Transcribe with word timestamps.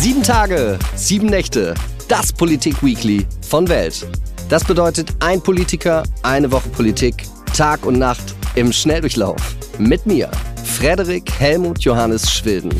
Sieben 0.00 0.22
Tage, 0.22 0.78
sieben 0.94 1.26
Nächte, 1.26 1.74
das 2.06 2.32
Politik-Weekly 2.32 3.26
von 3.48 3.68
Welt. 3.68 4.06
Das 4.48 4.62
bedeutet 4.62 5.12
ein 5.18 5.42
Politiker, 5.42 6.04
eine 6.22 6.52
Woche 6.52 6.68
Politik, 6.68 7.24
Tag 7.56 7.84
und 7.84 7.98
Nacht 7.98 8.36
im 8.54 8.72
Schnelldurchlauf. 8.72 9.56
Mit 9.76 10.06
mir, 10.06 10.30
Frederik 10.62 11.28
Helmut 11.40 11.80
Johannes 11.80 12.32
Schwilden. 12.32 12.72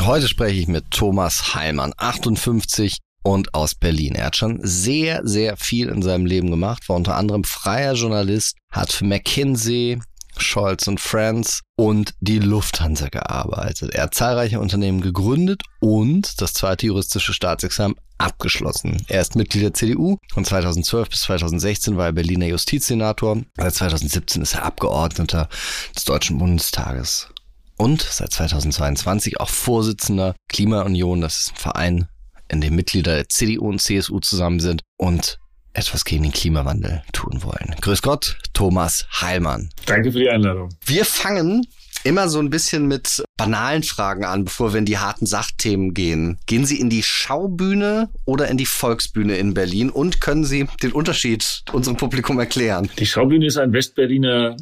Heute 0.00 0.28
spreche 0.28 0.60
ich 0.60 0.68
mit 0.68 0.92
Thomas 0.92 1.56
Heilmann, 1.56 1.92
58 1.96 2.98
und 3.24 3.52
aus 3.52 3.74
Berlin. 3.74 4.14
Er 4.14 4.26
hat 4.26 4.36
schon 4.36 4.60
sehr, 4.62 5.22
sehr 5.24 5.56
viel 5.56 5.88
in 5.88 6.02
seinem 6.02 6.24
Leben 6.24 6.52
gemacht, 6.52 6.88
war 6.88 6.94
unter 6.94 7.16
anderem 7.16 7.42
freier 7.42 7.94
Journalist, 7.94 8.54
hat 8.70 8.92
für 8.92 9.04
McKinsey, 9.04 9.98
Scholz 10.42 10.86
und 10.86 11.00
Friends 11.00 11.62
und 11.76 12.14
die 12.20 12.38
Lufthansa 12.38 13.08
gearbeitet. 13.08 13.94
Er 13.94 14.04
hat 14.04 14.14
zahlreiche 14.14 14.60
Unternehmen 14.60 15.00
gegründet 15.00 15.62
und 15.80 16.40
das 16.40 16.52
zweite 16.52 16.86
juristische 16.86 17.32
Staatsexamen 17.32 17.96
abgeschlossen. 18.18 19.04
Er 19.08 19.20
ist 19.20 19.36
Mitglied 19.36 19.64
der 19.64 19.74
CDU. 19.74 20.16
Von 20.32 20.44
2012 20.44 21.10
bis 21.10 21.20
2016 21.22 21.96
war 21.96 22.06
er 22.06 22.12
Berliner 22.12 22.46
Justizsenator. 22.46 23.42
Seit 23.56 23.74
2017 23.74 24.42
ist 24.42 24.54
er 24.54 24.64
Abgeordneter 24.64 25.48
des 25.94 26.04
Deutschen 26.04 26.38
Bundestages. 26.38 27.28
Und 27.76 28.00
seit 28.02 28.32
2022 28.32 29.40
auch 29.40 29.50
Vorsitzender 29.50 30.34
Klimaunion. 30.48 31.20
Das 31.20 31.40
ist 31.40 31.50
ein 31.50 31.56
Verein, 31.56 32.08
in 32.48 32.60
dem 32.60 32.74
Mitglieder 32.74 33.14
der 33.16 33.28
CDU 33.28 33.68
und 33.68 33.80
CSU 33.80 34.20
zusammen 34.20 34.60
sind 34.60 34.82
und 34.96 35.38
etwas 35.76 36.04
gegen 36.04 36.22
den 36.22 36.32
Klimawandel 36.32 37.02
tun 37.12 37.42
wollen. 37.42 37.74
Grüß 37.80 38.02
Gott, 38.02 38.38
Thomas 38.52 39.06
Heilmann. 39.20 39.70
Danke 39.84 40.10
für 40.10 40.18
die 40.18 40.30
Einladung. 40.30 40.70
Wir 40.84 41.04
fangen 41.04 41.66
immer 42.04 42.28
so 42.28 42.38
ein 42.38 42.50
bisschen 42.50 42.86
mit 42.86 43.24
banalen 43.36 43.82
Fragen 43.82 44.24
an, 44.24 44.44
bevor 44.44 44.72
wir 44.72 44.78
in 44.78 44.84
die 44.84 44.98
harten 44.98 45.26
Sachthemen 45.26 45.92
gehen. 45.92 46.38
Gehen 46.46 46.64
Sie 46.64 46.80
in 46.80 46.88
die 46.88 47.02
Schaubühne 47.02 48.08
oder 48.24 48.48
in 48.48 48.56
die 48.56 48.66
Volksbühne 48.66 49.36
in 49.36 49.54
Berlin 49.54 49.90
und 49.90 50.20
können 50.20 50.44
Sie 50.44 50.66
den 50.82 50.92
Unterschied 50.92 51.64
unserem 51.72 51.96
Publikum 51.96 52.38
erklären? 52.38 52.88
Die 52.98 53.06
Schaubühne 53.06 53.46
ist 53.46 53.56
ein 53.56 53.72
Westberliner 53.72 54.56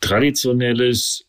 traditionelles, 0.00 1.24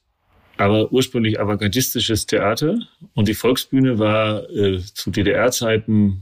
aber 0.57 0.91
ursprünglich 0.91 1.39
avantgardistisches 1.39 2.27
Theater 2.27 2.77
und 3.15 3.27
die 3.27 3.33
Volksbühne 3.33 3.97
war 3.97 4.47
äh, 4.49 4.79
zu 4.93 5.09
DDR-Zeiten 5.09 6.21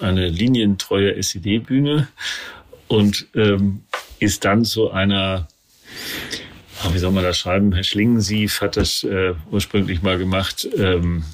eine 0.00 0.28
linientreue 0.28 1.16
SED-Bühne 1.16 2.08
und 2.88 3.26
ähm, 3.34 3.82
ist 4.18 4.44
dann 4.44 4.64
zu 4.64 4.90
einer, 4.90 5.48
ach, 6.82 6.94
wie 6.94 6.98
soll 6.98 7.12
man 7.12 7.24
das 7.24 7.38
schreiben, 7.38 7.72
Herr 7.72 7.84
Schlingensief 7.84 8.60
hat 8.60 8.76
das 8.76 9.04
äh, 9.04 9.34
ursprünglich 9.50 10.02
mal 10.02 10.18
gemacht, 10.18 10.68
ähm, 10.76 11.24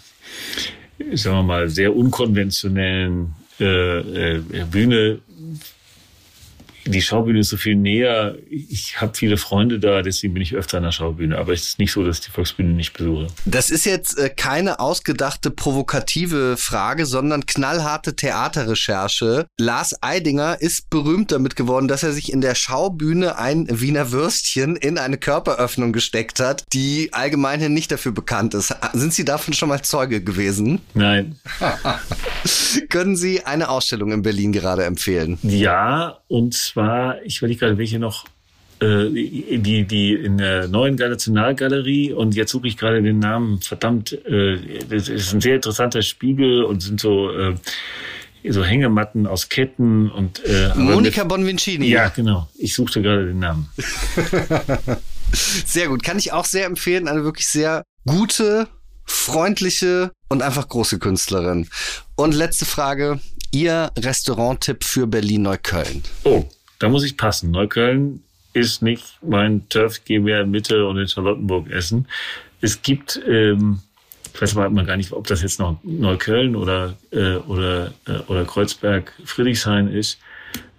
sagen 1.12 1.36
wir 1.36 1.42
mal, 1.42 1.68
sehr 1.68 1.94
unkonventionellen 1.94 3.34
äh, 3.60 4.34
äh, 4.34 4.64
Bühne 4.70 5.20
die 6.84 7.02
Schaubühne 7.02 7.40
ist 7.40 7.50
so 7.50 7.56
viel 7.56 7.76
näher. 7.76 8.36
Ich 8.48 9.00
habe 9.00 9.14
viele 9.14 9.36
Freunde 9.36 9.78
da, 9.78 10.02
deswegen 10.02 10.34
bin 10.34 10.42
ich 10.42 10.54
öfter 10.54 10.78
an 10.78 10.84
der 10.84 10.92
Schaubühne. 10.92 11.38
Aber 11.38 11.52
es 11.52 11.68
ist 11.68 11.78
nicht 11.78 11.92
so, 11.92 12.04
dass 12.04 12.18
ich 12.18 12.26
die 12.26 12.30
Volksbühne 12.30 12.70
nicht 12.70 12.92
besuche. 12.92 13.28
Das 13.44 13.70
ist 13.70 13.84
jetzt 13.84 14.18
äh, 14.18 14.28
keine 14.28 14.80
ausgedachte 14.80 15.50
provokative 15.50 16.56
Frage, 16.56 17.06
sondern 17.06 17.46
knallharte 17.46 18.16
Theaterrecherche. 18.16 19.46
Lars 19.58 19.96
Eidinger 20.02 20.60
ist 20.60 20.90
berühmt 20.90 21.32
damit 21.32 21.56
geworden, 21.56 21.88
dass 21.88 22.02
er 22.02 22.12
sich 22.12 22.32
in 22.32 22.40
der 22.40 22.54
Schaubühne 22.54 23.38
ein 23.38 23.66
Wiener 23.80 24.12
Würstchen 24.12 24.76
in 24.76 24.98
eine 24.98 25.18
Körperöffnung 25.18 25.92
gesteckt 25.92 26.40
hat, 26.40 26.64
die 26.72 27.10
allgemeinhin 27.12 27.74
nicht 27.74 27.92
dafür 27.92 28.12
bekannt 28.12 28.54
ist. 28.54 28.74
Sind 28.92 29.14
Sie 29.14 29.24
davon 29.24 29.54
schon 29.54 29.68
mal 29.68 29.82
Zeuge 29.82 30.22
gewesen? 30.22 30.80
Nein. 30.94 31.36
Können 32.88 33.16
Sie 33.16 33.44
eine 33.44 33.68
Ausstellung 33.68 34.12
in 34.12 34.22
Berlin 34.22 34.52
gerade 34.52 34.84
empfehlen? 34.84 35.38
Ja, 35.42 36.18
und 36.28 36.71
zwar, 36.72 37.22
ich 37.22 37.38
überlege 37.38 37.60
gerade, 37.60 37.78
welche 37.78 37.98
noch, 37.98 38.24
äh, 38.80 39.08
die, 39.10 39.84
die 39.84 40.14
in 40.14 40.38
der 40.38 40.68
neuen 40.68 40.96
Nationalgalerie 40.96 42.12
und 42.12 42.34
jetzt 42.34 42.50
suche 42.50 42.68
ich 42.68 42.76
gerade 42.76 43.02
den 43.02 43.18
Namen, 43.18 43.60
verdammt, 43.60 44.12
äh, 44.26 44.58
das 44.88 45.08
ist 45.08 45.32
ein 45.32 45.40
sehr 45.40 45.56
interessanter 45.56 46.02
Spiegel 46.02 46.64
und 46.64 46.80
sind 46.80 47.00
so, 47.00 47.30
äh, 47.30 47.54
so 48.48 48.64
Hängematten 48.64 49.26
aus 49.26 49.48
Ketten 49.48 50.10
und 50.10 50.44
äh, 50.44 50.72
Monika 50.74 51.24
Bonvincini. 51.24 51.88
Ja, 51.88 52.08
genau. 52.08 52.48
Ich 52.56 52.74
suchte 52.74 53.00
gerade 53.00 53.26
den 53.26 53.38
Namen. 53.38 53.68
sehr 55.32 55.86
gut. 55.86 56.02
Kann 56.02 56.18
ich 56.18 56.32
auch 56.32 56.44
sehr 56.44 56.66
empfehlen. 56.66 57.06
Eine 57.06 57.22
wirklich 57.22 57.46
sehr 57.46 57.84
gute, 58.04 58.66
freundliche 59.04 60.10
und 60.28 60.42
einfach 60.42 60.68
große 60.68 60.98
Künstlerin. 60.98 61.68
Und 62.16 62.34
letzte 62.34 62.64
Frage. 62.64 63.20
Ihr 63.54 63.92
Restaurant-Tipp 63.98 64.82
für 64.82 65.06
Berlin-Neukölln? 65.06 66.02
Oh, 66.24 66.46
da 66.82 66.88
muss 66.88 67.04
ich 67.04 67.16
passen. 67.16 67.52
Neukölln 67.52 68.22
ist 68.52 68.82
nicht 68.82 69.18
mein 69.22 69.68
Turf, 69.68 70.04
gehen 70.04 70.26
wir 70.26 70.40
in 70.40 70.50
Mitte 70.50 70.86
und 70.86 70.98
in 70.98 71.06
Charlottenburg 71.06 71.70
essen. 71.70 72.08
Es 72.60 72.82
gibt, 72.82 73.20
ähm, 73.26 73.80
ich 74.34 74.42
weiß 74.42 74.54
mal 74.54 74.84
gar 74.84 74.96
nicht, 74.96 75.12
ob 75.12 75.26
das 75.26 75.42
jetzt 75.42 75.60
noch 75.60 75.78
Neukölln 75.84 76.56
oder, 76.56 76.96
äh, 77.12 77.36
oder, 77.36 77.92
äh, 78.06 78.18
oder 78.26 78.44
Kreuzberg 78.44 79.12
Friedrichshain 79.24 79.88
ist. 79.88 80.18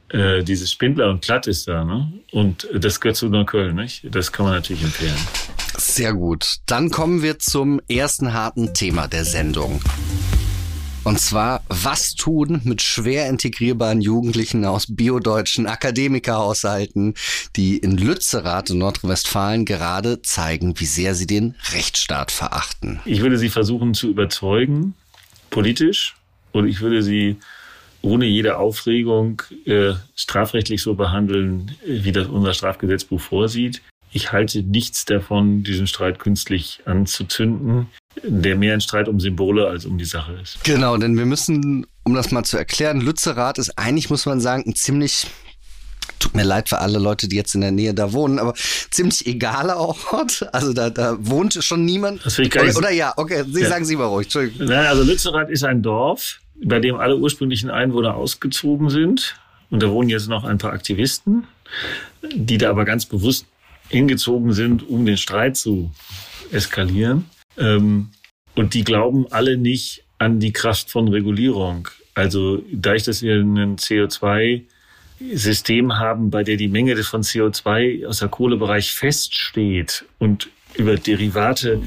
Äh, 0.09 0.43
dieses 0.43 0.71
Spindler 0.71 1.09
und 1.09 1.23
Klatt 1.23 1.47
ist 1.47 1.67
da, 1.67 1.83
ne? 1.83 2.11
Und 2.31 2.67
das 2.73 2.99
gehört 2.99 3.15
zu 3.15 3.29
Neukölln, 3.29 3.75
nicht? 3.75 4.05
Das 4.11 4.31
kann 4.31 4.45
man 4.45 4.55
natürlich 4.55 4.83
empfehlen. 4.83 5.17
Sehr 5.77 6.13
gut. 6.13 6.57
Dann 6.67 6.91
kommen 6.91 7.23
wir 7.23 7.39
zum 7.39 7.81
ersten 7.89 8.33
harten 8.33 8.73
Thema 8.73 9.07
der 9.07 9.25
Sendung. 9.25 9.81
Und 11.03 11.19
zwar, 11.19 11.63
was 11.67 12.15
tun 12.15 12.61
mit 12.63 12.81
schwer 12.81 13.27
integrierbaren 13.27 13.99
Jugendlichen 13.99 14.63
aus 14.63 14.85
biodeutschen 14.87 15.67
Akademikerhaushalten, 15.67 17.15
die 17.57 17.77
in 17.77 17.97
Lützerath 17.97 18.69
in 18.69 18.77
Nordrhein-Westfalen 18.77 19.65
gerade 19.65 20.21
zeigen, 20.21 20.79
wie 20.79 20.85
sehr 20.85 21.13
sie 21.13 21.27
den 21.27 21.55
Rechtsstaat 21.73 22.31
verachten. 22.31 23.01
Ich 23.03 23.21
würde 23.21 23.37
sie 23.37 23.49
versuchen 23.49 23.93
zu 23.93 24.09
überzeugen, 24.09 24.93
politisch, 25.49 26.15
und 26.53 26.67
ich 26.67 26.79
würde 26.79 27.03
sie 27.03 27.35
ohne 28.01 28.25
jede 28.25 28.57
Aufregung 28.57 29.41
äh, 29.65 29.93
strafrechtlich 30.15 30.81
so 30.81 30.93
behandeln, 30.93 31.75
wie 31.85 32.11
das 32.13 32.27
unser 32.27 32.53
Strafgesetzbuch 32.53 33.19
vorsieht. 33.19 33.81
Ich 34.13 34.31
halte 34.31 34.61
nichts 34.63 35.05
davon, 35.05 35.63
diesen 35.63 35.87
Streit 35.87 36.19
künstlich 36.19 36.81
anzuzünden 36.85 37.87
der 38.21 38.55
mehr 38.55 38.73
ein 38.73 38.81
Streit 38.81 39.07
um 39.07 39.19
Symbole 39.19 39.67
als 39.67 39.85
um 39.85 39.97
die 39.97 40.05
Sache 40.05 40.33
ist. 40.41 40.63
Genau, 40.63 40.97
denn 40.97 41.17
wir 41.17 41.25
müssen, 41.25 41.85
um 42.03 42.13
das 42.13 42.31
mal 42.31 42.43
zu 42.43 42.57
erklären, 42.57 43.01
Lützerath 43.01 43.57
ist 43.57 43.77
eigentlich, 43.77 44.09
muss 44.09 44.25
man 44.25 44.39
sagen, 44.39 44.63
ein 44.67 44.75
ziemlich 44.75 45.27
Tut 46.23 46.35
mir 46.35 46.43
leid 46.43 46.69
für 46.69 46.79
alle 46.79 46.99
Leute, 46.99 47.27
die 47.27 47.35
jetzt 47.35 47.53
in 47.53 47.59
der 47.59 47.71
Nähe 47.71 47.93
da 47.93 48.13
wohnen, 48.13 48.39
aber 48.39 48.53
ziemlich 48.55 49.27
egaler 49.27 49.77
Ort. 49.77 50.47
Also 50.53 50.71
da, 50.71 50.89
da 50.89 51.17
wohnt 51.19 51.53
schon 51.61 51.83
niemand. 51.83 52.25
Das 52.25 52.37
will 52.37 52.45
ich 52.45 52.51
gar 52.51 52.63
nicht 52.63 52.77
oder, 52.77 52.87
oder 52.87 52.95
ja, 52.95 53.13
okay, 53.17 53.43
Sie 53.45 53.61
ja. 53.61 53.67
sagen 53.67 53.83
Sie 53.83 53.97
mal 53.97 54.05
ruhig. 54.05 54.27
Entschuldigung. 54.27 54.67
Nein, 54.67 54.85
also 54.85 55.03
Lützerath 55.03 55.49
ist 55.49 55.65
ein 55.65 55.81
Dorf, 55.81 56.39
bei 56.63 56.79
dem 56.79 56.95
alle 56.95 57.17
ursprünglichen 57.17 57.69
Einwohner 57.69 58.15
ausgezogen 58.15 58.89
sind. 58.89 59.35
Und 59.69 59.83
da 59.83 59.89
wohnen 59.89 60.07
jetzt 60.07 60.29
noch 60.29 60.45
ein 60.45 60.57
paar 60.57 60.71
Aktivisten, 60.71 61.45
die 62.33 62.57
da 62.57 62.69
aber 62.69 62.85
ganz 62.85 63.05
bewusst 63.05 63.45
hingezogen 63.89 64.53
sind, 64.53 64.87
um 64.87 65.05
den 65.05 65.17
Streit 65.17 65.57
zu 65.57 65.91
eskalieren. 66.51 67.25
Ähm, 67.57 68.09
und 68.55 68.73
die 68.73 68.83
glauben 68.83 69.31
alle 69.31 69.57
nicht 69.57 70.03
an 70.17 70.39
die 70.39 70.53
Kraft 70.53 70.89
von 70.89 71.07
Regulierung. 71.07 71.89
Also 72.13 72.63
da 72.71 72.93
ich 72.93 73.03
das 73.03 73.21
in 73.21 73.57
ein 73.57 73.77
CO2-System 73.77 75.97
haben, 75.97 76.29
bei 76.29 76.43
der 76.43 76.57
die 76.57 76.67
Menge 76.67 77.01
von 77.03 77.23
CO2 77.23 78.05
aus 78.05 78.19
der 78.19 78.29
Kohlebereich 78.29 78.93
feststeht 78.93 80.05
und 80.19 80.49
über 80.75 80.95
Derivate 80.95 81.81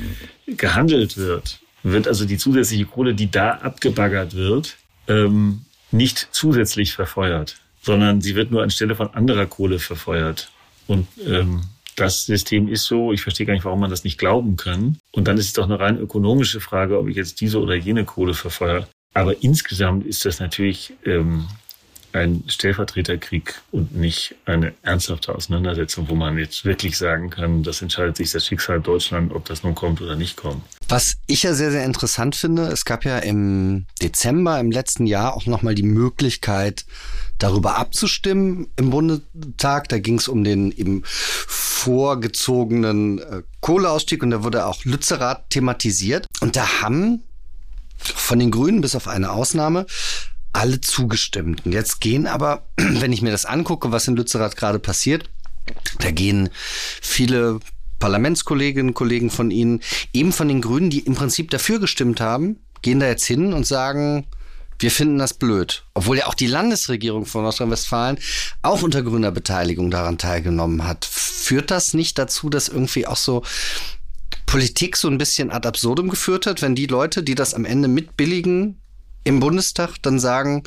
gehandelt 0.47 1.16
wird, 1.16 1.60
wird 1.83 2.09
also 2.09 2.25
die 2.25 2.38
zusätzliche 2.38 2.87
Kohle, 2.87 3.15
die 3.15 3.30
da 3.30 3.53
abgebaggert 3.53 4.34
wird, 4.34 4.77
ähm, 5.09 5.63
nicht 5.92 6.28
zusätzlich 6.33 6.92
verfeuert, 6.92 7.57
sondern 7.80 8.21
sie 8.21 8.34
wird 8.34 8.51
nur 8.51 8.63
anstelle 8.63 8.97
von 8.97 9.15
anderer 9.15 9.47
Kohle 9.47 9.78
verfeuert. 9.78 10.51
Und 10.89 11.07
ähm, 11.24 11.63
das 11.97 12.27
System 12.27 12.69
ist 12.69 12.84
so, 12.84 13.13
ich 13.13 13.22
verstehe 13.22 13.47
gar 13.47 13.54
nicht, 13.54 13.65
warum 13.65 13.81
man 13.81 13.91
das 13.91 14.04
nicht 14.04 14.19
glauben 14.19 14.57
kann. 14.57 14.98
Und 15.13 15.27
dann 15.27 15.39
ist 15.39 15.47
es 15.47 15.53
doch 15.54 15.65
eine 15.65 15.81
rein 15.81 15.98
ökonomische 15.98 16.60
Frage, 16.60 16.98
ob 16.98 17.09
ich 17.09 17.16
jetzt 17.16 17.41
diese 17.41 17.59
oder 17.60 17.75
jene 17.75 18.04
Kohle 18.04 18.34
verfeuere. 18.34 18.87
Aber 19.15 19.43
insgesamt 19.43 20.07
ist 20.07 20.27
das 20.27 20.41
natürlich 20.41 20.93
ähm, 21.07 21.48
ein 22.13 22.45
Stellvertreterkrieg 22.48 23.54
und 23.72 23.95
nicht 23.97 24.34
eine 24.45 24.75
ernsthafte 24.83 25.34
Auseinandersetzung, 25.34 26.09
wo 26.09 26.15
man 26.15 26.39
jetzt 26.39 26.65
wirklich 26.65 26.97
sagen 26.98 27.31
kann, 27.31 27.63
das 27.63 27.83
entscheidet 27.83 28.16
sich 28.16 28.31
das 28.31 28.47
Schicksal 28.47 28.81
Deutschland, 28.81 29.33
ob 29.33 29.45
das 29.45 29.63
nun 29.63 29.75
kommt 29.75 30.01
oder 30.01 30.16
nicht 30.16 30.37
kommt. 30.37 30.63
Was 30.89 31.16
ich 31.27 31.42
ja 31.42 31.54
sehr, 31.54 31.71
sehr 31.71 31.84
interessant 31.84 32.37
finde, 32.37 32.66
es 32.69 32.84
gab 32.84 33.04
ja 33.04 33.19
im 33.19 33.87
Dezember 34.03 34.59
im 34.60 34.71
letzten 34.71 35.07
Jahr 35.07 35.34
auch 35.34 35.47
nochmal 35.47 35.75
die 35.75 35.83
Möglichkeit, 35.83 36.84
darüber 37.38 37.77
abzustimmen 37.77 38.68
im 38.77 38.91
Bundestag. 38.91 39.88
Da 39.88 39.98
ging 39.98 40.18
es 40.18 40.28
um 40.28 40.44
den 40.44 40.72
eben 40.72 41.03
vorgezogenen 41.06 43.18
äh, 43.18 43.42
Kohleausstieg 43.60 44.22
und 44.22 44.30
da 44.30 44.42
wurde 44.42 44.66
auch 44.66 44.84
Lützerath 44.84 45.50
thematisiert. 45.50 46.27
Und 46.41 46.56
da 46.56 46.83
haben 46.83 47.22
von 47.98 48.38
den 48.38 48.50
Grünen 48.50 48.80
bis 48.80 48.94
auf 48.94 49.09
eine 49.09 49.30
Ausnahme 49.30 49.86
alle 50.53 50.80
zugestimmt. 50.80 51.66
Und 51.66 51.72
jetzt 51.72 52.00
gehen 52.00 52.27
aber, 52.27 52.66
wenn 52.77 53.12
ich 53.12 53.22
mir 53.22 53.30
das 53.30 53.44
angucke, 53.44 53.92
was 53.92 54.09
in 54.09 54.16
Lützerath 54.16 54.56
gerade 54.56 54.78
passiert, 54.78 55.28
da 55.98 56.10
gehen 56.10 56.48
viele 57.03 57.60
Parlamentskolleginnen 57.98 58.91
und 58.91 58.94
Kollegen 58.94 59.30
von 59.30 59.50
Ihnen, 59.50 59.80
eben 60.12 60.32
von 60.32 60.48
den 60.48 60.60
Grünen, 60.60 60.91
die 60.91 61.00
im 61.00 61.15
Prinzip 61.15 61.50
dafür 61.50 61.78
gestimmt 61.78 62.21
haben, 62.21 62.60
gehen 62.82 63.00
da 63.00 63.06
jetzt 63.06 63.24
hin 63.24 63.53
und 63.53 63.66
sagen, 63.66 64.27
wir 64.78 64.91
finden 64.91 65.19
das 65.19 65.34
blöd. 65.34 65.84
Obwohl 65.95 66.19
ja 66.19 66.27
auch 66.27 66.34
die 66.34 66.47
Landesregierung 66.47 67.27
von 67.27 67.43
Nordrhein-Westfalen 67.43 68.19
auch 68.63 68.83
unter 68.83 69.03
grüner 69.03 69.31
Beteiligung 69.31 69.91
daran 69.91 70.19
teilgenommen 70.19 70.87
hat. 70.87 71.05
Führt 71.05 71.71
das 71.71 71.95
nicht 71.95 72.19
dazu, 72.19 72.51
dass 72.51 72.69
irgendwie 72.69 73.07
auch 73.07 73.17
so 73.17 73.43
Politik 74.47 74.97
so 74.97 75.09
ein 75.09 75.19
bisschen 75.19 75.51
ad 75.51 75.67
absurdum 75.67 76.09
geführt 76.09 76.47
hat, 76.47 76.63
wenn 76.63 76.75
die 76.75 76.87
Leute, 76.87 77.23
die 77.23 77.34
das 77.34 77.55
am 77.55 77.65
Ende 77.65 77.89
mitbilligen 77.89 78.81
im 79.25 79.41
Bundestag, 79.41 79.97
dann 80.03 80.19
sagen, 80.19 80.63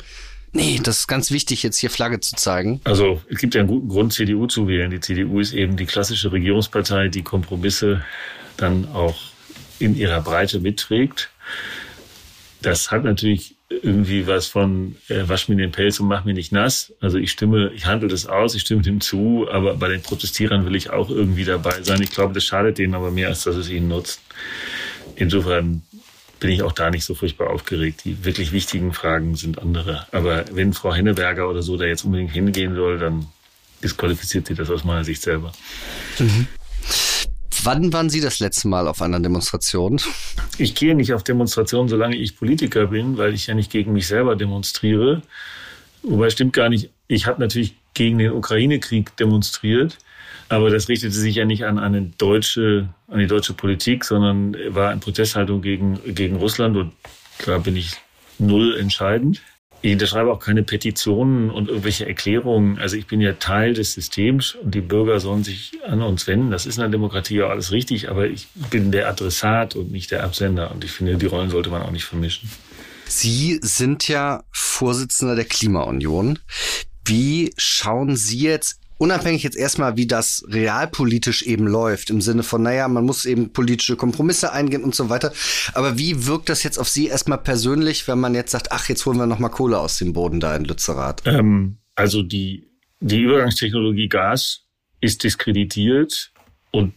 nee, 0.52 0.80
das 0.82 1.00
ist 1.00 1.06
ganz 1.06 1.30
wichtig, 1.30 1.62
jetzt 1.62 1.78
hier 1.78 1.90
Flagge 1.90 2.20
zu 2.20 2.36
zeigen? 2.36 2.80
Also 2.84 3.22
es 3.30 3.38
gibt 3.38 3.54
ja 3.54 3.60
einen 3.60 3.68
guten 3.68 3.88
Grund, 3.88 4.12
CDU 4.12 4.46
zu 4.46 4.68
wählen. 4.68 4.90
Die 4.90 5.00
CDU 5.00 5.40
ist 5.40 5.52
eben 5.52 5.76
die 5.76 5.86
klassische 5.86 6.30
Regierungspartei, 6.32 7.08
die 7.08 7.22
Kompromisse 7.22 8.04
dann 8.56 8.88
auch 8.92 9.16
in 9.78 9.96
ihrer 9.96 10.20
Breite 10.20 10.60
mitträgt. 10.60 11.30
Das 12.60 12.90
hat 12.90 13.04
natürlich 13.04 13.56
irgendwie 13.70 14.26
was 14.26 14.48
von 14.48 14.96
äh, 15.08 15.28
wasch 15.28 15.48
mir 15.48 15.56
den 15.56 15.70
Pelz 15.70 16.00
und 16.00 16.08
mach 16.08 16.24
mir 16.24 16.34
nicht 16.34 16.50
nass. 16.50 16.92
Also 17.00 17.18
ich 17.18 17.30
stimme, 17.30 17.70
ich 17.74 17.86
handle 17.86 18.08
das 18.08 18.26
aus, 18.26 18.54
ich 18.54 18.62
stimme 18.62 18.82
dem 18.82 19.00
zu, 19.00 19.46
aber 19.50 19.74
bei 19.76 19.88
den 19.88 20.02
Protestierern 20.02 20.66
will 20.66 20.74
ich 20.74 20.90
auch 20.90 21.08
irgendwie 21.08 21.44
dabei 21.44 21.82
sein. 21.82 22.02
Ich 22.02 22.10
glaube, 22.10 22.34
das 22.34 22.44
schadet 22.44 22.78
denen 22.78 22.94
aber 22.94 23.10
mehr, 23.10 23.28
als 23.28 23.44
dass 23.44 23.54
es 23.54 23.68
ihnen 23.70 23.88
nutzt. 23.88 24.20
Insofern 25.14 25.82
bin 26.40 26.50
ich 26.50 26.62
auch 26.62 26.72
da 26.72 26.90
nicht 26.90 27.04
so 27.04 27.14
furchtbar 27.14 27.50
aufgeregt. 27.50 28.02
Die 28.04 28.24
wirklich 28.24 28.50
wichtigen 28.50 28.92
Fragen 28.92 29.36
sind 29.36 29.60
andere. 29.60 30.06
Aber 30.10 30.44
wenn 30.52 30.72
Frau 30.72 30.92
Henneberger 30.92 31.48
oder 31.48 31.62
so 31.62 31.76
da 31.76 31.84
jetzt 31.84 32.04
unbedingt 32.04 32.32
hingehen 32.32 32.74
soll, 32.74 32.98
dann 32.98 33.26
disqualifiziert 33.84 34.46
sie 34.46 34.54
das 34.54 34.70
aus 34.70 34.82
meiner 34.84 35.04
Sicht 35.04 35.22
selber. 35.22 35.52
Mhm. 36.18 36.48
Wann 37.62 37.92
waren 37.92 38.08
Sie 38.08 38.20
das 38.20 38.40
letzte 38.40 38.68
Mal 38.68 38.88
auf 38.88 39.02
einer 39.02 39.20
Demonstration? 39.20 40.00
Ich 40.56 40.74
gehe 40.74 40.94
nicht 40.94 41.12
auf 41.12 41.22
Demonstrationen, 41.22 41.88
solange 41.88 42.16
ich 42.16 42.36
Politiker 42.36 42.86
bin, 42.86 43.18
weil 43.18 43.34
ich 43.34 43.48
ja 43.48 43.54
nicht 43.54 43.70
gegen 43.70 43.92
mich 43.92 44.06
selber 44.06 44.34
demonstriere. 44.34 45.22
Wobei 46.02 46.30
stimmt 46.30 46.54
gar 46.54 46.70
nicht. 46.70 46.90
Ich 47.06 47.26
habe 47.26 47.40
natürlich 47.40 47.74
gegen 47.92 48.18
den 48.18 48.32
Ukraine-Krieg 48.32 49.14
demonstriert. 49.16 49.98
Aber 50.48 50.70
das 50.70 50.88
richtete 50.88 51.12
sich 51.12 51.36
ja 51.36 51.44
nicht 51.44 51.64
an 51.64 51.78
eine 51.78 52.02
deutsche, 52.02 52.88
an 53.08 53.18
die 53.18 53.26
deutsche 53.26 53.52
Politik, 53.52 54.04
sondern 54.04 54.56
war 54.74 54.90
eine 54.90 55.00
Protesthaltung 55.00 55.60
gegen, 55.60 56.00
gegen 56.14 56.36
Russland 56.36 56.76
und 56.76 56.92
da 57.44 57.58
bin 57.58 57.76
ich 57.76 57.92
null 58.38 58.76
entscheidend. 58.76 59.42
Ich 59.82 59.92
unterschreibe 59.94 60.30
auch 60.30 60.40
keine 60.40 60.62
Petitionen 60.62 61.50
und 61.50 61.68
irgendwelche 61.68 62.06
Erklärungen. 62.06 62.78
Also 62.78 62.96
ich 62.96 63.06
bin 63.06 63.20
ja 63.20 63.32
Teil 63.32 63.72
des 63.72 63.94
Systems 63.94 64.54
und 64.54 64.74
die 64.74 64.82
Bürger 64.82 65.20
sollen 65.20 65.42
sich 65.42 65.72
an 65.86 66.02
uns 66.02 66.26
wenden. 66.26 66.50
Das 66.50 66.66
ist 66.66 66.76
in 66.76 66.82
der 66.82 66.90
Demokratie 66.90 67.42
auch 67.42 67.48
alles 67.48 67.72
richtig, 67.72 68.10
aber 68.10 68.26
ich 68.26 68.48
bin 68.70 68.92
der 68.92 69.08
Adressat 69.08 69.76
und 69.76 69.90
nicht 69.90 70.10
der 70.10 70.22
Absender. 70.22 70.70
Und 70.70 70.84
ich 70.84 70.92
finde, 70.92 71.16
die 71.16 71.26
Rollen 71.26 71.48
sollte 71.48 71.70
man 71.70 71.80
auch 71.80 71.92
nicht 71.92 72.04
vermischen. 72.04 72.50
Sie 73.06 73.58
sind 73.62 74.06
ja 74.06 74.44
Vorsitzender 74.52 75.34
der 75.34 75.46
Klimaunion. 75.46 76.38
Wie 77.06 77.52
schauen 77.56 78.16
Sie 78.16 78.40
jetzt 78.40 78.80
unabhängig 79.00 79.42
jetzt 79.42 79.56
erstmal, 79.56 79.96
wie 79.96 80.06
das 80.06 80.44
realpolitisch 80.46 81.42
eben 81.42 81.66
läuft, 81.66 82.10
im 82.10 82.20
Sinne 82.20 82.42
von, 82.42 82.62
naja, 82.62 82.86
man 82.86 83.04
muss 83.04 83.24
eben 83.24 83.52
politische 83.52 83.96
Kompromisse 83.96 84.52
eingehen 84.52 84.84
und 84.84 84.94
so 84.94 85.08
weiter. 85.08 85.32
Aber 85.72 85.96
wie 85.96 86.26
wirkt 86.26 86.50
das 86.50 86.62
jetzt 86.62 86.78
auf 86.78 86.88
Sie 86.88 87.06
erstmal 87.08 87.38
persönlich, 87.38 88.06
wenn 88.08 88.20
man 88.20 88.34
jetzt 88.34 88.50
sagt, 88.50 88.72
ach, 88.72 88.88
jetzt 88.90 89.06
holen 89.06 89.16
wir 89.16 89.26
nochmal 89.26 89.50
Kohle 89.50 89.78
aus 89.78 89.96
dem 89.96 90.12
Boden 90.12 90.38
da 90.38 90.54
in 90.54 90.66
Lützerath? 90.66 91.22
Ähm, 91.24 91.78
also 91.94 92.22
die, 92.22 92.68
die 93.00 93.22
Übergangstechnologie 93.22 94.08
Gas 94.08 94.66
ist 95.00 95.24
diskreditiert 95.24 96.30
und 96.70 96.92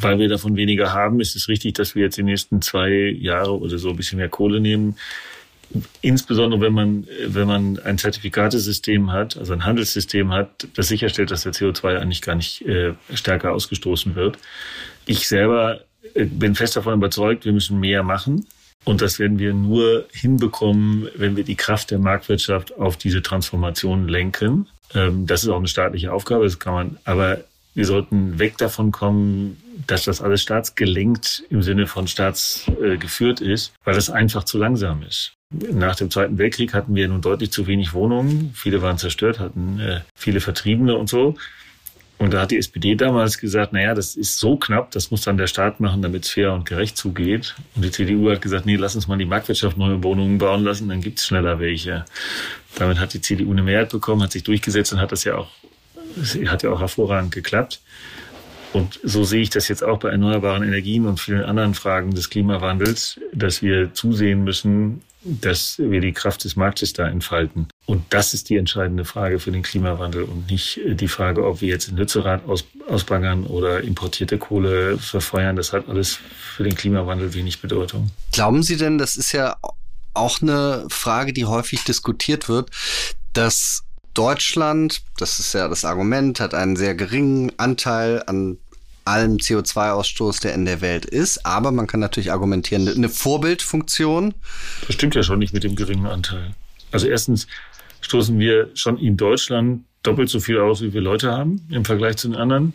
weil 0.00 0.18
wir 0.18 0.28
davon 0.30 0.56
weniger 0.56 0.94
haben, 0.94 1.20
ist 1.20 1.36
es 1.36 1.48
richtig, 1.48 1.74
dass 1.74 1.94
wir 1.94 2.04
jetzt 2.04 2.16
die 2.16 2.22
nächsten 2.22 2.62
zwei 2.62 2.90
Jahre 2.90 3.58
oder 3.58 3.78
so 3.78 3.90
ein 3.90 3.96
bisschen 3.96 4.16
mehr 4.16 4.30
Kohle 4.30 4.58
nehmen. 4.58 4.96
Insbesondere 6.00 6.60
wenn 6.60 6.72
man, 6.72 7.06
wenn 7.26 7.46
man 7.46 7.78
ein 7.78 7.96
Zertifikatesystem 7.96 9.12
hat, 9.12 9.36
also 9.36 9.52
ein 9.52 9.64
Handelssystem 9.64 10.32
hat, 10.32 10.66
das 10.74 10.88
sicherstellt, 10.88 11.30
dass 11.30 11.44
der 11.44 11.52
CO2 11.52 11.98
eigentlich 11.98 12.22
gar 12.22 12.34
nicht 12.34 12.62
äh, 12.62 12.94
stärker 13.14 13.52
ausgestoßen 13.52 14.16
wird. 14.16 14.38
Ich 15.06 15.28
selber 15.28 15.80
äh, 16.14 16.24
bin 16.24 16.54
fest 16.54 16.76
davon 16.76 16.94
überzeugt, 16.94 17.44
wir 17.44 17.52
müssen 17.52 17.78
mehr 17.78 18.02
machen. 18.02 18.46
Und 18.84 19.02
das 19.02 19.18
werden 19.18 19.38
wir 19.38 19.52
nur 19.52 20.06
hinbekommen, 20.10 21.08
wenn 21.14 21.36
wir 21.36 21.44
die 21.44 21.54
Kraft 21.54 21.90
der 21.90 21.98
Marktwirtschaft 21.98 22.76
auf 22.78 22.96
diese 22.96 23.22
Transformation 23.22 24.08
lenken. 24.08 24.68
Ähm, 24.94 25.26
das 25.26 25.42
ist 25.42 25.50
auch 25.50 25.58
eine 25.58 25.68
staatliche 25.68 26.12
Aufgabe, 26.12 26.44
das 26.44 26.58
kann 26.58 26.74
man, 26.74 26.98
aber 27.04 27.44
wir 27.74 27.86
sollten 27.86 28.38
weg 28.38 28.58
davon 28.58 28.90
kommen, 28.90 29.62
dass 29.86 30.04
das 30.04 30.20
alles 30.20 30.42
staatsgelenkt 30.42 31.44
im 31.50 31.62
Sinne 31.62 31.86
von 31.86 32.06
staatsgeführt 32.06 33.40
äh, 33.40 33.52
ist, 33.52 33.72
weil 33.84 33.94
das 33.94 34.10
einfach 34.10 34.44
zu 34.44 34.58
langsam 34.58 35.02
ist. 35.02 35.32
Nach 35.50 35.96
dem 35.96 36.10
Zweiten 36.10 36.38
Weltkrieg 36.38 36.74
hatten 36.74 36.94
wir 36.94 37.08
nun 37.08 37.22
deutlich 37.22 37.50
zu 37.50 37.66
wenig 37.66 37.92
Wohnungen. 37.92 38.52
Viele 38.54 38.82
waren 38.82 38.98
zerstört, 38.98 39.40
hatten 39.40 39.80
äh, 39.80 40.00
viele 40.14 40.40
Vertriebene 40.40 40.96
und 40.96 41.08
so. 41.08 41.36
Und 42.20 42.34
da 42.34 42.42
hat 42.42 42.50
die 42.50 42.58
SPD 42.58 42.96
damals 42.96 43.38
gesagt, 43.38 43.72
naja, 43.72 43.94
das 43.94 44.14
ist 44.14 44.38
so 44.38 44.56
knapp, 44.56 44.90
das 44.90 45.10
muss 45.10 45.22
dann 45.22 45.38
der 45.38 45.46
Staat 45.46 45.80
machen, 45.80 46.02
damit 46.02 46.26
es 46.26 46.30
fair 46.30 46.52
und 46.52 46.66
gerecht 46.66 46.98
zugeht. 46.98 47.56
Und 47.74 47.82
die 47.82 47.90
CDU 47.90 48.30
hat 48.30 48.42
gesagt, 48.42 48.66
nee, 48.66 48.76
lass 48.76 48.94
uns 48.94 49.08
mal 49.08 49.16
die 49.16 49.24
Marktwirtschaft 49.24 49.78
neue 49.78 50.02
Wohnungen 50.04 50.36
bauen 50.36 50.62
lassen, 50.62 50.90
dann 50.90 51.00
gibt's 51.00 51.26
schneller 51.26 51.60
welche. 51.60 52.04
Damit 52.76 52.98
hat 52.98 53.14
die 53.14 53.22
CDU 53.22 53.50
eine 53.52 53.62
Mehrheit 53.62 53.88
bekommen, 53.88 54.22
hat 54.22 54.32
sich 54.32 54.44
durchgesetzt 54.44 54.92
und 54.92 55.00
hat 55.00 55.12
das 55.12 55.24
ja 55.24 55.36
auch, 55.36 55.48
hat 56.46 56.62
ja 56.62 56.70
auch 56.70 56.80
hervorragend 56.80 57.32
geklappt. 57.32 57.80
Und 58.72 59.00
so 59.02 59.24
sehe 59.24 59.42
ich 59.42 59.50
das 59.50 59.68
jetzt 59.68 59.82
auch 59.82 59.98
bei 59.98 60.10
erneuerbaren 60.10 60.62
Energien 60.62 61.06
und 61.06 61.18
vielen 61.18 61.42
anderen 61.42 61.74
Fragen 61.74 62.14
des 62.14 62.30
Klimawandels, 62.30 63.18
dass 63.32 63.62
wir 63.62 63.94
zusehen 63.94 64.44
müssen, 64.44 65.02
dass 65.22 65.78
wir 65.78 66.00
die 66.00 66.12
Kraft 66.12 66.44
des 66.44 66.56
Marktes 66.56 66.92
da 66.92 67.06
entfalten. 67.06 67.68
Und 67.84 68.04
das 68.10 68.32
ist 68.32 68.48
die 68.48 68.56
entscheidende 68.56 69.04
Frage 69.04 69.38
für 69.38 69.52
den 69.52 69.62
Klimawandel 69.62 70.22
und 70.22 70.50
nicht 70.50 70.80
die 70.84 71.08
Frage, 71.08 71.44
ob 71.44 71.60
wir 71.60 71.68
jetzt 71.68 71.88
in 71.88 71.96
Lützerath 71.96 72.48
aus, 72.48 72.64
ausbaggern 72.88 73.44
oder 73.44 73.82
importierte 73.82 74.38
Kohle 74.38 74.96
verfeuern. 74.98 75.56
Das 75.56 75.72
hat 75.72 75.88
alles 75.88 76.18
für 76.56 76.62
den 76.62 76.74
Klimawandel 76.74 77.34
wenig 77.34 77.60
Bedeutung. 77.60 78.10
Glauben 78.32 78.62
Sie 78.62 78.76
denn, 78.76 78.96
das 78.96 79.16
ist 79.16 79.32
ja 79.32 79.56
auch 80.14 80.40
eine 80.40 80.86
Frage, 80.88 81.32
die 81.32 81.44
häufig 81.44 81.84
diskutiert 81.84 82.48
wird, 82.48 82.70
dass 83.32 83.82
Deutschland, 84.14 85.02
das 85.18 85.38
ist 85.38 85.52
ja 85.54 85.68
das 85.68 85.84
Argument, 85.84 86.40
hat 86.40 86.54
einen 86.54 86.76
sehr 86.76 86.94
geringen 86.94 87.52
Anteil 87.58 88.22
an 88.26 88.58
allem 89.04 89.36
CO2-Ausstoß, 89.36 90.42
der 90.42 90.54
in 90.54 90.64
der 90.64 90.80
Welt 90.80 91.04
ist. 91.04 91.44
Aber 91.46 91.72
man 91.72 91.86
kann 91.86 92.00
natürlich 92.00 92.32
argumentieren, 92.32 92.88
eine 92.88 93.08
Vorbildfunktion. 93.08 94.34
Das 94.86 94.94
stimmt 94.94 95.14
ja 95.14 95.22
schon 95.22 95.38
nicht 95.38 95.52
mit 95.52 95.64
dem 95.64 95.76
geringen 95.76 96.06
Anteil. 96.06 96.54
Also 96.92 97.06
erstens 97.06 97.46
stoßen 98.00 98.38
wir 98.38 98.70
schon 98.74 98.98
in 98.98 99.16
Deutschland 99.16 99.84
doppelt 100.02 100.28
so 100.28 100.40
viel 100.40 100.58
aus, 100.58 100.80
wie 100.80 100.92
wir 100.92 101.00
Leute 101.00 101.30
haben 101.30 101.66
im 101.70 101.84
Vergleich 101.84 102.16
zu 102.16 102.28
den 102.28 102.36
anderen. 102.36 102.72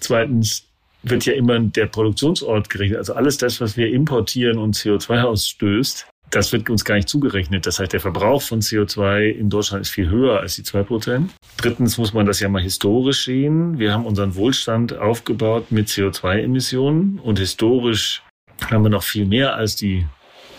Zweitens 0.00 0.64
wird 1.02 1.26
ja 1.26 1.34
immer 1.34 1.58
der 1.58 1.86
Produktionsort 1.86 2.70
gerechnet. 2.70 2.98
Also 2.98 3.14
alles 3.14 3.36
das, 3.36 3.60
was 3.60 3.76
wir 3.76 3.92
importieren 3.92 4.58
und 4.58 4.76
CO2 4.76 5.22
ausstößt, 5.22 6.06
das 6.32 6.50
wird 6.50 6.70
uns 6.70 6.84
gar 6.84 6.96
nicht 6.96 7.08
zugerechnet. 7.08 7.66
Das 7.66 7.78
heißt, 7.78 7.92
der 7.92 8.00
Verbrauch 8.00 8.42
von 8.42 8.60
CO2 8.60 9.30
in 9.30 9.50
Deutschland 9.50 9.82
ist 9.82 9.90
viel 9.90 10.08
höher 10.08 10.40
als 10.40 10.56
die 10.56 10.62
zwei 10.62 10.82
Prozent. 10.82 11.30
Drittens 11.58 11.98
muss 11.98 12.14
man 12.14 12.26
das 12.26 12.40
ja 12.40 12.48
mal 12.48 12.62
historisch 12.62 13.26
sehen. 13.26 13.78
Wir 13.78 13.92
haben 13.92 14.06
unseren 14.06 14.34
Wohlstand 14.34 14.96
aufgebaut 14.96 15.70
mit 15.70 15.88
CO2-Emissionen 15.88 17.18
und 17.18 17.38
historisch 17.38 18.22
haben 18.70 18.82
wir 18.82 18.90
noch 18.90 19.02
viel 19.02 19.26
mehr 19.26 19.54
als 19.54 19.76
die 19.76 20.06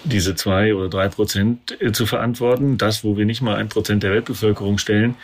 diese 0.06 0.36
zwei 0.36 0.76
oder 0.76 0.90
drei 0.90 1.08
Prozent 1.08 1.82
äh, 1.82 1.92
zu 1.92 2.06
verantworten. 2.06 2.78
Das, 2.78 3.04
wo 3.04 3.18
wir 3.18 3.26
nicht 3.26 3.42
mal 3.42 3.56
ein 3.56 3.70
Prozent 3.70 4.04
der 4.04 4.12
Weltbevölkerung 4.12 4.78
stellen. 4.78 5.16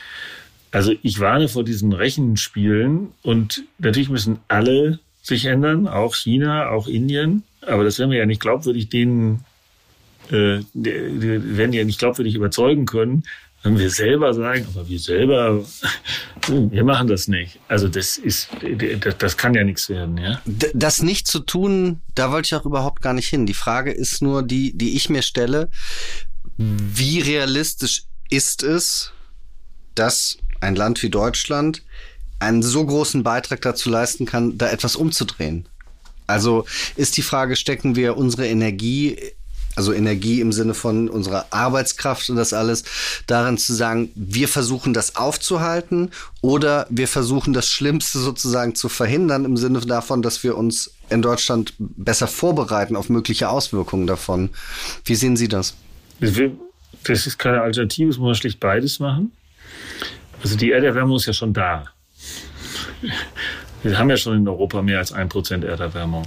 Also 0.72 0.94
ich 1.04 1.20
warne 1.20 1.48
vor 1.48 1.64
diesen 1.64 1.94
Rechenspielen 1.94 3.10
und 3.22 3.64
natürlich 3.78 4.10
müssen 4.10 4.40
alle 4.48 5.00
sich 5.22 5.46
ändern, 5.46 5.88
auch 5.88 6.16
China, 6.16 6.70
auch 6.70 6.88
Indien. 6.88 7.44
Aber 7.62 7.84
das 7.84 8.00
werden 8.00 8.12
wir 8.12 8.20
ja 8.20 8.26
nicht 8.26 8.42
glaubwürdig 8.42 8.90
denen 8.90 9.44
äh, 10.32 10.64
werden 10.74 11.74
ja 11.74 11.84
nicht 11.84 12.00
glaubwürdig 12.00 12.36
überzeugen 12.36 12.86
können, 12.86 13.24
wenn 13.64 13.78
wir 13.78 13.90
selber 13.90 14.34
sagen, 14.34 14.66
aber 14.74 14.88
wir 14.88 15.00
selber, 15.00 15.66
wir 16.48 16.84
machen 16.84 17.08
das 17.08 17.28
nicht. 17.28 17.60
Also 17.68 17.88
das 17.88 18.18
ist, 18.18 18.50
das, 19.02 19.18
das 19.18 19.38
kann 19.38 19.54
ja 19.54 19.64
nichts 19.64 19.90
werden, 19.90 20.18
ja. 20.18 20.42
Das 20.74 21.02
nicht 21.02 21.28
zu 21.28 21.40
tun, 21.40 22.02
da 22.16 22.32
wollte 22.32 22.48
ich 22.48 22.56
auch 22.56 22.66
überhaupt 22.66 23.02
gar 23.02 23.14
nicht 23.14 23.28
hin. 23.28 23.46
Die 23.46 23.54
Frage 23.54 23.92
ist 23.92 24.22
nur 24.22 24.44
die, 24.44 24.78
die 24.78 24.96
ich 24.96 25.10
mir 25.10 25.22
stelle, 25.22 25.70
wie 26.58 27.20
realistisch 27.20 28.04
ist 28.30 28.64
es, 28.64 29.12
dass 29.96 30.38
ein 30.62 30.76
Land 30.76 31.04
wie 31.04 31.10
Deutschland 31.10 31.84
einen 32.40 32.64
so 32.64 32.86
großen 32.86 33.24
Beitrag 33.24 33.62
dazu 33.62 33.90
leisten 33.90 34.26
kann, 34.26 34.58
da 34.58 34.70
etwas 34.70 34.96
umzudrehen? 34.96 35.68
Also 36.28 36.66
ist 36.96 37.18
die 37.18 37.24
Frage, 37.24 37.56
stecken 37.56 37.96
wir 37.96 38.16
unsere 38.16 38.48
Energie 38.48 39.18
also 39.76 39.94
Energie 39.94 40.42
im 40.42 40.52
Sinne 40.52 40.74
von 40.74 41.10
unserer 41.10 41.48
Arbeitskraft 41.52 42.30
und 42.30 42.36
das 42.36 42.54
alles, 42.54 42.84
daran 43.28 43.58
zu 43.58 43.74
sagen, 43.74 44.12
wir 44.16 44.48
versuchen 44.48 44.94
das 44.94 45.16
aufzuhalten 45.16 46.12
oder 46.42 46.86
wir 46.90 47.08
versuchen 47.08 47.54
das 47.54 47.70
Schlimmste 47.70 48.20
sozusagen 48.20 48.76
zu 48.76 48.90
verhindern 48.90 49.46
im 49.46 49.58
Sinne 49.58 49.80
davon, 49.82 50.22
dass 50.22 50.44
wir 50.44 50.58
uns 50.58 50.92
in 51.10 51.22
Deutschland 51.22 51.74
besser 51.80 52.28
vorbereiten 52.28 52.96
auf 52.96 53.10
mögliche 53.10 53.50
Auswirkungen 53.50 54.08
davon. 54.08 54.50
Wie 55.06 55.16
sehen 55.16 55.38
Sie 55.38 55.48
das? 55.48 55.76
Das 56.20 57.26
ist 57.26 57.40
keine 57.40 57.62
Alternative, 57.62 58.10
es 58.10 58.18
muss 58.18 58.26
man 58.26 58.36
schlicht 58.36 58.60
beides 58.60 59.00
machen. 59.00 59.32
Also 60.44 60.56
die 60.56 60.72
Erderwärmung 60.72 61.18
ist 61.18 61.26
ja 61.26 61.34
schon 61.34 61.54
da. 61.54 61.86
Wir 63.84 63.98
haben 63.98 64.10
ja 64.10 64.18
schon 64.18 64.38
in 64.38 64.48
Europa 64.48 64.82
mehr 64.82 65.00
als 65.00 65.14
ein 65.14 65.30
Prozent 65.30 65.64
Erderwärmung. 65.64 66.26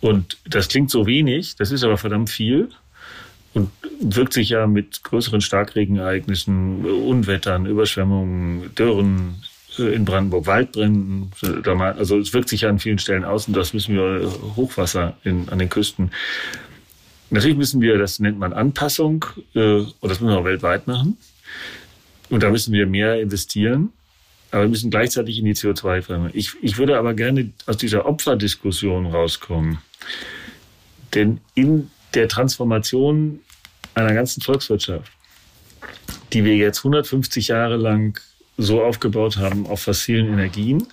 Und 0.00 0.38
das 0.44 0.68
klingt 0.68 0.90
so 0.90 1.06
wenig, 1.06 1.56
das 1.56 1.70
ist 1.70 1.82
aber 1.82 1.96
verdammt 1.96 2.30
viel 2.30 2.68
und 3.54 3.70
wirkt 4.00 4.34
sich 4.34 4.50
ja 4.50 4.66
mit 4.66 5.02
größeren 5.02 5.40
Starkregenereignissen, 5.40 6.84
Unwettern, 6.84 7.64
Überschwemmungen, 7.64 8.74
Dürren 8.74 9.42
äh, 9.78 9.94
in 9.94 10.04
Brandenburg, 10.04 10.46
Waldbränden, 10.46 11.30
also 11.74 12.18
es 12.18 12.34
wirkt 12.34 12.50
sich 12.50 12.62
ja 12.62 12.68
an 12.68 12.78
vielen 12.78 12.98
Stellen 12.98 13.24
aus 13.24 13.48
und 13.48 13.56
das 13.56 13.72
müssen 13.72 13.94
wir 13.94 14.30
Hochwasser 14.56 15.16
in, 15.24 15.48
an 15.48 15.58
den 15.58 15.70
Küsten. 15.70 16.10
Natürlich 17.30 17.56
müssen 17.56 17.80
wir, 17.80 17.98
das 17.98 18.20
nennt 18.20 18.38
man 18.38 18.52
Anpassung, 18.52 19.24
äh, 19.54 19.60
und 19.60 20.02
das 20.02 20.20
müssen 20.20 20.28
wir 20.28 20.38
auch 20.38 20.44
weltweit 20.44 20.86
machen. 20.86 21.16
Und 22.28 22.42
da 22.42 22.50
müssen 22.50 22.72
wir 22.72 22.86
mehr 22.86 23.20
investieren. 23.20 23.90
Aber 24.56 24.64
wir 24.64 24.70
müssen 24.70 24.90
gleichzeitig 24.90 25.38
in 25.38 25.44
die 25.44 25.54
CO2-Frage. 25.54 26.30
Ich, 26.32 26.52
ich 26.62 26.78
würde 26.78 26.96
aber 26.96 27.12
gerne 27.12 27.50
aus 27.66 27.76
dieser 27.76 28.06
Opferdiskussion 28.06 29.04
rauskommen. 29.04 29.80
Denn 31.12 31.42
in 31.54 31.90
der 32.14 32.26
Transformation 32.26 33.40
einer 33.92 34.14
ganzen 34.14 34.40
Volkswirtschaft, 34.40 35.12
die 36.32 36.46
wir 36.46 36.56
jetzt 36.56 36.78
150 36.78 37.48
Jahre 37.48 37.76
lang 37.76 38.18
so 38.56 38.82
aufgebaut 38.82 39.36
haben 39.36 39.66
auf 39.66 39.82
fossilen 39.82 40.28
Energien, 40.28 40.86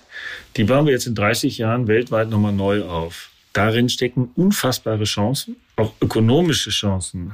die 0.58 0.64
bauen 0.64 0.84
wir 0.84 0.92
jetzt 0.92 1.06
in 1.06 1.14
30 1.14 1.56
Jahren 1.56 1.88
weltweit 1.88 2.28
nochmal 2.28 2.52
neu 2.52 2.82
auf. 2.82 3.30
Darin 3.54 3.88
stecken 3.88 4.30
unfassbare 4.36 5.04
Chancen, 5.04 5.56
auch 5.76 5.94
ökonomische 6.02 6.68
Chancen. 6.68 7.32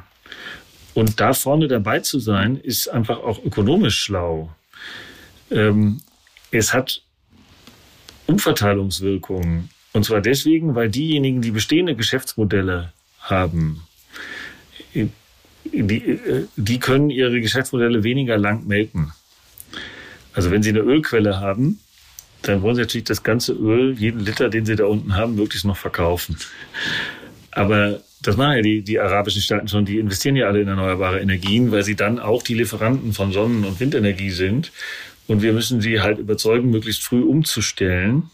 Und 0.94 1.18
da 1.18 1.32
vorne 1.32 1.66
dabei 1.66 1.99
zu 1.99 2.20
sein, 2.20 2.54
ist 2.54 2.87
einfach 2.87 3.18
auch 3.18 3.44
ökonomisch 3.44 3.99
schlau. 3.99 4.54
Ähm, 5.50 6.00
es 6.50 6.73
hat 6.73 7.02
Umverteilungswirkungen. 8.26 9.71
Und 9.92 10.04
zwar 10.04 10.21
deswegen, 10.21 10.75
weil 10.75 10.88
diejenigen, 10.88 11.42
die 11.42 11.50
bestehende 11.50 11.97
Geschäftsmodelle 11.97 12.92
haben, 13.21 13.83
die, 15.64 16.19
die 16.57 16.78
können 16.78 17.11
ihre 17.11 17.40
Geschäftsmodelle 17.40 18.04
weniger 18.04 18.38
lang 18.38 18.66
melken. 18.66 19.12
Also 20.33 20.50
wenn 20.50 20.62
sie 20.62 20.71
eine 20.71 20.80
Ölquelle 20.80 21.40
haben, 21.40 21.80
dann 22.42 22.62
wollen 22.62 22.76
sie 22.76 22.83
natürlich 22.83 23.04
das 23.04 23.23
ganze 23.23 23.52
Öl, 23.52 23.95
jeden 23.99 24.21
Liter, 24.21 24.49
den 24.49 24.64
sie 24.64 24.76
da 24.76 24.87
unten 24.87 25.16
haben, 25.16 25.35
möglichst 25.35 25.66
noch 25.66 25.76
verkaufen. 25.76 26.37
Aber 27.50 28.00
das 28.23 28.37
machen 28.37 28.57
ja 28.57 28.62
die, 28.62 28.83
die 28.83 29.00
arabischen 29.00 29.42
Staaten 29.42 29.69
schon, 29.69 29.85
die 29.85 29.99
investieren 29.99 30.37
ja 30.37 30.47
alle 30.47 30.61
in 30.61 30.69
erneuerbare 30.69 31.21
Energien, 31.21 31.73
weil 31.73 31.83
sie 31.83 31.97
dann 31.97 32.19
auch 32.19 32.42
die 32.42 32.54
Lieferanten 32.54 33.12
von 33.12 33.33
Sonnen- 33.33 33.64
und 33.64 33.80
Windenergie 33.80 34.30
sind. 34.30 34.73
Und 35.30 35.42
wir 35.42 35.52
müssen 35.52 35.80
sie 35.80 36.00
halt 36.00 36.18
überzeugen, 36.18 36.72
möglichst 36.72 37.04
früh 37.04 37.22
umzustellen. 37.22 38.30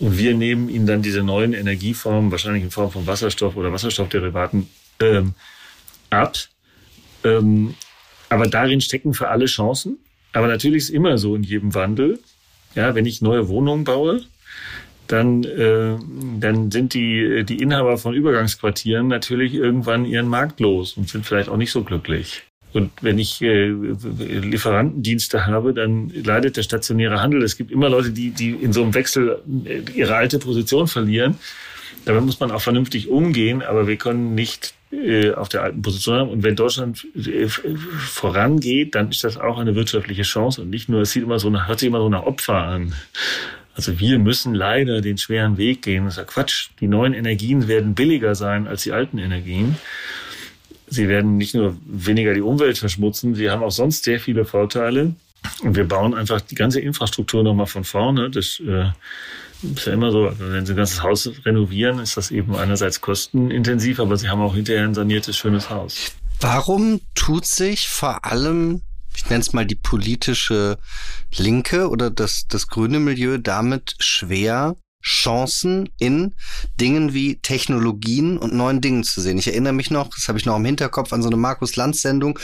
Und 0.00 0.18
wir 0.18 0.34
nehmen 0.34 0.68
ihnen 0.68 0.84
dann 0.84 1.00
diese 1.00 1.22
neuen 1.22 1.52
Energieformen, 1.52 2.32
wahrscheinlich 2.32 2.64
in 2.64 2.72
Form 2.72 2.90
von 2.90 3.06
Wasserstoff 3.06 3.54
oder 3.54 3.72
Wasserstoffderivaten, 3.72 4.66
ähm, 4.98 5.34
ab. 6.10 6.36
Ähm, 7.22 7.74
aber 8.30 8.48
darin 8.48 8.80
stecken 8.80 9.14
für 9.14 9.28
alle 9.28 9.44
Chancen. 9.44 9.98
Aber 10.32 10.48
natürlich 10.48 10.78
ist 10.78 10.90
immer 10.90 11.18
so 11.18 11.36
in 11.36 11.44
jedem 11.44 11.72
Wandel. 11.72 12.18
Ja, 12.74 12.96
wenn 12.96 13.06
ich 13.06 13.22
neue 13.22 13.46
Wohnungen 13.46 13.84
baue, 13.84 14.24
dann, 15.06 15.44
äh, 15.44 15.96
dann 16.40 16.72
sind 16.72 16.94
die, 16.94 17.44
die 17.44 17.62
Inhaber 17.62 17.96
von 17.96 18.12
Übergangsquartieren 18.12 19.06
natürlich 19.06 19.54
irgendwann 19.54 20.04
ihren 20.04 20.26
Markt 20.26 20.58
los 20.58 20.96
und 20.96 21.08
sind 21.08 21.24
vielleicht 21.24 21.48
auch 21.48 21.58
nicht 21.58 21.70
so 21.70 21.84
glücklich. 21.84 22.42
Und 22.74 22.90
wenn 23.02 23.20
ich 23.20 23.40
äh, 23.40 23.68
Lieferantendienste 23.68 25.46
habe, 25.46 25.72
dann 25.72 26.10
leidet 26.10 26.56
der 26.56 26.64
stationäre 26.64 27.22
Handel. 27.22 27.42
Es 27.44 27.56
gibt 27.56 27.70
immer 27.70 27.88
Leute, 27.88 28.10
die, 28.10 28.30
die 28.30 28.50
in 28.50 28.72
so 28.72 28.82
einem 28.82 28.94
Wechsel 28.94 29.40
äh, 29.64 29.80
ihre 29.94 30.16
alte 30.16 30.40
Position 30.40 30.88
verlieren. 30.88 31.38
Damit 32.04 32.24
muss 32.24 32.40
man 32.40 32.50
auch 32.50 32.60
vernünftig 32.60 33.08
umgehen, 33.08 33.62
aber 33.62 33.86
wir 33.86 33.96
können 33.96 34.34
nicht 34.34 34.74
äh, 34.90 35.32
auf 35.32 35.48
der 35.48 35.62
alten 35.62 35.82
Position 35.82 36.16
haben. 36.16 36.30
Und 36.30 36.42
wenn 36.42 36.56
Deutschland 36.56 37.06
äh, 37.14 37.46
vorangeht, 37.48 38.96
dann 38.96 39.08
ist 39.10 39.22
das 39.22 39.36
auch 39.36 39.58
eine 39.58 39.76
wirtschaftliche 39.76 40.22
Chance 40.22 40.62
und 40.62 40.70
nicht 40.70 40.88
nur, 40.88 41.02
es 41.02 41.12
sieht 41.12 41.22
immer 41.22 41.38
so 41.38 41.50
nach, 41.50 41.68
hört 41.68 41.78
sich 41.78 41.86
immer 41.86 42.00
so 42.00 42.08
nach 42.08 42.24
Opfer 42.24 42.56
an. 42.56 42.92
Also 43.76 44.00
wir 44.00 44.18
müssen 44.18 44.52
leider 44.52 45.00
den 45.00 45.16
schweren 45.16 45.58
Weg 45.58 45.82
gehen. 45.82 46.04
Das 46.04 46.14
ist 46.14 46.18
ja 46.18 46.24
Quatsch. 46.24 46.70
Die 46.80 46.88
neuen 46.88 47.12
Energien 47.12 47.68
werden 47.68 47.94
billiger 47.94 48.34
sein 48.34 48.66
als 48.66 48.82
die 48.82 48.92
alten 48.92 49.18
Energien. 49.18 49.76
Sie 50.88 51.08
werden 51.08 51.36
nicht 51.36 51.54
nur 51.54 51.76
weniger 51.86 52.34
die 52.34 52.40
Umwelt 52.40 52.78
verschmutzen, 52.78 53.34
sie 53.34 53.50
haben 53.50 53.62
auch 53.62 53.70
sonst 53.70 54.04
sehr 54.04 54.20
viele 54.20 54.44
Vorteile. 54.44 55.14
Und 55.62 55.76
wir 55.76 55.86
bauen 55.86 56.14
einfach 56.14 56.40
die 56.40 56.54
ganze 56.54 56.80
Infrastruktur 56.80 57.42
nochmal 57.42 57.66
von 57.66 57.84
vorne. 57.84 58.30
Das 58.30 58.60
äh, 58.66 58.90
ist 59.62 59.86
ja 59.86 59.92
immer 59.92 60.10
so, 60.10 60.28
also 60.28 60.52
wenn 60.52 60.66
Sie 60.66 60.72
ein 60.72 60.76
ganzes 60.76 61.02
Haus 61.02 61.30
renovieren, 61.44 61.98
ist 61.98 62.16
das 62.16 62.30
eben 62.30 62.54
einerseits 62.56 63.00
kostenintensiv, 63.00 64.00
aber 64.00 64.16
Sie 64.16 64.28
haben 64.28 64.40
auch 64.40 64.54
hinterher 64.54 64.84
ein 64.84 64.94
saniertes, 64.94 65.36
schönes 65.36 65.70
Haus. 65.70 66.12
Warum 66.40 67.00
tut 67.14 67.46
sich 67.46 67.88
vor 67.88 68.24
allem, 68.24 68.82
ich 69.14 69.28
nenne 69.28 69.40
es 69.40 69.52
mal 69.52 69.66
die 69.66 69.76
politische 69.76 70.78
Linke 71.36 71.88
oder 71.88 72.10
das, 72.10 72.46
das 72.48 72.66
grüne 72.66 72.98
Milieu 72.98 73.38
damit 73.38 73.96
schwer, 73.98 74.76
Chancen 75.04 75.90
in 75.98 76.34
Dingen 76.80 77.12
wie 77.12 77.36
Technologien 77.36 78.38
und 78.38 78.54
neuen 78.54 78.80
Dingen 78.80 79.04
zu 79.04 79.20
sehen. 79.20 79.38
Ich 79.38 79.46
erinnere 79.46 79.74
mich 79.74 79.90
noch, 79.90 80.08
das 80.08 80.28
habe 80.28 80.38
ich 80.38 80.46
noch 80.46 80.56
im 80.56 80.64
Hinterkopf, 80.64 81.12
an 81.12 81.22
so 81.22 81.28
eine 81.28 81.36
Markus-Lanz-Sendung, 81.36 82.38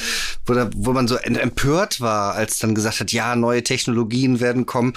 wo, 0.45 0.53
da, 0.53 0.71
wo 0.77 0.93
man 0.93 1.09
so 1.09 1.17
empört 1.17 2.01
war, 2.01 2.35
als 2.35 2.59
dann 2.59 2.75
gesagt 2.75 3.01
hat, 3.01 3.13
ja, 3.13 3.35
neue 3.35 3.63
Technologien 3.63 4.41
werden 4.41 4.67
kommen. 4.67 4.93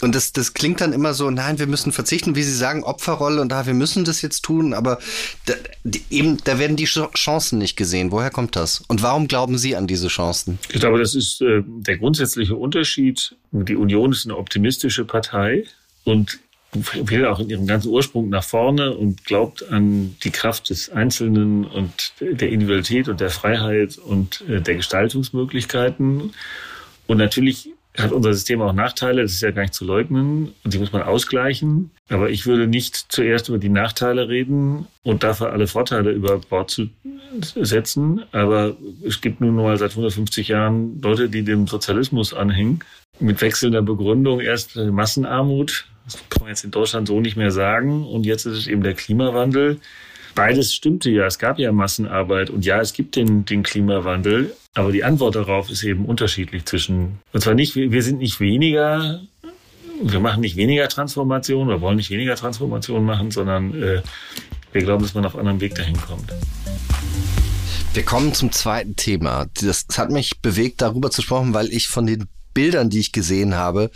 Und 0.00 0.14
das, 0.14 0.32
das 0.32 0.54
klingt 0.54 0.80
dann 0.80 0.92
immer 0.92 1.12
so, 1.12 1.28
nein, 1.30 1.58
wir 1.58 1.66
müssen 1.66 1.90
verzichten, 1.90 2.36
wie 2.36 2.44
Sie 2.44 2.54
sagen, 2.54 2.84
Opferrolle 2.84 3.40
und 3.40 3.48
da, 3.48 3.66
wir 3.66 3.74
müssen 3.74 4.04
das 4.04 4.22
jetzt 4.22 4.42
tun, 4.42 4.72
aber 4.72 4.98
da, 5.46 5.54
die, 5.82 6.02
eben, 6.10 6.38
da 6.44 6.60
werden 6.60 6.76
die 6.76 6.84
Chancen 6.84 7.58
nicht 7.58 7.76
gesehen. 7.76 8.12
Woher 8.12 8.30
kommt 8.30 8.54
das? 8.54 8.84
Und 8.86 9.02
warum 9.02 9.26
glauben 9.26 9.58
Sie 9.58 9.74
an 9.74 9.88
diese 9.88 10.06
Chancen? 10.06 10.60
Ich 10.68 10.78
glaube, 10.78 11.00
das 11.00 11.16
ist 11.16 11.40
äh, 11.40 11.62
der 11.64 11.98
grundsätzliche 11.98 12.54
Unterschied. 12.54 13.34
Die 13.50 13.74
Union 13.74 14.12
ist 14.12 14.24
eine 14.24 14.36
optimistische 14.36 15.04
Partei 15.04 15.64
und 16.04 16.38
will 16.72 17.26
auch 17.26 17.40
in 17.40 17.48
ihrem 17.48 17.66
ganzen 17.66 17.90
Ursprung 17.90 18.28
nach 18.28 18.44
vorne 18.44 18.94
und 18.94 19.24
glaubt 19.24 19.70
an 19.70 20.16
die 20.22 20.30
Kraft 20.30 20.70
des 20.70 20.90
Einzelnen 20.90 21.64
und 21.64 22.12
der 22.20 22.50
Individualität 22.50 23.08
und 23.08 23.20
der 23.20 23.30
Freiheit 23.30 23.96
und 23.96 24.44
äh, 24.48 24.60
der 24.60 24.76
Gestaltungsmöglichkeiten. 24.76 26.34
Und 27.06 27.16
natürlich 27.16 27.70
hat 27.96 28.12
unser 28.12 28.32
System 28.32 28.60
auch 28.60 28.72
Nachteile, 28.72 29.22
das 29.22 29.32
ist 29.32 29.40
ja 29.40 29.50
gar 29.50 29.62
nicht 29.62 29.74
zu 29.74 29.84
leugnen 29.84 30.54
und 30.62 30.74
die 30.74 30.78
muss 30.78 30.92
man 30.92 31.02
ausgleichen. 31.02 31.90
Aber 32.08 32.30
ich 32.30 32.46
würde 32.46 32.66
nicht 32.66 33.06
zuerst 33.08 33.48
über 33.48 33.58
die 33.58 33.68
Nachteile 33.68 34.28
reden 34.28 34.86
und 35.02 35.24
dafür 35.24 35.52
alle 35.52 35.66
Vorteile 35.66 36.12
über 36.12 36.38
Bord 36.38 36.70
zu 36.70 36.90
setzen. 37.40 38.22
Aber 38.32 38.76
es 39.04 39.20
gibt 39.20 39.40
nun 39.40 39.56
mal 39.56 39.76
seit 39.78 39.90
150 39.90 40.48
Jahren 40.48 41.00
Leute, 41.00 41.28
die 41.28 41.42
dem 41.42 41.66
Sozialismus 41.66 42.34
anhängen, 42.34 42.80
mit 43.20 43.40
wechselnder 43.40 43.82
Begründung. 43.82 44.40
Erst 44.40 44.76
Massenarmut, 44.76 45.86
das 46.12 46.22
kann 46.30 46.42
man 46.42 46.48
jetzt 46.48 46.64
in 46.64 46.70
Deutschland 46.70 47.08
so 47.08 47.20
nicht 47.20 47.36
mehr 47.36 47.50
sagen. 47.50 48.06
Und 48.06 48.24
jetzt 48.24 48.46
ist 48.46 48.56
es 48.56 48.66
eben 48.66 48.82
der 48.82 48.94
Klimawandel. 48.94 49.80
Beides 50.34 50.74
stimmte 50.74 51.10
ja. 51.10 51.26
Es 51.26 51.38
gab 51.38 51.58
ja 51.58 51.72
Massenarbeit 51.72 52.50
und 52.50 52.64
ja, 52.64 52.80
es 52.80 52.92
gibt 52.92 53.16
den, 53.16 53.44
den 53.44 53.62
Klimawandel. 53.62 54.54
Aber 54.74 54.92
die 54.92 55.04
Antwort 55.04 55.34
darauf 55.34 55.70
ist 55.70 55.82
eben 55.82 56.04
unterschiedlich 56.04 56.64
zwischen, 56.64 57.18
und 57.32 57.40
zwar 57.40 57.54
nicht, 57.54 57.74
wir 57.74 58.02
sind 58.02 58.18
nicht 58.18 58.38
weniger, 58.38 59.20
wir 60.02 60.20
machen 60.20 60.40
nicht 60.40 60.56
weniger 60.56 60.88
Transformation, 60.88 61.68
wir 61.68 61.80
wollen 61.80 61.96
nicht 61.96 62.10
weniger 62.10 62.36
Transformation 62.36 63.04
machen, 63.04 63.30
sondern 63.30 63.74
äh, 63.82 64.02
wir 64.72 64.82
glauben, 64.82 65.02
dass 65.02 65.14
man 65.14 65.26
auf 65.26 65.36
einem 65.36 65.60
Weg 65.60 65.74
dahin 65.74 65.96
kommt. 66.00 66.32
Wir 67.94 68.04
kommen 68.04 68.32
zum 68.32 68.52
zweiten 68.52 68.94
Thema. 68.94 69.46
Das 69.60 69.86
hat 69.96 70.10
mich 70.10 70.40
bewegt, 70.40 70.82
darüber 70.82 71.10
zu 71.10 71.22
sprechen, 71.22 71.54
weil 71.54 71.72
ich 71.72 71.88
von 71.88 72.06
den 72.06 72.28
Bildern, 72.54 72.90
die 72.90 73.00
ich 73.00 73.12
gesehen 73.12 73.54
habe, 73.54 73.90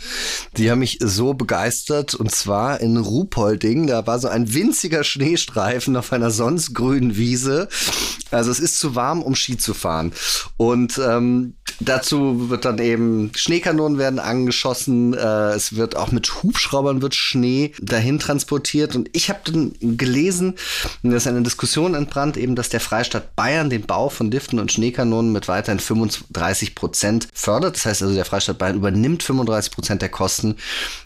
die 0.57 0.71
haben 0.71 0.79
mich 0.79 0.99
so 1.01 1.33
begeistert. 1.33 2.13
Und 2.13 2.31
zwar 2.31 2.79
in 2.81 2.97
Ruhpolding, 2.97 3.87
da 3.87 4.05
war 4.07 4.19
so 4.19 4.27
ein 4.27 4.53
winziger 4.53 5.03
Schneestreifen 5.03 5.95
auf 5.95 6.13
einer 6.13 6.31
sonst 6.31 6.73
grünen 6.73 7.17
Wiese. 7.17 7.67
Also 8.31 8.51
es 8.51 8.59
ist 8.59 8.79
zu 8.79 8.95
warm, 8.95 9.21
um 9.21 9.35
Ski 9.35 9.57
zu 9.57 9.73
fahren. 9.73 10.13
Und 10.57 10.99
ähm, 11.03 11.55
dazu 11.79 12.49
wird 12.49 12.65
dann 12.65 12.79
eben 12.79 13.31
Schneekanonen 13.35 13.97
werden 13.97 14.19
angeschossen. 14.19 15.13
Äh, 15.13 15.51
es 15.51 15.75
wird 15.75 15.95
auch 15.95 16.11
mit 16.11 16.43
Hubschraubern 16.43 17.01
wird 17.01 17.15
Schnee 17.15 17.73
dahin 17.81 18.19
transportiert. 18.19 18.95
Und 18.95 19.09
ich 19.13 19.29
habe 19.29 19.39
dann 19.45 19.73
gelesen, 19.97 20.55
dass 21.03 21.27
eine 21.27 21.41
Diskussion 21.41 21.95
entbrannt, 21.95 22.37
eben, 22.37 22.55
dass 22.55 22.69
der 22.69 22.79
Freistaat 22.79 23.35
Bayern 23.35 23.69
den 23.69 23.83
Bau 23.83 24.09
von 24.09 24.31
Liften 24.31 24.59
und 24.59 24.71
Schneekanonen 24.71 25.31
mit 25.31 25.47
weiterhin 25.47 25.79
35 25.79 26.75
Prozent 26.75 27.27
fördert. 27.33 27.75
Das 27.75 27.85
heißt 27.85 28.03
also, 28.03 28.15
der 28.15 28.25
Freistaat 28.25 28.52
Bayern 28.57 28.77
übernimmt 28.77 29.23
35 29.23 29.71
Prozent 29.71 30.01
der 30.01 30.09
Kosten 30.09 30.55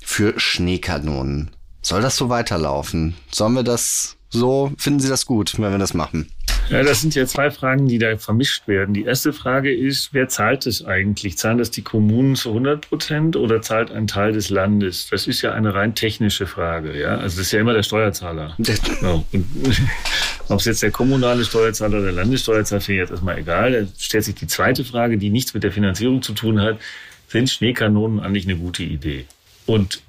für 0.01 0.39
Schneekanonen. 0.39 1.51
Soll 1.82 2.01
das 2.01 2.18
so 2.18 2.30
weiterlaufen? 2.30 3.16
Sollen 3.32 3.54
wir 3.54 3.63
das 3.63 4.18
so, 4.30 4.74
finden 4.77 5.00
Sie 5.00 5.08
das 5.08 5.25
gut, 5.25 5.54
wenn 5.58 5.72
wir 5.72 5.77
das 5.77 5.94
machen? 5.94 6.30
Ja, 6.70 6.84
das 6.84 7.00
sind 7.00 7.16
ja 7.16 7.25
zwei 7.25 7.50
Fragen, 7.50 7.88
die 7.88 7.98
da 7.98 8.18
vermischt 8.18 8.68
werden. 8.68 8.94
Die 8.94 9.06
erste 9.06 9.32
Frage 9.32 9.74
ist, 9.74 10.10
wer 10.12 10.27
zahlt 10.27 10.66
es 10.66 10.84
eigentlich? 10.84 11.38
Zahlen 11.38 11.58
das 11.58 11.72
die 11.72 11.82
Kommunen 11.82 12.36
zu 12.36 12.50
100 12.50 12.89
Prozent 12.89 13.36
oder 13.38 13.62
zahlt 13.62 13.89
ein 13.89 14.06
Teil 14.06 14.34
des 14.34 14.50
Landes? 14.50 15.08
Das 15.10 15.27
ist 15.27 15.42
ja 15.42 15.54
eine 15.54 15.74
rein 15.74 15.96
technische 15.96 16.46
Frage. 16.46 17.00
Ja? 17.00 17.18
Also 17.18 17.38
das 17.38 17.48
ist 17.48 17.51
ja 17.54 17.62
immer 17.62 17.74
der 17.74 17.84
Steuerzahler. 17.84 18.56
Ja, 19.01 19.24
ob 20.50 20.60
es 20.60 20.66
jetzt 20.66 20.82
der 20.82 20.92
kommunale 20.92 21.46
Steuerzahler 21.46 21.98
oder 21.98 22.06
der 22.06 22.13
Landessteuerzahler 22.13 22.82
ich 22.82 22.88
jetzt 22.88 23.12
erstmal 23.12 23.38
egal. 23.38 23.72
Da 23.72 23.88
stellt 23.98 24.24
sich 24.24 24.36
die 24.36 24.48
zweite 24.48 24.84
Frage, 24.84 25.18
die 25.18 25.30
nichts 25.30 25.54
mit 25.54 25.63
der 25.63 25.72
Finanzierung 25.72 26.22
zu 26.22 26.34
tun 26.34 26.62
hat. 26.62 26.80
Sind 27.27 27.50
Schneekanonen 27.50 28.19
eigentlich 28.19 28.46
eine 28.46 28.57
gute 28.57 28.84
Idee? 28.84 29.25
Und 29.65 30.01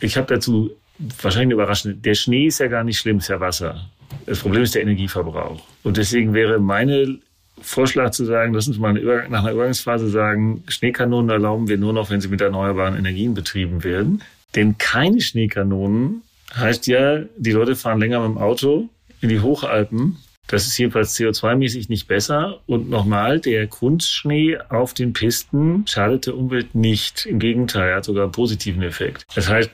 ich 0.00 0.16
habe 0.16 0.26
dazu 0.34 0.70
wahrscheinlich 0.98 1.46
eine 1.46 1.54
Überraschung. 1.54 2.00
Der 2.02 2.14
Schnee 2.14 2.46
ist 2.46 2.60
ja 2.60 2.68
gar 2.68 2.84
nicht 2.84 2.98
schlimm, 2.98 3.18
ist 3.18 3.28
ja 3.28 3.40
Wasser. 3.40 3.88
Das 4.26 4.40
Problem 4.40 4.62
ist 4.62 4.74
der 4.74 4.82
Energieverbrauch. 4.82 5.60
Und 5.82 5.96
deswegen 5.96 6.34
wäre 6.34 6.60
meine 6.60 7.18
Vorschlag 7.60 8.10
zu 8.10 8.24
sagen, 8.24 8.54
lass 8.54 8.68
uns 8.68 8.78
mal 8.78 8.92
nach 8.92 9.40
einer 9.40 9.52
Übergangsphase 9.52 10.08
sagen, 10.08 10.64
Schneekanonen 10.68 11.30
erlauben 11.30 11.68
wir 11.68 11.78
nur 11.78 11.92
noch, 11.92 12.10
wenn 12.10 12.20
sie 12.20 12.28
mit 12.28 12.40
erneuerbaren 12.40 12.96
Energien 12.96 13.34
betrieben 13.34 13.84
werden. 13.84 14.22
Denn 14.54 14.78
keine 14.78 15.20
Schneekanonen 15.20 16.22
heißt 16.54 16.86
ja, 16.86 17.20
die 17.36 17.52
Leute 17.52 17.76
fahren 17.76 18.00
länger 18.00 18.20
mit 18.20 18.36
dem 18.36 18.42
Auto 18.42 18.88
in 19.20 19.28
die 19.28 19.40
Hochalpen. 19.40 20.18
Das 20.52 20.66
ist 20.66 20.76
jedenfalls 20.76 21.18
CO2-mäßig 21.18 21.88
nicht 21.88 22.08
besser. 22.08 22.60
Und 22.66 22.90
nochmal, 22.90 23.40
der 23.40 23.68
Kunstschnee 23.68 24.58
auf 24.68 24.92
den 24.92 25.14
Pisten 25.14 25.86
schadet 25.86 26.26
der 26.26 26.36
Umwelt 26.36 26.74
nicht. 26.74 27.24
Im 27.24 27.38
Gegenteil, 27.38 27.88
er 27.88 27.96
hat 27.96 28.04
sogar 28.04 28.24
einen 28.24 28.32
positiven 28.32 28.82
Effekt. 28.82 29.24
Das 29.34 29.48
heißt, 29.48 29.70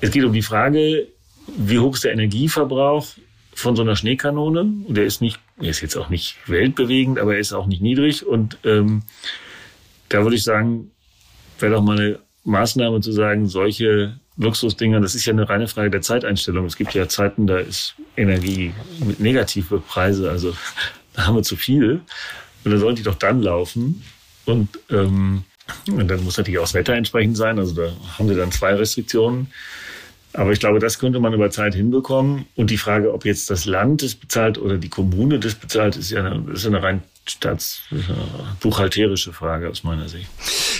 es 0.00 0.10
geht 0.12 0.22
um 0.22 0.32
die 0.32 0.42
Frage, 0.42 1.08
wie 1.48 1.80
hoch 1.80 1.94
ist 1.94 2.04
der 2.04 2.12
Energieverbrauch 2.12 3.08
von 3.54 3.74
so 3.74 3.82
einer 3.82 3.96
Schneekanone. 3.96 4.60
Und 4.60 4.94
der 4.96 5.04
ist 5.04 5.20
nicht, 5.20 5.40
er 5.60 5.70
ist 5.70 5.80
jetzt 5.80 5.96
auch 5.96 6.10
nicht 6.10 6.36
weltbewegend, 6.46 7.18
aber 7.18 7.34
er 7.34 7.40
ist 7.40 7.52
auch 7.52 7.66
nicht 7.66 7.82
niedrig. 7.82 8.24
Und 8.24 8.56
ähm, 8.62 9.02
da 10.10 10.22
würde 10.22 10.36
ich 10.36 10.44
sagen, 10.44 10.92
wäre 11.58 11.74
doch 11.74 11.82
mal 11.82 11.98
eine 11.98 12.18
Maßnahme 12.44 13.00
zu 13.00 13.10
sagen, 13.10 13.48
solche 13.48 14.20
Luxusdinger, 14.38 15.00
das 15.00 15.14
ist 15.14 15.26
ja 15.26 15.32
eine 15.32 15.48
reine 15.48 15.68
Frage 15.68 15.90
der 15.90 16.00
Zeiteinstellung. 16.00 16.66
Es 16.66 16.76
gibt 16.76 16.94
ja 16.94 17.08
Zeiten, 17.08 17.46
da 17.46 17.58
ist 17.58 17.96
Energie 18.16 18.72
mit 19.04 19.20
negative 19.20 19.80
Preise, 19.80 20.30
also 20.30 20.54
da 21.12 21.26
haben 21.26 21.36
wir 21.36 21.42
zu 21.42 21.56
viel. 21.56 22.00
Und 22.64 22.70
da 22.70 22.78
sollen 22.78 22.96
die 22.96 23.02
doch 23.02 23.16
dann 23.16 23.42
laufen. 23.42 24.02
Und, 24.44 24.78
ähm, 24.90 25.44
und 25.88 26.08
dann 26.08 26.24
muss 26.24 26.38
natürlich 26.38 26.58
auch 26.58 26.64
das 26.64 26.74
Wetter 26.74 26.94
entsprechend 26.94 27.36
sein. 27.36 27.58
Also 27.58 27.74
da 27.74 27.92
haben 28.18 28.28
sie 28.28 28.34
dann 28.34 28.52
zwei 28.52 28.74
Restriktionen. 28.74 29.48
Aber 30.34 30.52
ich 30.52 30.60
glaube, 30.60 30.78
das 30.78 30.98
könnte 30.98 31.20
man 31.20 31.32
über 31.32 31.50
Zeit 31.50 31.74
hinbekommen. 31.74 32.46
Und 32.54 32.70
die 32.70 32.78
Frage, 32.78 33.12
ob 33.12 33.24
jetzt 33.24 33.50
das 33.50 33.64
Land 33.64 34.02
das 34.02 34.14
bezahlt 34.14 34.58
oder 34.58 34.76
die 34.76 34.88
Kommune 34.88 35.40
das 35.40 35.54
bezahlt, 35.54 35.96
ist 35.96 36.10
ja 36.10 36.24
eine, 36.24 36.52
ist 36.52 36.66
eine 36.66 36.82
rein 36.82 37.02
staatsbuchhalterische 37.26 39.32
Frage 39.32 39.68
aus 39.68 39.84
meiner 39.84 40.08
Sicht. 40.08 40.28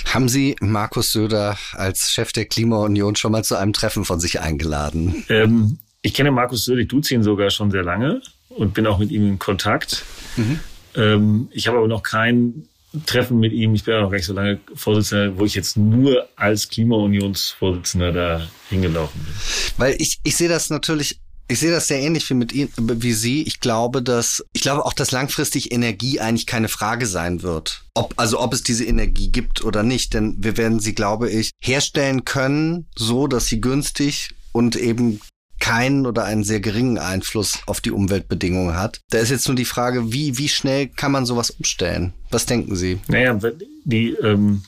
Haben 0.05 0.29
Sie 0.29 0.55
Markus 0.61 1.11
Söder 1.11 1.57
als 1.73 2.11
Chef 2.11 2.31
der 2.31 2.45
Klimaunion 2.45 3.15
schon 3.15 3.31
mal 3.31 3.43
zu 3.43 3.55
einem 3.55 3.73
Treffen 3.73 4.05
von 4.05 4.19
sich 4.19 4.39
eingeladen? 4.39 5.25
Ähm, 5.29 5.77
ich 6.01 6.15
kenne 6.15 6.31
Markus 6.31 6.65
Söder, 6.65 6.81
ich 6.81 6.87
duze 6.87 7.13
ihn 7.13 7.21
sogar 7.23 7.51
schon 7.51 7.71
sehr 7.71 7.83
lange 7.83 8.21
und 8.49 8.73
bin 8.73 8.87
auch 8.87 8.97
mit 8.97 9.11
ihm 9.11 9.27
in 9.27 9.37
Kontakt. 9.37 10.05
Mhm. 10.37 10.59
Ähm, 10.95 11.49
ich 11.51 11.67
habe 11.67 11.77
aber 11.77 11.87
noch 11.87 12.01
kein 12.03 12.68
Treffen 13.05 13.39
mit 13.39 13.53
ihm, 13.53 13.75
ich 13.75 13.83
bin 13.83 13.93
ja 13.93 14.01
noch 14.01 14.09
gar 14.09 14.17
nicht 14.17 14.25
so 14.25 14.33
lange 14.33 14.59
Vorsitzender, 14.73 15.37
wo 15.37 15.45
ich 15.45 15.53
jetzt 15.53 15.77
nur 15.77 16.27
als 16.35 16.69
Klimaunionsvorsitzender 16.69 18.11
da 18.11 18.47
hingelaufen 18.69 19.21
bin. 19.23 19.33
Weil 19.77 19.95
ich, 19.99 20.19
ich 20.23 20.35
sehe 20.35 20.49
das 20.49 20.69
natürlich 20.69 21.19
ich 21.51 21.59
sehe 21.59 21.71
das 21.71 21.87
sehr 21.87 21.99
ähnlich 21.99 22.29
wie 22.29 22.35
mit 22.35 22.53
Ihnen, 22.53 22.69
wie 22.77 23.11
Sie. 23.11 23.41
Ich 23.41 23.59
glaube, 23.59 24.03
dass, 24.03 24.43
ich 24.53 24.61
glaube 24.61 24.85
auch, 24.85 24.93
dass 24.93 25.09
langfristig 25.09 25.71
Energie 25.71 26.19
eigentlich 26.19 26.45
keine 26.45 26.67
Frage 26.67 27.07
sein 27.07 27.41
wird. 27.41 27.85
Ob, 27.95 28.13
also 28.17 28.39
ob 28.39 28.53
es 28.53 28.61
diese 28.61 28.85
Energie 28.85 29.31
gibt 29.31 29.63
oder 29.63 29.81
nicht. 29.81 30.13
Denn 30.13 30.35
wir 30.37 30.57
werden 30.57 30.79
sie, 30.79 30.93
glaube 30.93 31.27
ich, 31.29 31.49
herstellen 31.59 32.23
können, 32.23 32.85
so 32.95 33.25
dass 33.25 33.47
sie 33.47 33.61
günstig 33.61 34.29
und 34.51 34.75
eben 34.75 35.21
keinen 35.59 36.05
oder 36.05 36.23
einen 36.23 36.43
sehr 36.43 36.59
geringen 36.59 36.97
Einfluss 36.97 37.59
auf 37.65 37.81
die 37.81 37.91
Umweltbedingungen 37.91 38.75
hat. 38.75 39.01
Da 39.09 39.19
ist 39.19 39.29
jetzt 39.29 39.47
nur 39.47 39.55
die 39.55 39.65
Frage, 39.65 40.11
wie, 40.13 40.37
wie 40.37 40.49
schnell 40.49 40.87
kann 40.87 41.11
man 41.11 41.25
sowas 41.25 41.51
umstellen? 41.51 42.13
Was 42.31 42.45
denken 42.45 42.75
Sie? 42.75 42.99
Naja, 43.07 43.37
die, 43.83 44.11
ähm, 44.11 44.63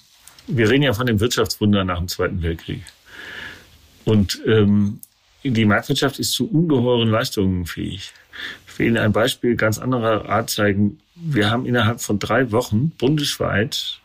wir 0.47 0.69
reden 0.69 0.83
ja 0.83 0.93
von 0.93 1.07
dem 1.07 1.19
Wirtschaftswunder 1.19 1.83
nach 1.83 1.97
dem 1.97 2.07
Zweiten 2.07 2.41
Weltkrieg. 2.41 2.83
Und 4.05 4.41
ähm, 4.45 4.99
die 5.43 5.65
Marktwirtschaft 5.65 6.19
ist 6.19 6.33
zu 6.33 6.49
ungeheuren 6.49 7.09
Leistungen 7.09 7.65
fähig. 7.65 8.13
Ich 8.67 8.79
will 8.79 8.87
Ihnen 8.87 8.97
ein 8.97 9.11
Beispiel 9.11 9.55
ganz 9.55 9.79
anderer 9.79 10.29
Art 10.29 10.49
zeigen. 10.49 10.99
Wir 11.15 11.49
haben 11.49 11.65
innerhalb 11.65 12.01
von 12.01 12.19
drei 12.19 12.51
Wochen 12.51 12.91
bundesweit 12.97 13.99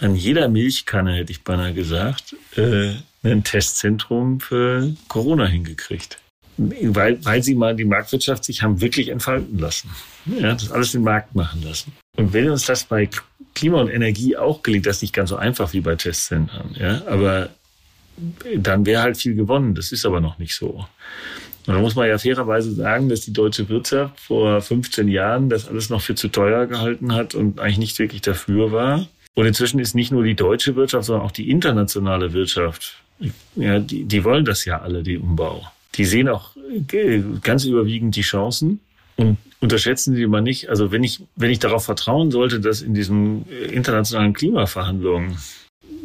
an 0.00 0.14
jeder 0.14 0.48
Milchkanne, 0.48 1.14
hätte 1.14 1.32
ich 1.32 1.42
beinahe 1.42 1.72
gesagt, 1.72 2.36
äh, 2.56 2.92
ein 3.30 3.44
Testzentrum 3.44 4.40
für 4.40 4.94
Corona 5.08 5.46
hingekriegt. 5.46 6.18
Weil, 6.58 7.22
weil 7.24 7.42
sie 7.42 7.54
mal 7.54 7.76
die 7.76 7.84
Marktwirtschaft 7.84 8.44
sich 8.44 8.62
haben 8.62 8.80
wirklich 8.80 9.08
entfalten 9.08 9.58
lassen. 9.58 9.90
Ja, 10.24 10.54
das 10.54 10.70
alles 10.70 10.92
den 10.92 11.02
Markt 11.02 11.34
machen 11.34 11.62
lassen. 11.62 11.92
Und 12.16 12.32
wenn 12.32 12.48
uns 12.50 12.64
das 12.64 12.84
bei 12.84 13.10
Klima 13.54 13.80
und 13.80 13.88
Energie 13.88 14.36
auch 14.36 14.62
gelingt, 14.62 14.86
das 14.86 14.96
ist 14.96 15.02
nicht 15.02 15.14
ganz 15.14 15.30
so 15.30 15.36
einfach 15.36 15.74
wie 15.74 15.80
bei 15.80 15.96
Testzentren, 15.96 16.74
ja, 16.78 17.02
aber 17.06 17.50
dann 18.56 18.86
wäre 18.86 19.02
halt 19.02 19.18
viel 19.18 19.34
gewonnen. 19.34 19.74
Das 19.74 19.92
ist 19.92 20.06
aber 20.06 20.20
noch 20.20 20.38
nicht 20.38 20.54
so. 20.54 20.86
Und 21.66 21.74
da 21.74 21.80
muss 21.80 21.96
man 21.96 22.08
ja 22.08 22.16
fairerweise 22.16 22.72
sagen, 22.72 23.08
dass 23.08 23.22
die 23.22 23.32
deutsche 23.32 23.68
Wirtschaft 23.68 24.20
vor 24.20 24.60
15 24.60 25.08
Jahren 25.08 25.48
das 25.48 25.68
alles 25.68 25.90
noch 25.90 26.00
für 26.00 26.14
zu 26.14 26.28
teuer 26.28 26.66
gehalten 26.66 27.12
hat 27.12 27.34
und 27.34 27.60
eigentlich 27.60 27.78
nicht 27.78 27.98
wirklich 27.98 28.22
dafür 28.22 28.72
war. 28.72 29.08
Und 29.34 29.46
inzwischen 29.46 29.80
ist 29.80 29.94
nicht 29.94 30.12
nur 30.12 30.24
die 30.24 30.34
deutsche 30.34 30.76
Wirtschaft, 30.76 31.04
sondern 31.06 31.26
auch 31.26 31.32
die 31.32 31.50
internationale 31.50 32.32
Wirtschaft 32.32 33.02
ja, 33.54 33.78
die, 33.78 34.04
die 34.04 34.24
wollen 34.24 34.44
das 34.44 34.64
ja 34.64 34.80
alle, 34.80 35.02
die 35.02 35.18
Umbau. 35.18 35.62
Die 35.94 36.04
sehen 36.04 36.28
auch 36.28 36.56
äh, 36.92 37.22
ganz 37.42 37.64
überwiegend 37.64 38.16
die 38.16 38.22
Chancen 38.22 38.80
und 39.16 39.38
unterschätzen 39.60 40.14
sie 40.14 40.26
mal 40.26 40.42
nicht. 40.42 40.68
Also 40.68 40.92
wenn 40.92 41.02
ich, 41.02 41.22
wenn 41.36 41.50
ich 41.50 41.58
darauf 41.58 41.84
vertrauen 41.84 42.30
sollte, 42.30 42.60
dass 42.60 42.82
in 42.82 42.94
diesen 42.94 43.46
äh, 43.50 43.72
internationalen 43.72 44.32
Klimaverhandlungen 44.32 45.36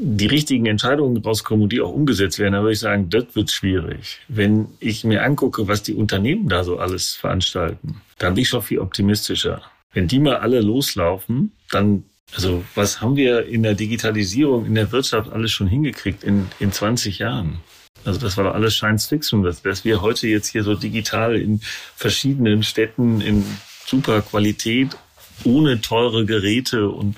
die 0.03 0.27
richtigen 0.27 0.65
Entscheidungen 0.65 1.17
rauskommen 1.17 1.63
und 1.63 1.73
die 1.73 1.81
auch 1.81 1.91
umgesetzt 1.91 2.39
werden, 2.39 2.53
dann 2.53 2.63
würde 2.63 2.73
ich 2.73 2.79
sagen, 2.79 3.09
das 3.09 3.25
wird 3.33 3.51
schwierig. 3.51 4.19
Wenn 4.27 4.67
ich 4.79 5.03
mir 5.03 5.23
angucke, 5.23 5.67
was 5.67 5.83
die 5.83 5.93
Unternehmen 5.93 6.49
da 6.49 6.63
so 6.63 6.77
alles 6.77 7.13
veranstalten, 7.13 8.01
dann 8.17 8.33
bin 8.33 8.43
ich 8.43 8.49
schon 8.49 8.63
viel 8.63 8.79
optimistischer. 8.79 9.61
Wenn 9.93 10.07
die 10.07 10.19
mal 10.19 10.37
alle 10.37 10.61
loslaufen, 10.61 11.51
dann 11.69 12.03
also 12.33 12.63
was 12.75 13.01
haben 13.01 13.15
wir 13.15 13.45
in 13.45 13.63
der 13.63 13.73
Digitalisierung, 13.73 14.65
in 14.65 14.75
der 14.75 14.91
Wirtschaft 14.91 15.31
alles 15.31 15.51
schon 15.51 15.67
hingekriegt 15.67 16.23
in, 16.23 16.47
in 16.59 16.71
20 16.71 17.19
Jahren? 17.19 17.59
Also 18.05 18.19
das 18.19 18.37
war 18.37 18.45
doch 18.45 18.53
alles 18.53 18.75
Science 18.75 19.05
Fiction, 19.05 19.43
dass, 19.43 19.61
dass 19.61 19.85
wir 19.85 20.01
heute 20.01 20.27
jetzt 20.27 20.47
hier 20.47 20.63
so 20.63 20.75
digital 20.75 21.35
in 21.35 21.61
verschiedenen 21.95 22.63
Städten 22.63 23.21
in 23.21 23.45
super 23.85 24.21
Qualität, 24.21 24.97
ohne 25.43 25.81
teure 25.81 26.25
Geräte 26.25 26.89
und 26.89 27.15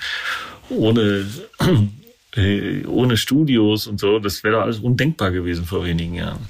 ohne, 0.69 1.25
äh, 2.35 2.85
ohne 2.85 3.17
Studios 3.17 3.87
und 3.87 3.99
so, 3.99 4.19
das 4.19 4.43
wäre 4.43 4.55
doch 4.55 4.61
alles 4.63 4.79
undenkbar 4.79 5.31
gewesen 5.31 5.65
vor 5.65 5.85
wenigen 5.85 6.15
Jahren. 6.15 6.47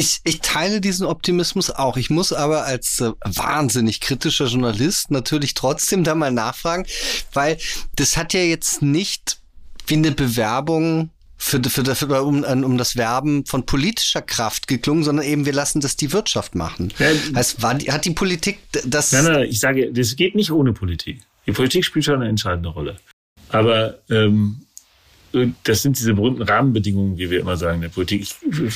Ich, 0.00 0.20
ich 0.24 0.40
teile 0.40 0.80
diesen 0.80 1.06
Optimismus 1.06 1.70
auch. 1.70 1.98
Ich 1.98 2.08
muss 2.08 2.32
aber 2.32 2.64
als 2.64 3.02
äh, 3.02 3.12
wahnsinnig 3.22 4.00
kritischer 4.00 4.46
Journalist 4.46 5.10
natürlich 5.10 5.52
trotzdem 5.52 6.04
da 6.04 6.14
mal 6.14 6.32
nachfragen, 6.32 6.86
weil 7.34 7.58
das 7.96 8.16
hat 8.16 8.32
ja 8.32 8.40
jetzt 8.40 8.80
nicht 8.80 9.40
wie 9.88 9.96
eine 9.96 10.12
Bewerbung 10.12 11.10
für, 11.36 11.62
für, 11.62 11.94
für, 11.94 12.22
um, 12.22 12.44
um 12.44 12.78
das 12.78 12.96
Werben 12.96 13.44
von 13.44 13.66
politischer 13.66 14.22
Kraft 14.22 14.68
geklungen, 14.68 15.04
sondern 15.04 15.26
eben 15.26 15.44
wir 15.44 15.52
lassen 15.52 15.82
das 15.82 15.96
die 15.96 16.14
Wirtschaft 16.14 16.54
machen. 16.54 16.94
Ja, 16.98 17.08
heißt, 17.34 17.62
war, 17.62 17.74
hat 17.74 18.06
die 18.06 18.12
Politik 18.12 18.58
das... 18.86 19.12
Nein, 19.12 19.24
nein, 19.24 19.42
ich 19.50 19.60
sage, 19.60 19.92
das 19.92 20.16
geht 20.16 20.34
nicht 20.34 20.50
ohne 20.50 20.72
Politik. 20.72 21.20
Die 21.46 21.52
Politik 21.52 21.84
spielt 21.84 22.06
schon 22.06 22.14
eine 22.14 22.28
entscheidende 22.28 22.70
Rolle. 22.70 22.96
Aber 23.50 23.98
ähm, 24.08 24.62
das 25.64 25.82
sind 25.82 25.98
diese 25.98 26.14
berühmten 26.14 26.42
Rahmenbedingungen, 26.42 27.18
wie 27.18 27.30
wir 27.30 27.40
immer 27.40 27.56
sagen 27.56 27.76
in 27.76 27.82
der 27.82 27.88
Politik. 27.88 28.26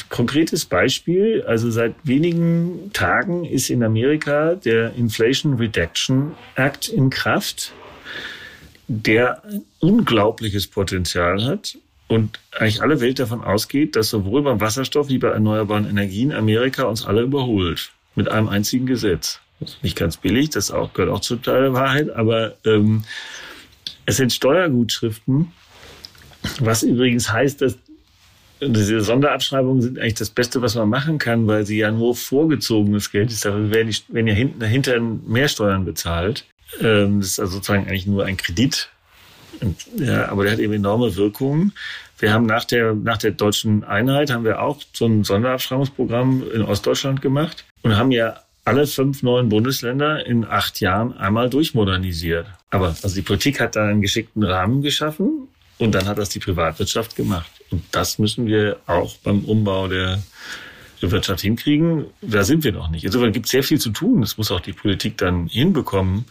Konkretes 0.08 0.64
Beispiel, 0.64 1.42
also 1.46 1.70
seit 1.70 1.94
wenigen 2.04 2.92
Tagen 2.92 3.44
ist 3.44 3.70
in 3.70 3.82
Amerika 3.82 4.54
der 4.54 4.94
Inflation 4.94 5.54
Reduction 5.54 6.32
Act 6.56 6.88
in 6.88 7.10
Kraft. 7.10 7.72
der 8.86 9.42
unglaubliches 9.80 10.66
Potenzial 10.66 11.44
hat 11.44 11.78
und 12.06 12.38
eigentlich 12.52 12.82
alle 12.82 13.00
Welt 13.00 13.18
davon 13.18 13.42
ausgeht, 13.42 13.96
dass 13.96 14.10
sowohl 14.10 14.42
beim 14.42 14.60
Wasserstoff 14.60 15.08
wie 15.08 15.18
bei 15.18 15.28
erneuerbaren 15.28 15.88
Energien 15.88 16.32
Amerika 16.32 16.84
uns 16.84 17.06
alle 17.06 17.22
überholt. 17.22 17.92
Mit 18.14 18.30
einem 18.30 18.48
einzigen 18.48 18.86
Gesetz. 18.86 19.40
Nicht 19.82 19.96
ganz 19.96 20.18
billig, 20.18 20.50
das 20.50 20.70
auch, 20.70 20.92
gehört 20.92 21.10
auch 21.10 21.38
der 21.38 21.72
Wahrheit, 21.72 22.10
aber 22.10 22.54
ähm, 22.64 23.04
es 24.06 24.18
sind 24.18 24.32
Steuergutschriften, 24.32 25.52
was 26.60 26.82
übrigens 26.82 27.32
heißt, 27.32 27.62
dass 27.62 27.78
diese 28.60 29.00
Sonderabschreibungen 29.00 29.82
sind 29.82 29.98
eigentlich 29.98 30.14
das 30.14 30.30
Beste, 30.30 30.62
was 30.62 30.74
man 30.74 30.88
machen 30.88 31.18
kann, 31.18 31.46
weil 31.46 31.66
sie 31.66 31.78
ja 31.78 31.90
nur 31.90 32.14
vorgezogenes 32.14 33.10
Geld 33.10 33.30
ist. 33.30 33.46
Aber 33.46 33.70
wenn, 33.70 33.88
ich, 33.88 34.04
wenn 34.08 34.26
ihr 34.26 34.34
hinten 34.34 34.60
dahinter 34.60 34.98
mehr 35.00 35.48
Steuern 35.48 35.84
bezahlt, 35.84 36.44
ähm, 36.80 37.20
das 37.20 37.30
ist 37.30 37.40
also 37.40 37.54
sozusagen 37.54 37.86
eigentlich 37.86 38.06
nur 38.06 38.24
ein 38.24 38.36
Kredit. 38.36 38.88
Und, 39.60 39.76
ja, 39.96 40.28
aber 40.28 40.44
der 40.44 40.52
hat 40.52 40.58
eben 40.60 40.72
enorme 40.72 41.16
Wirkungen. 41.16 41.72
Wir 42.18 42.32
haben 42.32 42.46
nach 42.46 42.64
der, 42.64 42.94
nach 42.94 43.18
der 43.18 43.32
deutschen 43.32 43.84
Einheit 43.84 44.30
haben 44.30 44.44
wir 44.44 44.62
auch 44.62 44.80
so 44.92 45.06
ein 45.06 45.24
Sonderabschreibungsprogramm 45.24 46.44
in 46.52 46.62
Ostdeutschland 46.62 47.20
gemacht 47.20 47.64
und 47.82 47.96
haben 47.96 48.12
ja 48.12 48.40
alle 48.64 48.86
fünf 48.86 49.22
neuen 49.22 49.48
Bundesländer 49.48 50.24
in 50.24 50.44
acht 50.44 50.80
Jahren 50.80 51.12
einmal 51.16 51.50
durchmodernisiert. 51.50 52.46
Aber 52.70 52.88
also 52.88 53.14
die 53.14 53.22
Politik 53.22 53.60
hat 53.60 53.76
da 53.76 53.86
einen 53.88 54.00
geschickten 54.00 54.42
Rahmen 54.42 54.80
geschaffen 54.80 55.48
und 55.78 55.94
dann 55.94 56.06
hat 56.06 56.18
das 56.18 56.28
die 56.28 56.38
Privatwirtschaft 56.38 57.16
gemacht. 57.16 57.50
Und 57.70 57.82
das 57.90 58.18
müssen 58.18 58.46
wir 58.46 58.78
auch 58.86 59.16
beim 59.18 59.44
Umbau 59.44 59.88
der 59.88 60.22
Wirtschaft 61.00 61.42
hinkriegen. 61.42 62.06
Da 62.22 62.44
sind 62.44 62.64
wir 62.64 62.72
noch 62.72 62.88
nicht. 62.88 63.04
Insofern 63.04 63.32
gibt 63.32 63.46
es 63.46 63.52
sehr 63.52 63.62
viel 63.62 63.78
zu 63.78 63.90
tun. 63.90 64.20
Das 64.20 64.38
muss 64.38 64.50
auch 64.50 64.60
die 64.60 64.72
Politik 64.72 65.18
dann 65.18 65.46
hinbekommen. 65.48 66.24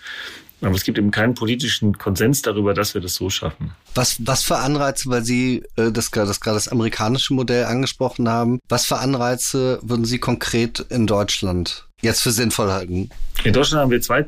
Aber 0.61 0.75
es 0.75 0.83
gibt 0.83 0.97
eben 0.97 1.11
keinen 1.11 1.35
politischen 1.35 1.97
Konsens 1.97 2.41
darüber, 2.41 2.73
dass 2.73 2.93
wir 2.93 3.01
das 3.01 3.15
so 3.15 3.29
schaffen. 3.29 3.71
Was, 3.95 4.25
was 4.25 4.43
für 4.43 4.57
Anreize, 4.57 5.09
weil 5.09 5.23
Sie 5.23 5.63
äh, 5.75 5.91
das, 5.91 6.09
das 6.09 6.39
gerade 6.39 6.55
das 6.55 6.69
amerikanische 6.69 7.33
Modell 7.33 7.65
angesprochen 7.65 8.29
haben, 8.29 8.59
was 8.69 8.85
für 8.85 8.97
Anreize 8.97 9.79
würden 9.81 10.05
Sie 10.05 10.19
konkret 10.19 10.79
in 10.89 11.05
Deutschland 11.05 11.85
jetzt 12.01 12.21
für 12.21 12.31
sinnvoll 12.31 12.71
halten? 12.71 13.09
In 13.43 13.51
Deutschland 13.51 13.81
haben 13.81 13.91
wir 13.91 14.01
zwei, 14.01 14.25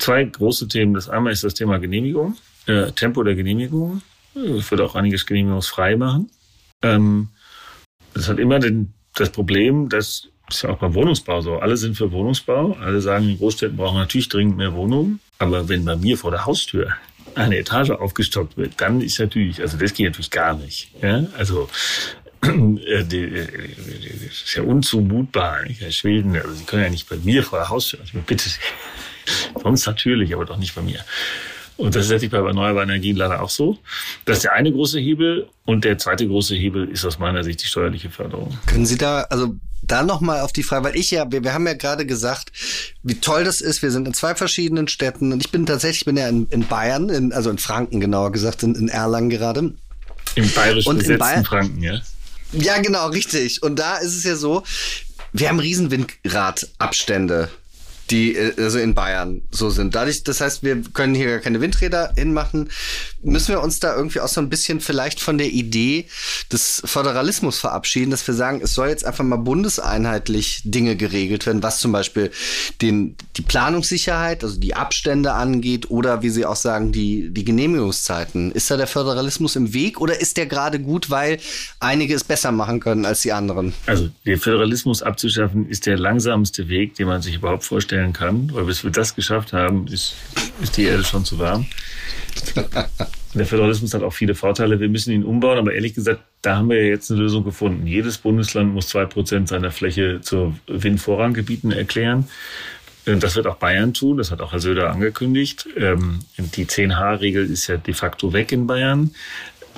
zwei 0.00 0.24
große 0.24 0.66
Themen. 0.66 0.94
Das 0.94 1.08
einmal 1.08 1.32
ist 1.32 1.44
das 1.44 1.54
Thema 1.54 1.78
Genehmigung, 1.78 2.36
äh, 2.66 2.90
Tempo 2.90 3.22
der 3.22 3.36
Genehmigung. 3.36 4.02
Ich 4.34 4.70
würde 4.70 4.84
auch 4.84 4.94
einiges 4.94 5.26
genehmigungsfrei 5.26 5.96
machen. 5.96 6.30
Ähm, 6.82 7.28
das 8.14 8.28
hat 8.28 8.38
immer 8.38 8.58
den, 8.58 8.94
das 9.14 9.30
Problem, 9.30 9.88
dass 9.88 10.28
ist 10.50 10.62
ja 10.62 10.70
auch 10.70 10.78
beim 10.78 10.94
Wohnungsbau 10.94 11.40
so. 11.40 11.58
Alle 11.58 11.76
sind 11.76 11.96
für 11.96 12.10
Wohnungsbau. 12.12 12.76
Alle 12.80 13.00
sagen, 13.00 13.28
in 13.28 13.38
Großstädten 13.38 13.76
brauchen 13.76 13.98
natürlich 13.98 14.28
dringend 14.28 14.56
mehr 14.56 14.74
Wohnungen. 14.74 15.20
Aber 15.38 15.68
wenn 15.68 15.84
bei 15.84 15.96
mir 15.96 16.18
vor 16.18 16.30
der 16.30 16.44
Haustür 16.46 16.94
eine 17.34 17.56
Etage 17.58 17.90
aufgestockt 17.90 18.56
wird, 18.56 18.80
dann 18.80 19.00
ist 19.00 19.18
natürlich, 19.18 19.60
also 19.60 19.76
das 19.76 19.94
geht 19.94 20.06
natürlich 20.06 20.30
gar 20.30 20.54
nicht. 20.56 20.90
Ja? 21.00 21.24
Also 21.38 21.68
äh, 22.42 23.04
die, 23.04 23.22
äh, 23.22 23.46
das 24.26 24.42
ist 24.42 24.54
ja 24.54 24.62
unzumutbar, 24.62 25.62
nicht? 25.64 25.80
Herr 25.80 25.92
Schweden. 25.92 26.36
Also 26.36 26.52
Sie 26.52 26.64
können 26.64 26.82
ja 26.82 26.90
nicht 26.90 27.08
bei 27.08 27.16
mir 27.16 27.42
vor 27.42 27.58
der 27.58 27.68
Haustür. 27.68 28.00
Also 28.00 28.18
bitte, 28.26 28.50
sonst 29.62 29.86
natürlich, 29.86 30.34
aber 30.34 30.44
doch 30.44 30.56
nicht 30.56 30.74
bei 30.74 30.82
mir. 30.82 31.00
Und 31.80 31.94
das 31.96 32.04
ist 32.04 32.10
natürlich 32.10 32.30
bei 32.30 32.38
erneuerbaren 32.38 32.90
Energien 32.90 33.16
leider 33.16 33.42
auch 33.42 33.48
so. 33.50 33.78
Das 34.26 34.38
ist 34.38 34.44
der 34.44 34.52
eine 34.52 34.70
große 34.70 35.00
Hebel. 35.00 35.48
Und 35.64 35.84
der 35.84 35.98
zweite 35.98 36.26
große 36.26 36.54
Hebel 36.54 36.88
ist 36.88 37.04
aus 37.04 37.18
meiner 37.18 37.42
Sicht 37.42 37.62
die 37.62 37.66
steuerliche 37.66 38.10
Förderung. 38.10 38.56
Können 38.66 38.86
Sie 38.86 38.98
da, 38.98 39.22
also 39.30 39.54
da 39.82 40.02
nochmal 40.02 40.40
auf 40.40 40.52
die 40.52 40.62
Frage, 40.62 40.84
weil 40.84 40.96
ich 40.96 41.10
ja, 41.10 41.30
wir, 41.32 41.42
wir 41.42 41.54
haben 41.54 41.66
ja 41.66 41.74
gerade 41.74 42.04
gesagt, 42.06 42.52
wie 43.02 43.14
toll 43.14 43.44
das 43.44 43.60
ist. 43.60 43.82
Wir 43.82 43.90
sind 43.90 44.06
in 44.06 44.14
zwei 44.14 44.34
verschiedenen 44.34 44.88
Städten 44.88 45.32
und 45.32 45.42
ich 45.42 45.50
bin 45.50 45.64
tatsächlich, 45.66 46.04
bin 46.04 46.16
ja 46.16 46.28
in, 46.28 46.46
in 46.50 46.66
Bayern, 46.66 47.08
in, 47.08 47.32
also 47.32 47.50
in 47.50 47.58
Franken 47.58 48.00
genauer 48.00 48.32
gesagt, 48.32 48.62
in, 48.62 48.74
in 48.74 48.88
Erlangen 48.88 49.30
gerade. 49.30 49.72
Im 50.34 50.52
bayerisch 50.52 50.86
und 50.86 50.98
besetzten 50.98 51.18
Bayern, 51.18 51.44
Franken, 51.44 51.82
ja? 51.82 52.00
Ja, 52.52 52.80
genau, 52.80 53.08
richtig. 53.08 53.62
Und 53.62 53.78
da 53.78 53.96
ist 53.96 54.16
es 54.16 54.24
ja 54.24 54.36
so, 54.36 54.64
wir 55.32 55.48
haben 55.48 55.60
Riesenwindradabstände 55.60 57.48
die 58.10 58.34
äh, 58.36 58.52
also 58.58 58.78
in 58.78 58.94
Bayern 58.94 59.42
so 59.50 59.70
sind. 59.70 59.94
Dadurch, 59.94 60.24
das 60.24 60.40
heißt, 60.40 60.62
wir 60.62 60.82
können 60.92 61.14
hier 61.14 61.38
keine 61.38 61.60
Windräder 61.60 62.12
hinmachen, 62.16 62.70
müssen 63.22 63.48
wir 63.48 63.62
uns 63.62 63.80
da 63.80 63.94
irgendwie 63.94 64.20
auch 64.20 64.28
so 64.28 64.40
ein 64.40 64.48
bisschen 64.48 64.80
vielleicht 64.80 65.20
von 65.20 65.38
der 65.38 65.48
Idee 65.48 66.06
des 66.52 66.82
Föderalismus 66.84 67.58
verabschieden, 67.58 68.10
dass 68.10 68.26
wir 68.26 68.34
sagen, 68.34 68.60
es 68.62 68.74
soll 68.74 68.88
jetzt 68.88 69.04
einfach 69.04 69.24
mal 69.24 69.36
bundeseinheitlich 69.36 70.62
Dinge 70.64 70.96
geregelt 70.96 71.46
werden, 71.46 71.62
was 71.62 71.80
zum 71.80 71.92
Beispiel 71.92 72.30
den, 72.82 73.16
die 73.36 73.42
Planungssicherheit, 73.42 74.42
also 74.42 74.58
die 74.58 74.74
Abstände 74.74 75.32
angeht 75.32 75.90
oder 75.90 76.22
wie 76.22 76.30
Sie 76.30 76.46
auch 76.46 76.56
sagen, 76.56 76.92
die, 76.92 77.30
die 77.30 77.44
Genehmigungszeiten. 77.44 78.52
Ist 78.52 78.70
da 78.70 78.76
der 78.76 78.86
Föderalismus 78.86 79.56
im 79.56 79.72
Weg 79.72 80.00
oder 80.00 80.20
ist 80.20 80.36
der 80.36 80.46
gerade 80.46 80.80
gut, 80.80 81.10
weil 81.10 81.38
einige 81.78 82.14
es 82.14 82.24
besser 82.24 82.52
machen 82.52 82.80
können 82.80 83.04
als 83.04 83.22
die 83.22 83.32
anderen? 83.32 83.74
Also 83.86 84.08
den 84.24 84.38
Föderalismus 84.38 85.02
abzuschaffen 85.02 85.68
ist 85.68 85.86
der 85.86 85.98
langsamste 85.98 86.68
Weg, 86.68 86.94
den 86.94 87.06
man 87.06 87.22
sich 87.22 87.36
überhaupt 87.36 87.64
vorstellen 87.64 87.99
kann, 88.12 88.50
weil 88.52 88.64
bis 88.64 88.84
wir 88.84 88.90
das 88.90 89.14
geschafft 89.14 89.52
haben, 89.52 89.86
ist, 89.86 90.14
ist 90.62 90.76
die 90.76 90.84
Erde 90.84 91.04
schon 91.04 91.24
zu 91.24 91.38
warm. 91.38 91.66
Der 93.34 93.46
Föderalismus 93.46 93.94
hat 93.94 94.02
auch 94.02 94.12
viele 94.12 94.34
Vorteile. 94.34 94.80
Wir 94.80 94.88
müssen 94.88 95.12
ihn 95.12 95.24
umbauen, 95.24 95.58
aber 95.58 95.72
ehrlich 95.72 95.94
gesagt, 95.94 96.20
da 96.42 96.56
haben 96.56 96.68
wir 96.68 96.84
jetzt 96.84 97.10
eine 97.10 97.20
Lösung 97.20 97.44
gefunden. 97.44 97.86
Jedes 97.86 98.18
Bundesland 98.18 98.74
muss 98.74 98.88
zwei 98.88 99.06
Prozent 99.06 99.48
seiner 99.48 99.70
Fläche 99.70 100.20
zu 100.20 100.54
Windvorranggebieten 100.66 101.70
erklären. 101.70 102.28
Äh, 103.04 103.16
das 103.16 103.36
wird 103.36 103.46
auch 103.46 103.56
Bayern 103.56 103.94
tun, 103.94 104.16
das 104.16 104.30
hat 104.30 104.40
auch 104.40 104.52
Herr 104.52 104.60
Söder 104.60 104.90
angekündigt. 104.90 105.68
Ähm, 105.76 106.20
die 106.38 106.66
10H-Regel 106.66 107.48
ist 107.50 107.68
ja 107.68 107.76
de 107.76 107.94
facto 107.94 108.32
weg 108.32 108.52
in 108.52 108.66
Bayern. 108.66 109.14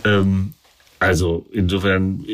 Ähm, 0.05 0.55
also 0.99 1.47
insofern 1.53 2.25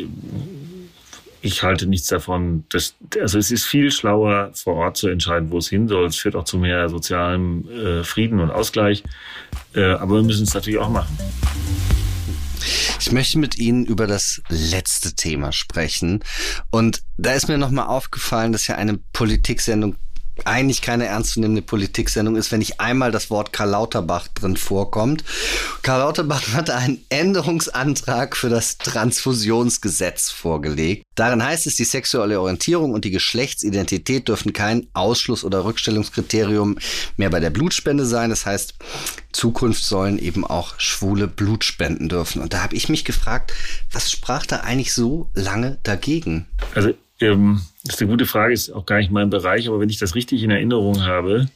ich 1.43 1.63
halte 1.63 1.87
nichts 1.87 2.09
davon. 2.09 2.65
Das, 2.69 2.95
also 3.21 3.39
es 3.39 3.51
ist 3.51 3.65
viel 3.65 3.91
schlauer, 3.91 4.51
vor 4.55 4.75
Ort 4.75 4.97
zu 4.97 5.09
entscheiden, 5.09 5.51
wo 5.51 5.59
es 5.59 5.69
hin 5.69 5.89
soll. 5.89 6.07
Es 6.07 6.17
führt 6.17 6.37
auch 6.37 6.45
zu 6.45 6.59
mehr 6.59 6.89
sozialem 6.89 7.69
äh, 7.69 8.05
Frieden 8.05 8.41
und 8.41 8.51
Ausgleich. 8.51 9.05
Äh, 9.75 9.85
aber 9.85 10.17
wir 10.17 10.23
müssen 10.23 10.45
es 10.45 10.55
natürlich 10.55 10.79
auch 10.79 10.91
machen. 10.91 11.17
Ich 13.01 13.13
möchte 13.13 13.39
mit 13.39 13.59
Ihnen 13.59 13.87
über 13.87 14.07
das 14.07 14.43
letzte 14.49 15.15
Thema 15.15 15.53
sprechen. 15.53 16.25
Und 16.71 17.03
da 17.17 17.33
ist 17.33 17.49
mir 17.49 17.57
nochmal 17.57 17.87
aufgefallen, 17.87 18.53
dass 18.53 18.67
ja 18.67 18.75
eine 18.75 18.99
Politiksendung 19.13 19.97
eigentlich 20.47 20.83
keine 20.83 21.07
ernstzunehmende 21.07 21.63
Politiksendung 21.63 22.37
ist, 22.37 22.53
wenn 22.53 22.59
nicht 22.61 22.81
einmal 22.81 23.11
das 23.11 23.31
Wort 23.31 23.53
Karl 23.53 23.71
Lauterbach 23.71 24.29
drin 24.29 24.57
vorkommt. 24.57 25.25
Karl 25.83 26.01
Lauterbach 26.01 26.43
hatte 26.53 26.75
einen 26.75 27.05
Änderungsantrag 27.09 28.37
für 28.37 28.49
das 28.49 28.79
Transfusionsgesetz 28.79 30.31
vorgelegt. 30.31 31.05
Darin 31.15 31.43
heißt 31.43 31.67
es, 31.67 31.77
die 31.77 31.85
sexuelle 31.85 32.41
Orientierung 32.41 32.93
und 32.93 33.05
die 33.05 33.11
Geschlechtsidentität 33.11 34.29
dürfen 34.29 34.53
kein 34.53 34.87
Ausschluss- 34.95 35.45
oder 35.45 35.65
Rückstellungskriterium 35.65 36.79
mehr 37.17 37.31
bei 37.31 37.41
der 37.41 37.51
Blutspende 37.51 38.07
sein. 38.07 38.31
Das 38.31 38.47
heißt, 38.47 38.75
Zukunft 39.33 39.83
sollen 39.83 40.19
eben 40.19 40.45
auch 40.45 40.79
Schwule 40.79 41.27
Blut 41.27 41.65
spenden 41.65 42.09
dürfen. 42.09 42.41
Und 42.41 42.53
da 42.53 42.63
habe 42.63 42.77
ich 42.77 42.89
mich 42.89 43.05
gefragt, 43.05 43.53
was 43.91 44.13
sprach 44.13 44.47
da 44.47 44.59
eigentlich 44.59 44.93
so 44.95 45.31
lange 45.35 45.79
dagegen? 45.83 46.47
Also 46.75 46.95
ähm, 47.21 47.61
das 47.85 47.97
ist 47.97 48.03
eine 48.03 48.11
gute 48.11 48.27
Frage, 48.27 48.53
ist 48.53 48.71
auch 48.71 48.87
gar 48.87 48.99
nicht 48.99 49.11
mein 49.11 49.31
Bereich, 49.31 49.69
aber 49.69 49.81
wenn 49.81 49.89
ich 49.89 49.99
das 49.99 50.15
richtig 50.15 50.43
in 50.43 50.51
Erinnerung 50.51 51.05
habe, 51.05 51.49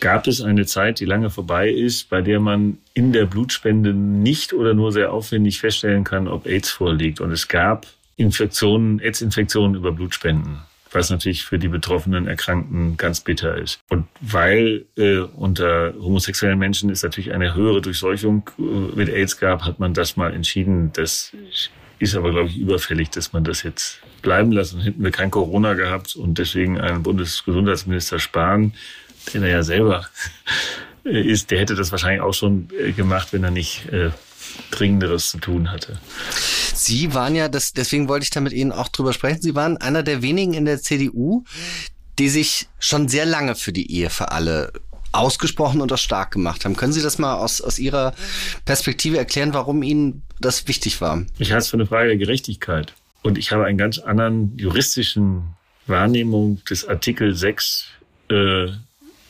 gab 0.00 0.26
es 0.26 0.40
eine 0.40 0.66
Zeit, 0.66 1.00
die 1.00 1.04
lange 1.04 1.30
vorbei 1.30 1.70
ist, 1.70 2.10
bei 2.10 2.20
der 2.20 2.40
man 2.40 2.78
in 2.94 3.12
der 3.12 3.26
Blutspende 3.26 3.94
nicht 3.94 4.52
oder 4.52 4.74
nur 4.74 4.92
sehr 4.92 5.12
aufwendig 5.12 5.60
feststellen 5.60 6.04
kann, 6.04 6.28
ob 6.28 6.46
AIDS 6.46 6.70
vorliegt. 6.70 7.20
Und 7.20 7.30
es 7.30 7.48
gab 7.48 7.86
Infektionen, 8.16 9.00
AIDS-Infektionen 9.00 9.74
über 9.74 9.92
Blutspenden 9.92 10.58
was 10.94 11.10
natürlich 11.10 11.44
für 11.44 11.58
die 11.58 11.68
betroffenen 11.68 12.26
Erkrankten 12.26 12.96
ganz 12.96 13.20
bitter 13.20 13.56
ist. 13.56 13.80
Und 13.88 14.06
weil 14.20 14.84
äh, 14.96 15.18
unter 15.18 15.92
homosexuellen 16.00 16.58
Menschen 16.58 16.90
es 16.90 17.02
natürlich 17.02 17.32
eine 17.32 17.54
höhere 17.54 17.82
Durchseuchung 17.82 18.48
äh, 18.58 18.62
mit 18.94 19.08
AIDS 19.08 19.38
gab, 19.38 19.62
hat 19.62 19.80
man 19.80 19.92
das 19.92 20.16
mal 20.16 20.32
entschieden. 20.32 20.92
Das 20.94 21.32
ist 21.98 22.14
aber, 22.14 22.30
glaube 22.30 22.48
ich, 22.48 22.58
überfällig, 22.58 23.10
dass 23.10 23.32
man 23.32 23.44
das 23.44 23.62
jetzt 23.62 24.00
bleiben 24.24 24.50
lässt. 24.50 24.74
Und 24.74 24.80
hätten 24.80 25.04
wir 25.04 25.12
kein 25.12 25.30
Corona 25.30 25.74
gehabt 25.74 26.16
und 26.16 26.38
deswegen 26.38 26.80
einen 26.80 27.04
Bundesgesundheitsminister 27.04 28.18
sparen, 28.18 28.74
den 29.32 29.44
er 29.44 29.50
ja 29.50 29.62
selber 29.62 30.06
ist, 31.04 31.52
der 31.52 31.60
hätte 31.60 31.76
das 31.76 31.92
wahrscheinlich 31.92 32.22
auch 32.22 32.34
schon 32.34 32.68
äh, 32.76 32.90
gemacht, 32.90 33.28
wenn 33.32 33.44
er 33.44 33.52
nicht 33.52 33.86
äh, 33.92 34.10
Dringenderes 34.70 35.30
zu 35.30 35.38
tun 35.38 35.70
hatte. 35.70 35.98
Sie 36.74 37.14
waren 37.14 37.34
ja, 37.36 37.48
das, 37.48 37.72
deswegen 37.72 38.08
wollte 38.08 38.24
ich 38.24 38.30
da 38.30 38.40
mit 38.40 38.52
Ihnen 38.52 38.72
auch 38.72 38.88
drüber 38.88 39.12
sprechen, 39.12 39.40
Sie 39.42 39.54
waren 39.54 39.76
einer 39.76 40.02
der 40.02 40.22
wenigen 40.22 40.54
in 40.54 40.64
der 40.64 40.80
CDU, 40.80 41.44
die 42.18 42.28
sich 42.28 42.68
schon 42.78 43.08
sehr 43.08 43.26
lange 43.26 43.54
für 43.54 43.72
die 43.72 43.90
Ehe 43.92 44.10
für 44.10 44.32
alle 44.32 44.72
ausgesprochen 45.12 45.80
und 45.80 45.92
auch 45.92 45.98
stark 45.98 46.32
gemacht 46.32 46.64
haben. 46.64 46.76
Können 46.76 46.92
Sie 46.92 47.02
das 47.02 47.18
mal 47.18 47.34
aus, 47.34 47.60
aus 47.60 47.78
Ihrer 47.78 48.14
Perspektive 48.64 49.18
erklären, 49.18 49.54
warum 49.54 49.82
Ihnen 49.82 50.22
das 50.40 50.66
wichtig 50.66 51.00
war? 51.00 51.24
Ich 51.38 51.52
halte 51.52 51.62
es 51.62 51.68
für 51.68 51.76
eine 51.76 51.86
Frage 51.86 52.08
der 52.08 52.16
Gerechtigkeit. 52.16 52.94
Und 53.24 53.38
ich 53.38 53.52
habe 53.52 53.64
einen 53.64 53.78
ganz 53.78 53.98
anderen 53.98 54.56
juristischen 54.58 55.54
Wahrnehmung 55.86 56.62
des 56.68 56.86
Artikel 56.86 57.34
6 57.34 57.88
äh, 58.30 58.66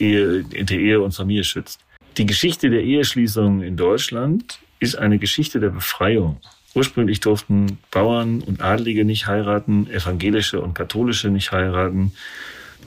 Ehe, 0.00 0.42
der 0.42 0.78
Ehe 0.78 1.00
und 1.00 1.14
Familie 1.14 1.44
schützt. 1.44 1.80
die 2.18 2.26
Geschichte 2.26 2.70
der 2.70 2.83
Eheschließung 2.83 3.62
in 3.62 3.76
Deutschland 3.76 4.59
ist 4.80 4.96
eine 4.96 5.18
Geschichte 5.18 5.61
der 5.61 5.70
Befreiung. 5.70 6.40
Ursprünglich 6.74 7.20
durften 7.20 7.78
Bauern 7.92 8.40
und 8.40 8.61
Adlige 8.61 9.04
nicht 9.04 9.28
heiraten, 9.28 9.88
evangelische 9.88 10.61
und 10.61 10.74
katholische 10.74 11.28
nicht 11.28 11.52
heiraten. 11.52 12.12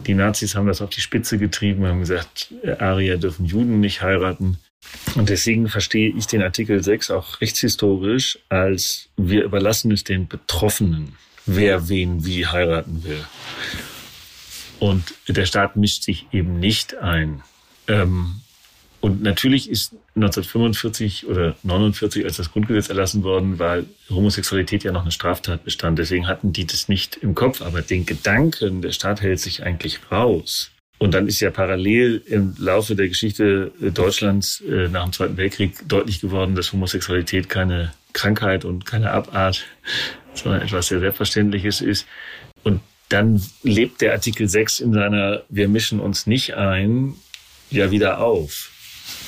Die 0.05 0.13
Nazis 0.13 0.55
haben 0.55 0.67
das 0.67 0.81
auf 0.81 0.89
die 0.89 1.01
Spitze 1.01 1.37
getrieben, 1.37 1.85
haben 1.85 2.01
gesagt, 2.01 2.53
Arier 2.79 3.17
dürfen 3.17 3.45
Juden 3.45 3.79
nicht 3.79 4.01
heiraten. 4.01 4.57
Und 5.15 5.29
deswegen 5.29 5.67
verstehe 5.67 6.09
ich 6.09 6.27
den 6.27 6.43
Artikel 6.43 6.83
6 6.83 7.11
auch 7.11 7.41
rechtshistorisch 7.41 8.39
als 8.49 9.09
wir 9.17 9.43
überlassen 9.43 9.91
es 9.91 10.03
den 10.03 10.27
Betroffenen, 10.27 11.15
wer 11.45 11.89
wen 11.89 12.25
wie 12.25 12.45
heiraten 12.45 13.03
will. 13.03 13.23
Und 14.79 15.15
der 15.27 15.45
Staat 15.45 15.75
mischt 15.75 16.03
sich 16.03 16.27
eben 16.31 16.59
nicht 16.59 16.95
ein. 16.97 17.41
Ähm, 17.87 18.41
und 18.99 19.21
natürlich 19.21 19.69
ist 19.69 19.93
1945 20.15 21.27
oder 21.27 21.55
49, 21.63 22.25
als 22.25 22.37
das 22.37 22.51
Grundgesetz 22.51 22.89
erlassen 22.89 23.23
worden 23.23 23.59
war, 23.59 23.83
Homosexualität 24.09 24.83
ja 24.83 24.91
noch 24.91 25.03
eine 25.03 25.11
Straftatbestand. 25.11 25.99
Deswegen 25.99 26.27
hatten 26.27 26.51
die 26.51 26.65
das 26.65 26.89
nicht 26.89 27.15
im 27.17 27.35
Kopf. 27.35 27.61
Aber 27.61 27.81
den 27.81 28.05
Gedanken, 28.05 28.81
der 28.81 28.91
Staat 28.91 29.21
hält 29.21 29.39
sich 29.39 29.63
eigentlich 29.63 29.99
raus. 30.11 30.71
Und 30.99 31.13
dann 31.13 31.27
ist 31.27 31.39
ja 31.39 31.51
parallel 31.51 32.23
im 32.25 32.55
Laufe 32.57 32.95
der 32.95 33.07
Geschichte 33.07 33.71
Deutschlands 33.79 34.61
äh, 34.61 34.87
nach 34.87 35.03
dem 35.03 35.13
Zweiten 35.13 35.37
Weltkrieg 35.37 35.87
deutlich 35.87 36.21
geworden, 36.21 36.55
dass 36.55 36.73
Homosexualität 36.73 37.49
keine 37.49 37.93
Krankheit 38.13 38.65
und 38.65 38.85
keine 38.85 39.11
Abart, 39.11 39.65
sondern 40.33 40.61
etwas 40.61 40.87
sehr 40.87 40.99
Selbstverständliches 40.99 41.81
ist. 41.81 42.07
Und 42.63 42.81
dann 43.09 43.41
lebt 43.63 44.01
der 44.01 44.13
Artikel 44.13 44.49
6 44.49 44.79
in 44.79 44.93
seiner 44.93 45.43
Wir 45.49 45.69
mischen 45.69 45.99
uns 45.99 46.27
nicht 46.27 46.55
ein 46.55 47.15
ja 47.69 47.91
wieder 47.91 48.19
auf. 48.19 48.71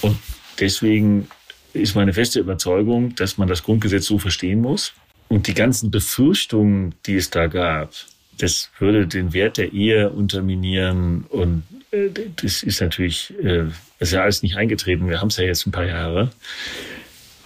Und 0.01 0.17
deswegen 0.59 1.27
ist 1.73 1.95
meine 1.95 2.13
feste 2.13 2.39
Überzeugung, 2.39 3.15
dass 3.15 3.37
man 3.37 3.47
das 3.47 3.63
Grundgesetz 3.63 4.05
so 4.05 4.17
verstehen 4.17 4.61
muss. 4.61 4.93
Und 5.27 5.47
die 5.47 5.53
ganzen 5.53 5.91
Befürchtungen, 5.91 6.95
die 7.05 7.15
es 7.15 7.29
da 7.29 7.47
gab, 7.47 7.93
das 8.39 8.71
würde 8.79 9.07
den 9.07 9.33
Wert 9.33 9.57
der 9.57 9.73
Ehe 9.73 10.09
unterminieren. 10.09 11.25
Und 11.29 11.63
äh, 11.91 12.09
das 12.41 12.63
ist 12.63 12.81
natürlich, 12.81 13.33
äh, 13.39 13.65
das 13.99 14.09
ist 14.09 14.13
ja 14.13 14.23
alles 14.23 14.43
nicht 14.43 14.57
eingetreten. 14.57 15.09
Wir 15.09 15.21
haben 15.21 15.27
es 15.27 15.37
ja 15.37 15.45
jetzt 15.45 15.67
ein 15.67 15.71
paar 15.71 15.85
Jahre. 15.85 16.31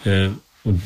Äh, 0.05 0.29
und 0.63 0.81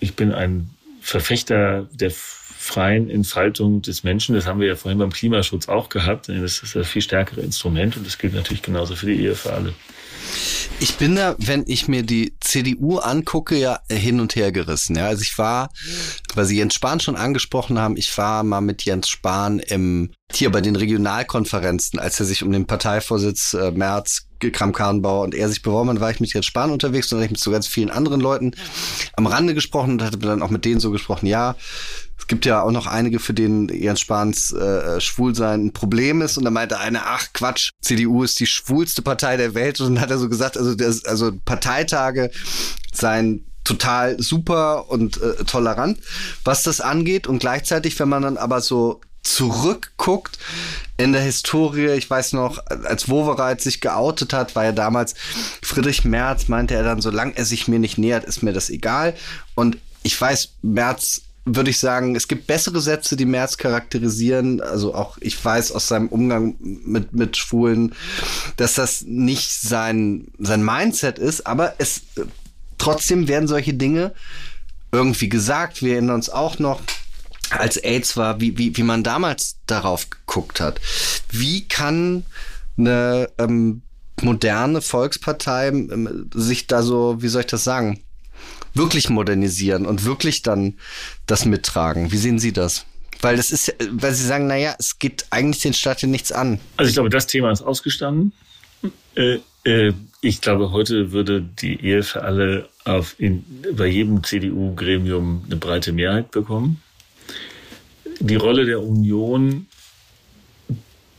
ich 0.00 0.14
bin 0.14 0.32
ein 0.32 0.70
Verfechter 1.00 1.88
der 1.92 2.10
freien 2.10 3.10
Entfaltung 3.10 3.82
des 3.82 4.04
Menschen. 4.04 4.34
Das 4.34 4.46
haben 4.46 4.60
wir 4.60 4.68
ja 4.68 4.76
vorhin 4.76 4.98
beim 4.98 5.12
Klimaschutz 5.12 5.68
auch 5.68 5.88
gehabt. 5.88 6.28
Das 6.28 6.62
ist 6.62 6.76
das 6.76 6.86
viel 6.86 7.02
stärkere 7.02 7.40
Instrument 7.40 7.96
und 7.96 8.06
das 8.06 8.18
gilt 8.18 8.34
natürlich 8.34 8.62
genauso 8.62 8.94
für 8.94 9.06
die 9.06 9.20
Ehe 9.20 9.34
für 9.34 9.52
alle. 9.52 9.74
Ich 10.80 10.96
bin 10.96 11.16
da, 11.16 11.36
wenn 11.38 11.64
ich 11.66 11.88
mir 11.88 12.02
die 12.02 12.34
CDU 12.40 12.98
angucke, 12.98 13.56
ja 13.56 13.80
hin 13.90 14.20
und 14.20 14.34
her 14.34 14.52
gerissen. 14.52 14.96
Ja, 14.96 15.06
also 15.06 15.22
ich 15.22 15.38
war, 15.38 15.70
weil 16.34 16.44
Sie 16.44 16.58
Jens 16.58 16.74
Spahn 16.74 17.00
schon 17.00 17.16
angesprochen 17.16 17.78
haben, 17.78 17.96
ich 17.96 18.16
war 18.18 18.42
mal 18.42 18.60
mit 18.60 18.82
Jens 18.82 19.08
Spahn 19.08 19.58
im 19.58 20.10
hier 20.34 20.50
bei 20.50 20.62
den 20.62 20.76
Regionalkonferenzen, 20.76 21.98
als 21.98 22.18
er 22.18 22.26
sich 22.26 22.42
um 22.42 22.52
den 22.52 22.66
Parteivorsitz 22.66 23.52
äh, 23.52 23.70
März, 23.70 24.28
Kram-Karrenbauer 24.40 25.22
und 25.22 25.34
er 25.34 25.48
sich 25.48 25.62
beworben 25.62 25.90
hat, 25.90 26.00
war 26.00 26.10
ich 26.10 26.18
mit 26.18 26.32
Jens 26.32 26.46
Spahn 26.46 26.70
unterwegs 26.70 27.12
und 27.12 27.18
habe 27.18 27.26
ich 27.26 27.30
mit 27.32 27.40
so 27.40 27.50
ganz 27.50 27.66
vielen 27.66 27.90
anderen 27.90 28.20
Leuten 28.20 28.52
am 29.14 29.26
Rande 29.26 29.54
gesprochen 29.54 29.92
und 29.92 30.02
hatte 30.02 30.18
dann 30.18 30.42
auch 30.42 30.50
mit 30.50 30.64
denen 30.64 30.80
so 30.80 30.90
gesprochen, 30.90 31.26
ja, 31.26 31.54
es 32.22 32.28
gibt 32.28 32.46
ja 32.46 32.62
auch 32.62 32.70
noch 32.70 32.86
einige, 32.86 33.18
für 33.18 33.34
denen 33.34 33.68
Jens 33.68 33.98
Spahns 33.98 34.52
äh, 34.52 35.00
Schwulsein 35.00 35.66
ein 35.66 35.72
Problem 35.72 36.22
ist. 36.22 36.38
Und 36.38 36.44
da 36.44 36.50
meinte 36.50 36.78
einer, 36.78 37.02
ach 37.04 37.26
Quatsch, 37.32 37.70
CDU 37.80 38.22
ist 38.22 38.38
die 38.38 38.46
schwulste 38.46 39.02
Partei 39.02 39.36
der 39.36 39.54
Welt. 39.54 39.80
Und 39.80 39.96
dann 39.96 40.00
hat 40.00 40.12
er 40.12 40.18
so 40.18 40.21
gesagt, 40.28 40.56
also, 40.56 40.74
das, 40.74 41.04
also 41.04 41.32
Parteitage 41.44 42.30
seien 42.92 43.44
total 43.64 44.20
super 44.20 44.90
und 44.90 45.20
äh, 45.22 45.44
tolerant, 45.44 45.98
was 46.44 46.62
das 46.62 46.80
angeht. 46.80 47.26
Und 47.26 47.38
gleichzeitig, 47.38 47.98
wenn 47.98 48.08
man 48.08 48.22
dann 48.22 48.36
aber 48.36 48.60
so 48.60 49.00
zurückguckt 49.22 50.38
in 50.96 51.12
der 51.12 51.22
Historie, 51.22 51.92
ich 51.92 52.10
weiß 52.10 52.32
noch, 52.32 52.58
als 52.66 53.08
Wowereit 53.08 53.60
sich 53.60 53.80
geoutet 53.80 54.32
hat, 54.32 54.56
war 54.56 54.64
ja 54.64 54.72
damals 54.72 55.14
Friedrich 55.62 56.04
Merz, 56.04 56.48
meinte 56.48 56.74
er 56.74 56.82
dann, 56.82 57.00
solange 57.00 57.36
er 57.36 57.44
sich 57.44 57.68
mir 57.68 57.78
nicht 57.78 57.98
nähert, 57.98 58.24
ist 58.24 58.42
mir 58.42 58.52
das 58.52 58.68
egal. 58.68 59.14
Und 59.54 59.78
ich 60.02 60.20
weiß, 60.20 60.54
Merz 60.62 61.22
würde 61.44 61.70
ich 61.70 61.78
sagen, 61.78 62.14
es 62.14 62.28
gibt 62.28 62.46
bessere 62.46 62.80
Sätze, 62.80 63.16
die 63.16 63.24
Merz 63.24 63.56
charakterisieren. 63.56 64.60
Also 64.60 64.94
auch 64.94 65.18
ich 65.20 65.42
weiß 65.44 65.72
aus 65.72 65.88
seinem 65.88 66.08
Umgang 66.08 66.54
mit, 66.60 67.12
mit 67.12 67.36
Schwulen, 67.36 67.94
dass 68.56 68.74
das 68.74 69.02
nicht 69.02 69.50
sein, 69.50 70.28
sein 70.38 70.64
Mindset 70.64 71.18
ist, 71.18 71.46
aber 71.46 71.74
es 71.78 72.02
trotzdem 72.78 73.28
werden 73.28 73.48
solche 73.48 73.74
Dinge 73.74 74.12
irgendwie 74.92 75.28
gesagt. 75.28 75.82
Wir 75.82 75.94
erinnern 75.94 76.16
uns 76.16 76.30
auch 76.30 76.58
noch, 76.58 76.80
als 77.50 77.76
AIDS 77.76 78.16
war, 78.16 78.40
wie, 78.40 78.56
wie, 78.58 78.76
wie 78.76 78.82
man 78.82 79.02
damals 79.02 79.56
darauf 79.66 80.10
geguckt 80.10 80.60
hat. 80.60 80.80
Wie 81.30 81.66
kann 81.66 82.24
eine 82.78 83.28
ähm, 83.38 83.82
moderne 84.20 84.80
Volkspartei 84.80 85.68
ähm, 85.68 86.30
sich 86.34 86.66
da 86.66 86.82
so, 86.82 87.20
wie 87.20 87.28
soll 87.28 87.42
ich 87.42 87.48
das 87.48 87.64
sagen, 87.64 88.00
wirklich 88.74 89.08
modernisieren 89.10 89.86
und 89.86 90.04
wirklich 90.04 90.42
dann 90.42 90.74
das 91.26 91.44
mittragen. 91.44 92.12
Wie 92.12 92.16
sehen 92.16 92.38
Sie 92.38 92.52
das? 92.52 92.86
Weil 93.20 93.36
das 93.36 93.50
ist, 93.52 93.74
weil 93.90 94.12
Sie 94.12 94.26
sagen, 94.26 94.46
naja, 94.46 94.74
es 94.78 94.98
geht 94.98 95.26
eigentlich 95.30 95.62
den 95.62 95.74
Staat 95.74 96.02
ja 96.02 96.08
nichts 96.08 96.32
an. 96.32 96.58
Also 96.76 96.88
ich 96.88 96.94
glaube, 96.94 97.10
das 97.10 97.26
Thema 97.26 97.52
ist 97.52 97.62
ausgestanden. 97.62 98.32
Äh, 99.14 99.38
äh, 99.64 99.92
ich 100.20 100.40
glaube, 100.40 100.72
heute 100.72 101.12
würde 101.12 101.42
die 101.42 101.84
Ehe 101.84 102.02
für 102.02 102.22
alle 102.22 102.68
auf 102.84 103.14
in, 103.18 103.44
bei 103.76 103.86
jedem 103.86 104.24
CDU-Gremium 104.24 105.42
eine 105.46 105.56
breite 105.56 105.92
Mehrheit 105.92 106.30
bekommen. 106.30 106.82
Die 108.20 108.36
Rolle 108.36 108.64
der 108.64 108.82
Union, 108.82 109.66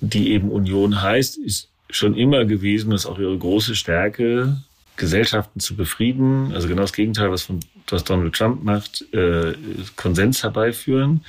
die 0.02 0.32
eben 0.32 0.50
Union 0.50 1.02
heißt, 1.02 1.38
ist 1.38 1.70
schon 1.90 2.16
immer 2.16 2.46
gewesen, 2.46 2.92
das 2.92 3.02
ist 3.02 3.06
auch 3.06 3.20
ihre 3.20 3.38
große 3.38 3.76
Stärke, 3.76 4.62
Gesellschaften 4.96 5.60
zu 5.60 5.76
befrieden, 5.76 6.52
also 6.54 6.68
genau 6.68 6.84
das 6.84 6.94
Gegenteil, 6.94 7.32
was, 7.32 7.44
von, 7.44 7.60
was 7.90 8.04
Donald 8.04 8.36
Trump 8.36 8.64
macht, 8.64 9.06
äh, 9.14 9.54
Konsens 9.96 10.44
herbeiführen 10.44 11.26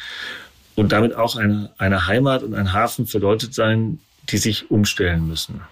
und 0.74 0.92
damit 0.92 1.14
auch 1.14 1.36
eine, 1.36 1.70
eine 1.78 2.06
Heimat 2.06 2.42
und 2.42 2.54
ein 2.54 2.72
Hafen 2.72 3.06
für 3.06 3.18
Leute 3.18 3.48
sein, 3.50 4.00
die 4.30 4.38
sich 4.38 4.70
umstellen 4.70 5.26
müssen. 5.26 5.62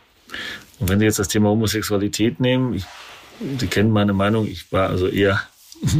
Und 0.78 0.88
wenn 0.88 0.98
Sie 0.98 1.04
jetzt 1.04 1.18
das 1.18 1.28
Thema 1.28 1.50
Homosexualität 1.50 2.40
nehmen, 2.40 2.74
ich, 2.74 2.84
Sie 3.58 3.66
kennen 3.66 3.90
meine 3.90 4.12
Meinung, 4.12 4.46
ich 4.46 4.72
war 4.72 4.88
also 4.88 5.08
eher, 5.08 5.40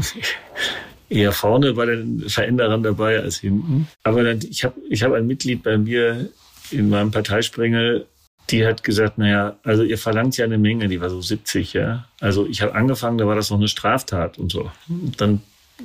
eher 1.09 1.33
vorne 1.33 1.74
bei 1.74 1.87
den 1.87 2.28
Veränderern 2.28 2.83
dabei 2.83 3.20
als 3.20 3.38
hinten. 3.38 3.88
Aber 4.02 4.22
dann, 4.22 4.40
ich 4.48 4.64
habe 4.64 4.81
ich 4.88 5.02
hab 5.02 5.12
ein 5.12 5.26
Mitglied 5.26 5.62
bei 5.62 5.76
mir 5.76 6.31
in 6.70 6.88
meinem 6.88 7.11
Parteisprengel, 7.11 8.07
die 8.50 8.66
hat 8.66 8.85
gesagt, 8.85 9.18
naja, 9.18 9.57
also 9.62 9.83
ihr 9.83 9.98
verlangt 9.98 10.37
ja 10.37 10.44
eine 10.44 10.59
Menge, 10.59 10.88
die 10.88 11.00
war 11.00 11.11
so 11.11 11.20
70, 11.20 11.72
ja. 11.72 12.07
Also 12.20 12.46
ich 12.46 12.61
habe 12.62 12.74
angefangen, 12.74 13.18
da 13.18 13.26
war 13.26 13.37
das 13.37 13.50
noch 13.50 13.59
eine 13.59 13.68
Straftat 13.68 14.38
und 14.38 14.52
so. 14.52 14.70
Und 14.88 15.20
dann 15.20 15.40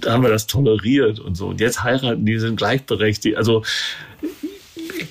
haben 0.06 0.24
wir 0.24 0.30
das 0.30 0.48
toleriert 0.48 1.20
und 1.20 1.36
so. 1.36 1.48
Und 1.48 1.60
jetzt 1.60 1.84
heiraten 1.84 2.26
die, 2.26 2.40
sind 2.40 2.58
gleichberechtigt. 2.58 3.38
Also 3.38 3.64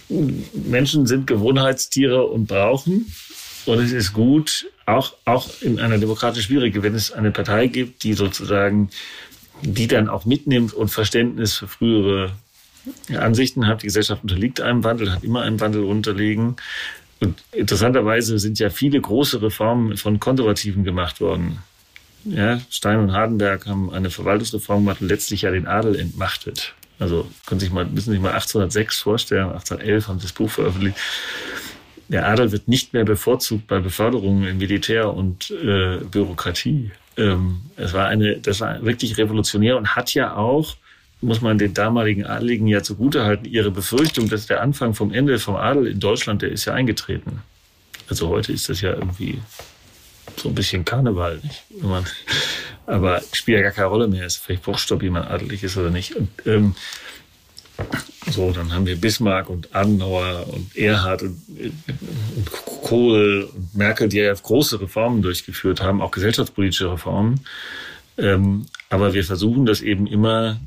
Menschen 0.08 1.06
sind 1.06 1.26
Gewohnheitstiere 1.26 2.24
und 2.24 2.46
brauchen. 2.46 3.12
Und 3.64 3.80
es 3.80 3.92
ist 3.92 4.12
gut, 4.12 4.66
auch, 4.84 5.14
auch 5.24 5.48
in 5.60 5.80
einer 5.80 5.98
demokratisch 5.98 6.44
schwierigen, 6.44 6.82
wenn 6.82 6.94
es 6.94 7.10
eine 7.10 7.32
Partei 7.32 7.66
gibt, 7.66 8.04
die 8.04 8.12
sozusagen, 8.12 8.90
die 9.62 9.88
dann 9.88 10.08
auch 10.08 10.24
mitnimmt 10.24 10.72
und 10.72 10.88
Verständnis 10.88 11.54
für 11.54 11.66
frühere 11.66 12.30
Ansichten 13.18 13.66
hat. 13.66 13.82
Die 13.82 13.86
Gesellschaft 13.86 14.22
unterliegt 14.22 14.60
einem 14.60 14.84
Wandel, 14.84 15.12
hat 15.12 15.24
immer 15.24 15.42
einem 15.42 15.58
Wandel 15.58 15.82
unterlegen. 15.82 16.56
Und 17.20 17.42
interessanterweise 17.52 18.38
sind 18.38 18.58
ja 18.58 18.70
viele 18.70 19.00
große 19.00 19.40
Reformen 19.40 19.96
von 19.96 20.20
Konservativen 20.20 20.84
gemacht 20.84 21.20
worden. 21.20 21.58
Ja, 22.24 22.60
Stein 22.70 22.98
und 22.98 23.12
Hardenberg 23.12 23.66
haben 23.66 23.90
eine 23.90 24.10
Verwaltungsreform 24.10 24.84
gemacht 24.84 25.00
und 25.00 25.08
letztlich 25.08 25.42
ja 25.42 25.50
den 25.50 25.66
Adel 25.66 25.96
entmachtet. 25.96 26.74
Also 26.98 27.30
können 27.46 27.60
sich 27.60 27.70
mal, 27.70 27.84
müssen 27.84 28.10
sich 28.10 28.20
mal 28.20 28.32
1806 28.32 29.00
vorstellen, 29.00 29.50
1811 29.50 30.08
haben 30.08 30.18
sie 30.18 30.26
das 30.26 30.32
Buch 30.32 30.50
veröffentlicht. 30.50 30.96
Der 32.08 32.26
Adel 32.28 32.52
wird 32.52 32.68
nicht 32.68 32.92
mehr 32.92 33.04
bevorzugt 33.04 33.66
bei 33.66 33.80
Beförderungen 33.80 34.46
in 34.46 34.58
Militär 34.58 35.12
und 35.12 35.50
äh, 35.50 35.98
Bürokratie. 35.98 36.92
Ähm, 37.16 37.60
es 37.76 37.92
war 37.92 38.06
eine, 38.06 38.38
das 38.38 38.60
war 38.60 38.84
wirklich 38.84 39.18
revolutionär 39.18 39.76
und 39.76 39.96
hat 39.96 40.14
ja 40.14 40.34
auch 40.36 40.76
muss 41.20 41.40
man 41.40 41.58
den 41.58 41.74
damaligen 41.74 42.24
Adligen 42.24 42.66
ja 42.66 42.82
zugutehalten, 42.82 43.46
ihre 43.46 43.70
Befürchtung, 43.70 44.28
dass 44.28 44.46
der 44.46 44.60
Anfang 44.60 44.94
vom 44.94 45.12
Ende 45.12 45.38
vom 45.38 45.56
Adel 45.56 45.86
in 45.86 46.00
Deutschland, 46.00 46.42
der 46.42 46.50
ist 46.50 46.64
ja 46.66 46.74
eingetreten. 46.74 47.42
Also 48.08 48.28
heute 48.28 48.52
ist 48.52 48.68
das 48.68 48.80
ja 48.80 48.92
irgendwie 48.92 49.40
so 50.36 50.48
ein 50.48 50.54
bisschen 50.54 50.84
Karneval, 50.84 51.40
nicht? 51.42 51.64
Man, 51.82 52.04
aber 52.86 53.22
spielt 53.32 53.58
ja 53.58 53.62
gar 53.62 53.72
keine 53.72 53.88
Rolle 53.88 54.08
mehr. 54.08 54.26
Es 54.26 54.36
ist 54.36 54.44
vielleicht 54.44 54.62
Bruchstopp, 54.62 55.00
wie 55.00 55.10
man 55.10 55.22
adelig 55.22 55.62
ist 55.64 55.76
oder 55.76 55.90
nicht. 55.90 56.14
Und, 56.14 56.28
ähm, 56.44 56.74
So, 58.30 58.50
dann 58.52 58.72
haben 58.72 58.86
wir 58.86 58.96
Bismarck 58.96 59.48
und 59.48 59.74
Adenauer 59.74 60.46
und 60.52 60.76
Erhard 60.76 61.22
und, 61.22 61.40
und 61.48 62.52
Kohl 62.82 63.48
und 63.54 63.74
Merkel, 63.74 64.08
die 64.08 64.16
ja 64.18 64.32
große 64.32 64.80
Reformen 64.80 65.22
durchgeführt 65.22 65.80
haben, 65.80 66.00
auch 66.00 66.10
gesellschaftspolitische 66.10 66.90
Reformen. 66.90 67.40
Ähm, 68.18 68.66
aber 68.88 69.14
wir 69.14 69.24
versuchen 69.24 69.66
das 69.66 69.80
eben 69.80 70.06
immer 70.06 70.58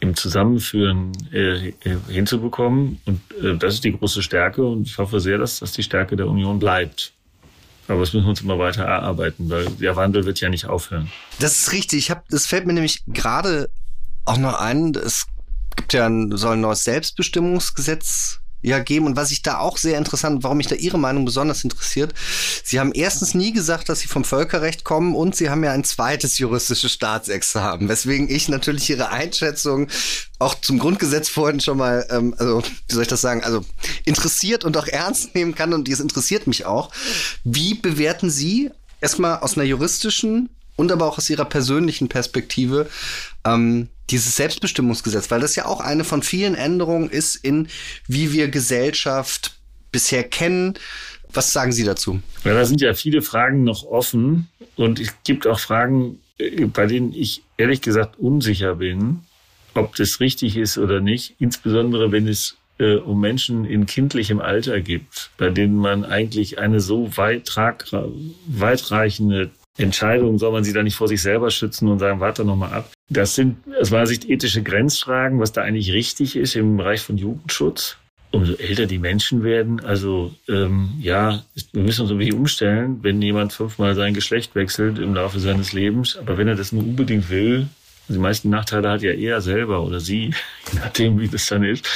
im 0.00 0.14
Zusammenführen 0.14 1.12
äh, 1.32 1.72
hinzubekommen. 2.08 3.00
Und 3.06 3.20
äh, 3.42 3.56
das 3.56 3.74
ist 3.74 3.84
die 3.84 3.96
große 3.96 4.22
Stärke. 4.22 4.64
Und 4.64 4.86
ich 4.86 4.98
hoffe 4.98 5.20
sehr, 5.20 5.38
dass 5.38 5.60
das 5.60 5.72
die 5.72 5.82
Stärke 5.82 6.16
der 6.16 6.28
Union 6.28 6.58
bleibt. 6.58 7.12
Aber 7.88 8.00
das 8.00 8.12
müssen 8.12 8.26
wir 8.26 8.30
uns 8.30 8.40
immer 8.40 8.58
weiter 8.58 8.84
erarbeiten, 8.84 9.48
weil 9.48 9.66
der 9.66 9.94
Wandel 9.94 10.24
wird 10.24 10.40
ja 10.40 10.48
nicht 10.48 10.66
aufhören. 10.66 11.10
Das 11.38 11.60
ist 11.60 11.72
richtig. 11.72 11.98
Ich 11.98 12.10
hab, 12.10 12.28
das 12.28 12.46
fällt 12.46 12.66
mir 12.66 12.72
nämlich 12.72 13.04
gerade 13.06 13.70
auch 14.24 14.38
noch 14.38 14.54
ein. 14.60 14.92
Es 14.94 15.26
gibt 15.76 15.92
ja 15.92 16.06
ein, 16.06 16.36
soll 16.36 16.54
ein 16.54 16.60
neues 16.60 16.84
Selbstbestimmungsgesetz 16.84 18.40
ja 18.66 18.80
geben. 18.80 19.06
Und 19.06 19.16
was 19.16 19.30
ich 19.30 19.42
da 19.42 19.58
auch 19.58 19.78
sehr 19.78 19.96
interessant, 19.96 20.42
warum 20.42 20.56
mich 20.56 20.66
da 20.66 20.74
Ihre 20.74 20.98
Meinung 20.98 21.24
besonders 21.24 21.62
interessiert, 21.62 22.12
Sie 22.64 22.80
haben 22.80 22.92
erstens 22.92 23.34
nie 23.34 23.52
gesagt, 23.52 23.88
dass 23.88 24.00
Sie 24.00 24.08
vom 24.08 24.24
Völkerrecht 24.24 24.84
kommen 24.84 25.14
und 25.14 25.36
Sie 25.36 25.48
haben 25.48 25.62
ja 25.62 25.72
ein 25.72 25.84
zweites 25.84 26.38
juristisches 26.38 26.92
Staatsexamen, 26.92 27.88
weswegen 27.88 28.28
ich 28.28 28.48
natürlich 28.48 28.90
Ihre 28.90 29.10
Einschätzung 29.10 29.88
auch 30.38 30.54
zum 30.60 30.78
Grundgesetz 30.78 31.28
vorhin 31.28 31.60
schon 31.60 31.78
mal, 31.78 32.06
ähm, 32.10 32.34
also 32.38 32.62
wie 32.88 32.94
soll 32.94 33.02
ich 33.02 33.08
das 33.08 33.20
sagen, 33.20 33.44
also 33.44 33.64
interessiert 34.04 34.64
und 34.64 34.76
auch 34.76 34.88
ernst 34.88 35.34
nehmen 35.34 35.54
kann 35.54 35.72
und 35.72 35.90
das 35.90 36.00
interessiert 36.00 36.46
mich 36.46 36.66
auch. 36.66 36.90
Wie 37.44 37.74
bewerten 37.74 38.30
Sie 38.30 38.70
erstmal 39.00 39.38
aus 39.38 39.56
einer 39.56 39.64
juristischen 39.64 40.50
und 40.76 40.92
aber 40.92 41.06
auch 41.06 41.18
aus 41.18 41.28
Ihrer 41.30 41.44
persönlichen 41.44 42.08
Perspektive 42.08 42.88
ähm, 43.44 43.88
dieses 44.10 44.36
Selbstbestimmungsgesetz, 44.36 45.30
weil 45.30 45.40
das 45.40 45.56
ja 45.56 45.66
auch 45.66 45.80
eine 45.80 46.04
von 46.04 46.22
vielen 46.22 46.54
Änderungen 46.54 47.10
ist 47.10 47.34
in, 47.34 47.68
wie 48.06 48.32
wir 48.32 48.48
Gesellschaft 48.48 49.58
bisher 49.90 50.22
kennen. 50.24 50.74
Was 51.32 51.52
sagen 51.52 51.72
Sie 51.72 51.84
dazu? 51.84 52.20
Ja, 52.44 52.54
da 52.54 52.64
sind 52.64 52.80
ja 52.80 52.94
viele 52.94 53.22
Fragen 53.22 53.64
noch 53.64 53.84
offen 53.84 54.48
und 54.76 55.00
es 55.00 55.12
gibt 55.24 55.46
auch 55.46 55.58
Fragen, 55.58 56.20
äh, 56.38 56.66
bei 56.66 56.86
denen 56.86 57.12
ich 57.12 57.42
ehrlich 57.56 57.80
gesagt 57.80 58.18
unsicher 58.18 58.76
bin, 58.76 59.20
ob 59.74 59.96
das 59.96 60.20
richtig 60.20 60.56
ist 60.56 60.78
oder 60.78 61.00
nicht, 61.00 61.34
insbesondere 61.38 62.12
wenn 62.12 62.28
es 62.28 62.56
äh, 62.78 62.96
um 62.96 63.20
Menschen 63.20 63.64
in 63.64 63.86
kindlichem 63.86 64.40
Alter 64.40 64.80
gibt, 64.80 65.30
bei 65.38 65.50
denen 65.50 65.76
man 65.76 66.04
eigentlich 66.04 66.58
eine 66.58 66.80
so 66.80 67.16
weit 67.16 67.54
weitreichende 68.46 69.50
Entscheidung, 69.78 70.38
soll 70.38 70.52
man 70.52 70.64
sie 70.64 70.72
da 70.72 70.82
nicht 70.82 70.96
vor 70.96 71.08
sich 71.08 71.20
selber 71.20 71.50
schützen 71.50 71.88
und 71.88 71.98
sagen, 71.98 72.20
warte 72.20 72.44
noch 72.44 72.56
mal 72.56 72.72
ab. 72.72 72.90
Das 73.08 73.34
sind 73.34 73.58
aus 73.80 73.90
meiner 73.90 74.06
Sicht 74.06 74.28
ethische 74.28 74.62
Grenzfragen, 74.62 75.38
was 75.38 75.52
da 75.52 75.62
eigentlich 75.62 75.92
richtig 75.92 76.36
ist 76.36 76.56
im 76.56 76.76
Bereich 76.76 77.02
von 77.02 77.18
Jugendschutz. 77.18 77.96
Umso 78.32 78.54
älter 78.54 78.86
die 78.86 78.98
Menschen 78.98 79.44
werden, 79.44 79.80
also 79.84 80.34
ähm, 80.48 80.90
ja, 81.00 81.44
wir 81.72 81.82
müssen 81.82 82.02
uns 82.02 82.10
irgendwie 82.10 82.32
umstellen, 82.32 82.98
wenn 83.02 83.22
jemand 83.22 83.52
fünfmal 83.52 83.94
sein 83.94 84.14
Geschlecht 84.14 84.54
wechselt 84.54 84.98
im 84.98 85.14
Laufe 85.14 85.38
seines 85.38 85.72
Lebens, 85.72 86.16
aber 86.16 86.36
wenn 86.36 86.48
er 86.48 86.56
das 86.56 86.72
nur 86.72 86.82
unbedingt 86.82 87.30
will, 87.30 87.68
also 88.08 88.18
die 88.18 88.22
meisten 88.22 88.50
Nachteile 88.50 88.90
hat 88.90 89.02
ja 89.02 89.12
er 89.12 89.40
selber 89.40 89.82
oder 89.82 90.00
sie, 90.00 90.34
je 90.72 90.78
nachdem 90.80 91.20
wie 91.20 91.28
das 91.28 91.46
dann 91.46 91.64
ist, 91.64 91.86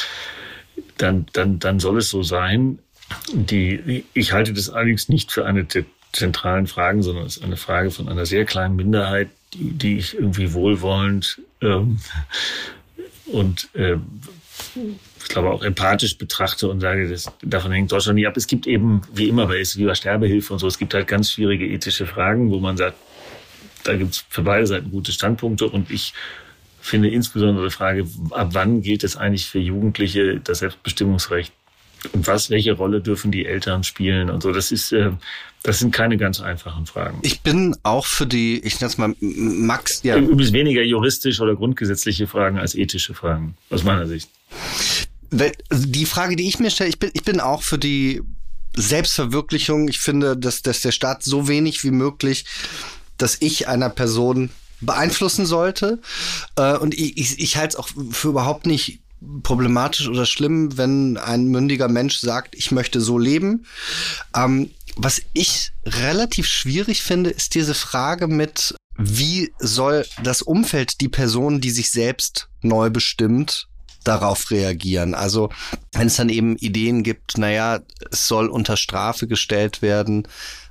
dann, 0.96 1.26
dann, 1.32 1.58
dann 1.58 1.80
soll 1.80 1.98
es 1.98 2.10
so 2.10 2.22
sein. 2.22 2.78
Die, 3.32 4.04
ich 4.14 4.32
halte 4.32 4.52
das 4.52 4.70
allerdings 4.70 5.08
nicht 5.08 5.32
für 5.32 5.44
eine 5.44 5.66
zentralen 6.12 6.66
Fragen, 6.66 7.02
sondern 7.02 7.26
es 7.26 7.36
ist 7.36 7.44
eine 7.44 7.56
Frage 7.56 7.90
von 7.90 8.08
einer 8.08 8.26
sehr 8.26 8.44
kleinen 8.44 8.76
Minderheit, 8.76 9.28
die, 9.54 9.72
die 9.72 9.98
ich 9.98 10.14
irgendwie 10.14 10.52
wohlwollend 10.52 11.40
ähm, 11.60 12.00
und 13.26 13.68
äh, 13.74 13.96
ich 15.22 15.28
glaube 15.28 15.50
auch 15.50 15.62
empathisch 15.62 16.18
betrachte 16.18 16.68
und 16.68 16.80
sage, 16.80 17.08
das, 17.08 17.30
davon 17.42 17.72
hängt 17.72 17.92
Deutschland 17.92 18.16
nie 18.16 18.26
ab. 18.26 18.36
Es 18.36 18.46
gibt 18.46 18.66
eben, 18.66 19.02
wie 19.12 19.28
immer 19.28 19.46
bei 19.46 19.62
wie 19.62 19.84
bei 19.84 19.94
Sterbehilfe 19.94 20.52
und 20.52 20.58
so, 20.58 20.66
es 20.66 20.78
gibt 20.78 20.94
halt 20.94 21.06
ganz 21.06 21.32
schwierige 21.32 21.66
ethische 21.66 22.06
Fragen, 22.06 22.50
wo 22.50 22.58
man 22.58 22.76
sagt, 22.76 22.96
da 23.84 23.96
gibt 23.96 24.12
es 24.12 24.24
für 24.28 24.42
beide 24.42 24.66
Seiten 24.66 24.90
gute 24.90 25.12
Standpunkte 25.12 25.66
und 25.66 25.90
ich 25.90 26.12
finde 26.80 27.08
insbesondere 27.08 27.66
die 27.66 27.74
Frage, 27.74 28.06
ab 28.30 28.50
wann 28.52 28.82
gilt 28.82 29.04
es 29.04 29.16
eigentlich 29.16 29.46
für 29.46 29.58
Jugendliche 29.58 30.40
das 30.40 30.60
Selbstbestimmungsrecht 30.60 31.52
was, 32.12 32.50
welche 32.50 32.72
Rolle 32.72 33.00
dürfen 33.00 33.30
die 33.30 33.46
Eltern 33.46 33.84
spielen 33.84 34.30
und 34.30 34.42
so. 34.42 34.52
Das 34.52 34.72
ist, 34.72 34.92
äh, 34.92 35.10
das 35.62 35.78
sind 35.78 35.92
keine 35.92 36.16
ganz 36.16 36.40
einfachen 36.40 36.86
Fragen. 36.86 37.18
Ich 37.22 37.42
bin 37.42 37.76
auch 37.82 38.06
für 38.06 38.26
die, 38.26 38.60
ich 38.60 38.80
nenne 38.80 38.90
es 38.90 38.98
mal 38.98 39.14
Max, 39.20 40.02
ja. 40.02 40.16
Übrigens 40.16 40.52
weniger 40.52 40.82
juristische 40.82 41.42
oder 41.42 41.54
grundgesetzliche 41.54 42.26
Fragen 42.26 42.58
als 42.58 42.74
ethische 42.74 43.14
Fragen, 43.14 43.56
aus 43.70 43.84
meiner 43.84 44.06
Sicht. 44.06 44.30
Die 45.30 46.06
Frage, 46.06 46.36
die 46.36 46.48
ich 46.48 46.58
mir 46.58 46.70
stelle, 46.70 46.90
ich 46.90 46.98
bin, 46.98 47.10
ich 47.12 47.22
bin 47.22 47.40
auch 47.40 47.62
für 47.62 47.78
die 47.78 48.22
Selbstverwirklichung. 48.74 49.88
Ich 49.88 50.00
finde, 50.00 50.36
dass, 50.36 50.62
dass 50.62 50.80
der 50.80 50.92
Staat 50.92 51.22
so 51.22 51.48
wenig 51.48 51.84
wie 51.84 51.90
möglich, 51.90 52.46
dass 53.18 53.36
ich 53.40 53.68
einer 53.68 53.90
Person 53.90 54.50
beeinflussen 54.80 55.46
sollte. 55.46 56.00
Äh, 56.56 56.76
und 56.78 56.94
ich, 56.94 57.16
ich, 57.18 57.38
ich 57.38 57.56
halte 57.56 57.74
es 57.74 57.76
auch 57.76 57.88
für 58.10 58.28
überhaupt 58.28 58.66
nicht 58.66 59.00
problematisch 59.42 60.08
oder 60.08 60.26
schlimm, 60.26 60.76
wenn 60.76 61.16
ein 61.16 61.46
mündiger 61.46 61.88
Mensch 61.88 62.18
sagt, 62.18 62.54
ich 62.54 62.70
möchte 62.70 63.00
so 63.00 63.18
leben. 63.18 63.66
Ähm, 64.34 64.70
was 64.96 65.22
ich 65.32 65.72
relativ 65.84 66.46
schwierig 66.46 67.02
finde, 67.02 67.30
ist 67.30 67.54
diese 67.54 67.74
Frage 67.74 68.26
mit, 68.26 68.74
wie 68.96 69.52
soll 69.58 70.04
das 70.22 70.42
Umfeld, 70.42 71.00
die 71.00 71.08
Person, 71.08 71.60
die 71.60 71.70
sich 71.70 71.90
selbst 71.90 72.48
neu 72.62 72.90
bestimmt, 72.90 73.68
darauf 74.04 74.50
reagieren. 74.50 75.14
Also 75.14 75.50
wenn 75.92 76.06
es 76.06 76.16
dann 76.16 76.28
eben 76.28 76.56
Ideen 76.56 77.02
gibt, 77.02 77.38
naja, 77.38 77.80
es 78.10 78.26
soll 78.26 78.48
unter 78.48 78.76
Strafe 78.76 79.26
gestellt 79.26 79.82
werden, 79.82 80.26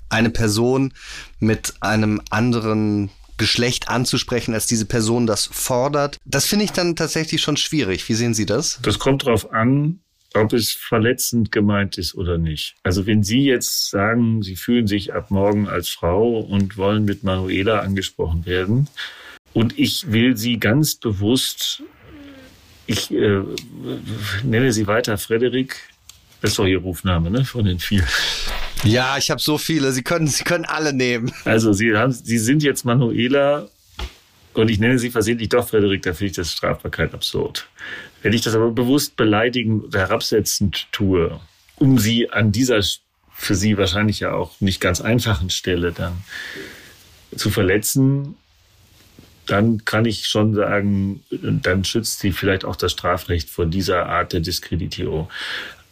eine 0.09 0.31
Person 0.31 0.93
mit 1.39 1.75
einem 1.81 2.21
anderen 2.31 3.12
Geschlecht 3.39 3.89
anzusprechen, 3.89 4.54
als 4.54 4.67
diese 4.67 4.86
Person 4.86 5.25
das 5.25 5.47
fordert. 5.52 6.17
Das 6.25 6.45
finde 6.45 6.65
ich 6.65 6.71
dann 6.71 6.95
tatsächlich 6.95 7.41
schon 7.41 7.58
schwierig. 7.58 8.08
Wie 8.08 8.13
sehen 8.13 8.36
Sie 8.36 8.45
das? 8.45 8.80
Das 8.84 8.99
kommt 8.99 9.25
darauf 9.25 9.52
an, 9.52 10.02
ob 10.36 10.54
es 10.54 10.71
verletzend 10.73 11.52
gemeint 11.52 11.97
ist 11.97 12.13
oder 12.13 12.38
nicht. 12.38 12.75
Also 12.84 13.08
wenn 13.08 13.23
Sie 13.23 13.41
jetzt 13.41 13.89
sagen, 13.89 14.43
Sie 14.43 14.56
fühlen 14.56 14.86
sich 14.86 15.13
ab 15.13 15.32
morgen 15.32 15.67
als 15.67 15.89
Frau 15.89 16.39
und 16.39 16.78
wollen 16.78 17.06
mit 17.06 17.23
Manuela 17.23 17.80
angesprochen 17.80 18.45
werden 18.45 18.88
und 19.54 19.80
ich 19.80 20.12
will 20.12 20.38
Sie 20.38 20.60
ganz 20.60 20.95
bewusst, 20.95 21.82
ich 22.86 23.12
äh, 23.12 23.41
nenne 24.43 24.71
Sie 24.71 24.88
weiter 24.88 25.17
Frederik, 25.17 25.82
das 26.41 26.52
ist 26.52 26.60
doch 26.60 26.65
Ihr 26.65 26.80
Rufname, 26.80 27.30
ne, 27.30 27.45
von 27.45 27.65
den 27.65 27.80
vielen. 27.80 28.08
Ja, 28.84 29.17
ich 29.17 29.30
habe 29.30 29.41
so 29.41 29.58
viele. 29.58 29.91
Sie 29.91 30.04
können, 30.04 30.28
Sie 30.28 30.43
können 30.43 30.65
alle 30.65 30.93
nehmen. 30.93 31.32
Also 31.45 31.73
Sie 31.73 31.95
haben, 31.95 32.13
Sie 32.13 32.38
sind 32.38 32.63
jetzt 32.63 32.86
Manuela 32.86 33.67
und 34.54 34.69
ich 34.69 34.80
nenne 34.80 34.97
Sie 34.99 35.10
versehentlich 35.10 35.49
doch 35.49 35.67
Frederik. 35.67 36.02
Da 36.04 36.13
finde 36.13 36.32
ich 36.32 36.36
das 36.38 36.54
Strafbarkeit 36.54 37.13
absurd. 37.13 37.67
Wenn 38.21 38.34
ich 38.34 38.41
das 38.41 38.56
aber 38.56 38.71
bewusst 38.71 39.15
beleidigend 39.15 39.86
oder 39.86 39.99
herabsetzend 39.99 40.88
tue, 40.91 41.39
um 41.75 41.97
Sie 41.97 42.30
an 42.30 42.52
dieser 42.52 42.82
für 43.34 43.56
Sie 43.56 43.78
wahrscheinlich 43.78 44.21
ja 44.21 44.34
auch 44.34 44.60
nicht 44.60 44.82
ganz 44.82 45.02
einfachen 45.02 45.49
Stelle 45.49 45.91
dann 45.91 46.23
zu 47.36 47.49
verletzen, 47.49 48.36
dann 49.45 49.84
kann 49.84 50.06
ich 50.06 50.28
schon 50.28 50.54
sagen, 50.54 51.23
dann 51.32 51.84
schützt 51.84 52.19
sie 52.19 52.32
vielleicht 52.32 52.65
auch 52.65 52.75
das 52.75 52.91
Strafrecht 52.91 53.49
vor 53.49 53.65
dieser 53.65 54.06
Art 54.06 54.34
der 54.34 54.41
Diskreditierung. 54.41 55.30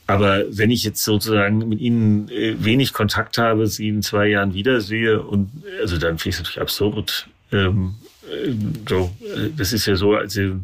Aber 0.08 0.46
wenn 0.50 0.72
ich 0.72 0.84
jetzt 0.84 1.04
sozusagen 1.04 1.68
mit 1.68 1.80
Ihnen 1.80 2.30
äh, 2.30 2.56
wenig 2.60 2.94
Kontakt 2.94 3.38
habe, 3.38 3.68
Sie 3.68 3.90
in 3.90 4.02
zwei 4.02 4.28
Jahren 4.28 4.54
wiedersehe 4.54 5.22
und 5.22 5.50
also 5.82 5.98
dann 5.98 6.18
finde 6.18 6.30
ich 6.30 6.36
es 6.36 6.40
natürlich 6.40 6.62
absurd. 6.62 7.28
Ähm, 7.52 7.96
äh, 8.24 8.54
so, 8.88 9.12
äh, 9.22 9.50
das 9.56 9.74
ist 9.74 9.86
ja 9.86 9.96
so, 9.96 10.16
also 10.16 10.56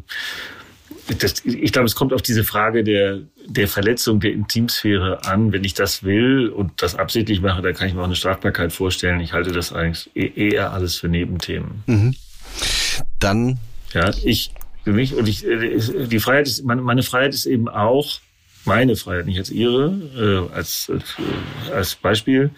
das, 1.18 1.44
ich 1.44 1.72
glaube, 1.72 1.86
es 1.86 1.94
kommt 1.94 2.14
auf 2.14 2.22
diese 2.22 2.44
Frage 2.44 2.82
der, 2.82 3.20
der 3.46 3.68
Verletzung 3.68 4.20
der 4.20 4.32
Intimsphäre 4.32 5.24
an. 5.26 5.52
Wenn 5.52 5.64
ich 5.64 5.74
das 5.74 6.02
will 6.02 6.48
und 6.48 6.80
das 6.82 6.94
absichtlich 6.94 7.42
mache, 7.42 7.60
dann 7.60 7.74
kann 7.74 7.88
ich 7.88 7.94
mir 7.94 8.00
auch 8.00 8.06
eine 8.06 8.16
Strafbarkeit 8.16 8.72
vorstellen. 8.72 9.20
Ich 9.20 9.34
halte 9.34 9.52
das 9.52 9.72
eigentlich 9.72 10.10
e-, 10.14 10.48
eher 10.50 10.72
alles 10.72 10.96
für 10.96 11.08
Nebenthemen. 11.08 11.82
Mhm. 11.86 12.14
Dann. 13.18 13.58
Ja, 13.92 14.10
ich, 14.24 14.52
für 14.82 14.92
mich, 14.92 15.14
und 15.14 15.28
ich, 15.28 15.44
die 15.44 16.20
Freiheit 16.20 16.46
ist, 16.46 16.64
meine, 16.64 16.80
meine 16.80 17.02
Freiheit 17.02 17.34
ist 17.34 17.46
eben 17.46 17.68
auch, 17.68 18.20
meine 18.64 18.96
Freiheit, 18.96 19.26
nicht 19.26 19.38
als 19.38 19.50
ihre, 19.50 20.48
äh, 20.50 20.54
als, 20.54 20.88
äh, 20.88 21.72
als 21.72 21.94
Beispiel, 21.94 22.50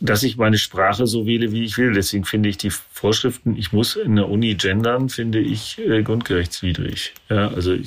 dass 0.00 0.22
ich 0.22 0.36
meine 0.36 0.58
Sprache 0.58 1.06
so 1.06 1.26
wähle, 1.26 1.50
wie 1.52 1.64
ich 1.64 1.76
will. 1.76 1.92
Deswegen 1.92 2.24
finde 2.24 2.48
ich 2.48 2.56
die 2.56 2.70
Vorschriften, 2.70 3.56
ich 3.56 3.72
muss 3.72 3.96
in 3.96 4.16
der 4.16 4.28
Uni 4.28 4.54
gendern, 4.54 5.08
finde 5.08 5.40
ich 5.40 5.78
äh, 5.78 6.02
grundgerechtswidrig. 6.02 7.14
Ja, 7.28 7.48
also 7.48 7.72
äh, 7.74 7.82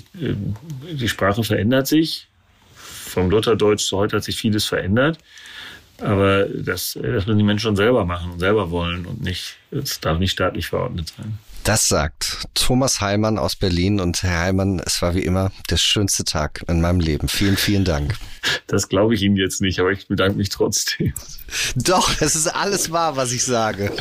die 0.92 1.08
Sprache 1.08 1.44
verändert 1.44 1.88
sich. 1.88 2.28
Vom 2.76 3.30
Lutherdeutsch 3.30 3.86
zu 3.86 3.98
heute 3.98 4.18
hat 4.18 4.24
sich 4.24 4.38
vieles 4.38 4.66
verändert. 4.66 5.18
Aber 6.00 6.46
das, 6.46 6.98
das 7.00 7.28
müssen 7.28 7.38
die 7.38 7.44
Menschen 7.44 7.64
schon 7.64 7.76
selber 7.76 8.06
machen 8.06 8.32
und 8.32 8.40
selber 8.40 8.72
wollen 8.72 9.06
und 9.06 9.22
nicht, 9.22 9.58
es 9.70 10.00
darf 10.00 10.18
nicht 10.18 10.32
staatlich 10.32 10.68
verordnet 10.68 11.14
sein. 11.16 11.38
Das 11.64 11.88
sagt 11.88 12.48
Thomas 12.56 13.02
Heimann 13.02 13.38
aus 13.38 13.56
Berlin 13.56 14.00
und 14.00 14.24
Herr 14.24 14.40
Heimann, 14.40 14.82
es 14.84 15.02
war 15.02 15.14
wie 15.14 15.22
immer 15.22 15.52
der 15.70 15.78
schönste 15.78 16.24
Tag 16.24 16.64
in 16.68 16.82
meinem 16.82 17.00
Leben. 17.00 17.28
Vielen, 17.28 17.56
vielen 17.56 17.86
Dank. 17.86 18.16
Das 18.66 18.90
glaube 18.90 19.14
ich 19.14 19.22
Ihnen 19.22 19.36
jetzt 19.36 19.62
nicht, 19.62 19.80
aber 19.80 19.92
ich 19.92 20.08
bedanke 20.08 20.38
mich 20.38 20.50
trotzdem. 20.50 21.14
Doch, 21.76 22.20
es 22.20 22.36
ist 22.36 22.48
alles 22.48 22.92
wahr, 22.92 23.16
was 23.16 23.32
ich 23.32 23.44
sage. 23.44 23.92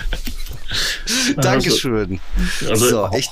Dankeschön. 1.37 2.21
Also, 2.69 2.89
so, 2.89 3.11
ich, 3.17 3.29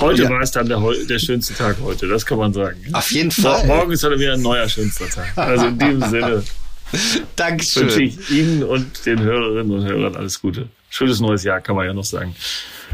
heute 0.00 0.24
ja. 0.24 0.30
war 0.30 0.42
es 0.42 0.52
dann 0.52 0.68
der, 0.68 0.80
der, 1.08 1.18
schönste 1.18 1.54
Tag 1.54 1.78
heute, 1.80 2.06
das 2.06 2.24
kann 2.24 2.38
man 2.38 2.52
sagen. 2.52 2.78
Auf 2.92 3.10
jeden 3.10 3.30
Fall. 3.30 3.66
Morgen 3.66 3.92
ist 3.92 4.04
dann 4.04 4.18
wieder 4.18 4.34
ein 4.34 4.42
neuer 4.42 4.68
schönster 4.68 5.08
Tag. 5.08 5.36
Also 5.36 5.66
in 5.66 5.78
diesem 5.78 6.02
Sinne. 6.10 6.44
Dankeschön. 7.36 7.84
Wünsche 7.84 8.02
ich 8.02 8.30
Ihnen 8.30 8.62
und 8.62 9.06
den 9.06 9.20
Hörerinnen 9.20 9.72
und 9.72 9.84
Hörern 9.84 10.14
alles 10.14 10.40
Gute. 10.40 10.68
Schönes 10.90 11.20
neues 11.20 11.42
Jahr, 11.42 11.60
kann 11.60 11.74
man 11.74 11.86
ja 11.86 11.94
noch 11.94 12.04
sagen. 12.04 12.36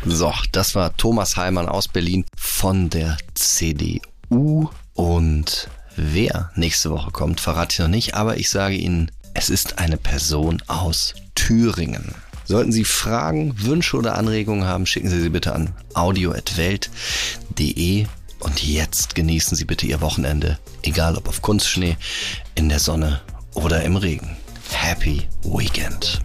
So, 0.04 0.32
das 0.52 0.74
war 0.74 0.94
Thomas 0.96 1.36
Heimann 1.36 1.68
aus 1.68 1.88
Berlin 1.88 2.24
von 2.36 2.90
der 2.90 3.16
CDU. 3.34 4.68
Und 4.94 5.68
wer 5.96 6.50
nächste 6.54 6.90
Woche 6.90 7.10
kommt, 7.10 7.40
verrate 7.40 7.72
ich 7.72 7.78
noch 7.78 7.88
nicht, 7.88 8.14
aber 8.14 8.36
ich 8.36 8.50
sage 8.50 8.76
Ihnen, 8.76 9.10
es 9.34 9.50
ist 9.50 9.78
eine 9.78 9.96
Person 9.96 10.62
aus 10.66 11.14
Thüringen. 11.34 12.14
Sollten 12.44 12.72
Sie 12.72 12.84
Fragen, 12.84 13.54
Wünsche 13.62 13.96
oder 13.96 14.16
Anregungen 14.16 14.64
haben, 14.64 14.86
schicken 14.86 15.10
Sie 15.10 15.20
sie 15.20 15.28
bitte 15.28 15.54
an 15.54 15.74
audio.welt.de. 15.94 18.06
Und 18.40 18.64
jetzt 18.64 19.14
genießen 19.14 19.56
Sie 19.56 19.64
bitte 19.64 19.86
Ihr 19.86 20.00
Wochenende, 20.00 20.58
egal 20.82 21.16
ob 21.16 21.28
auf 21.28 21.42
Kunstschnee, 21.42 21.98
in 22.54 22.70
der 22.70 22.78
Sonne 22.78 23.20
oder 23.54 23.82
im 23.82 23.96
Regen. 23.96 24.36
Happy 24.70 25.26
Weekend. 25.42 26.20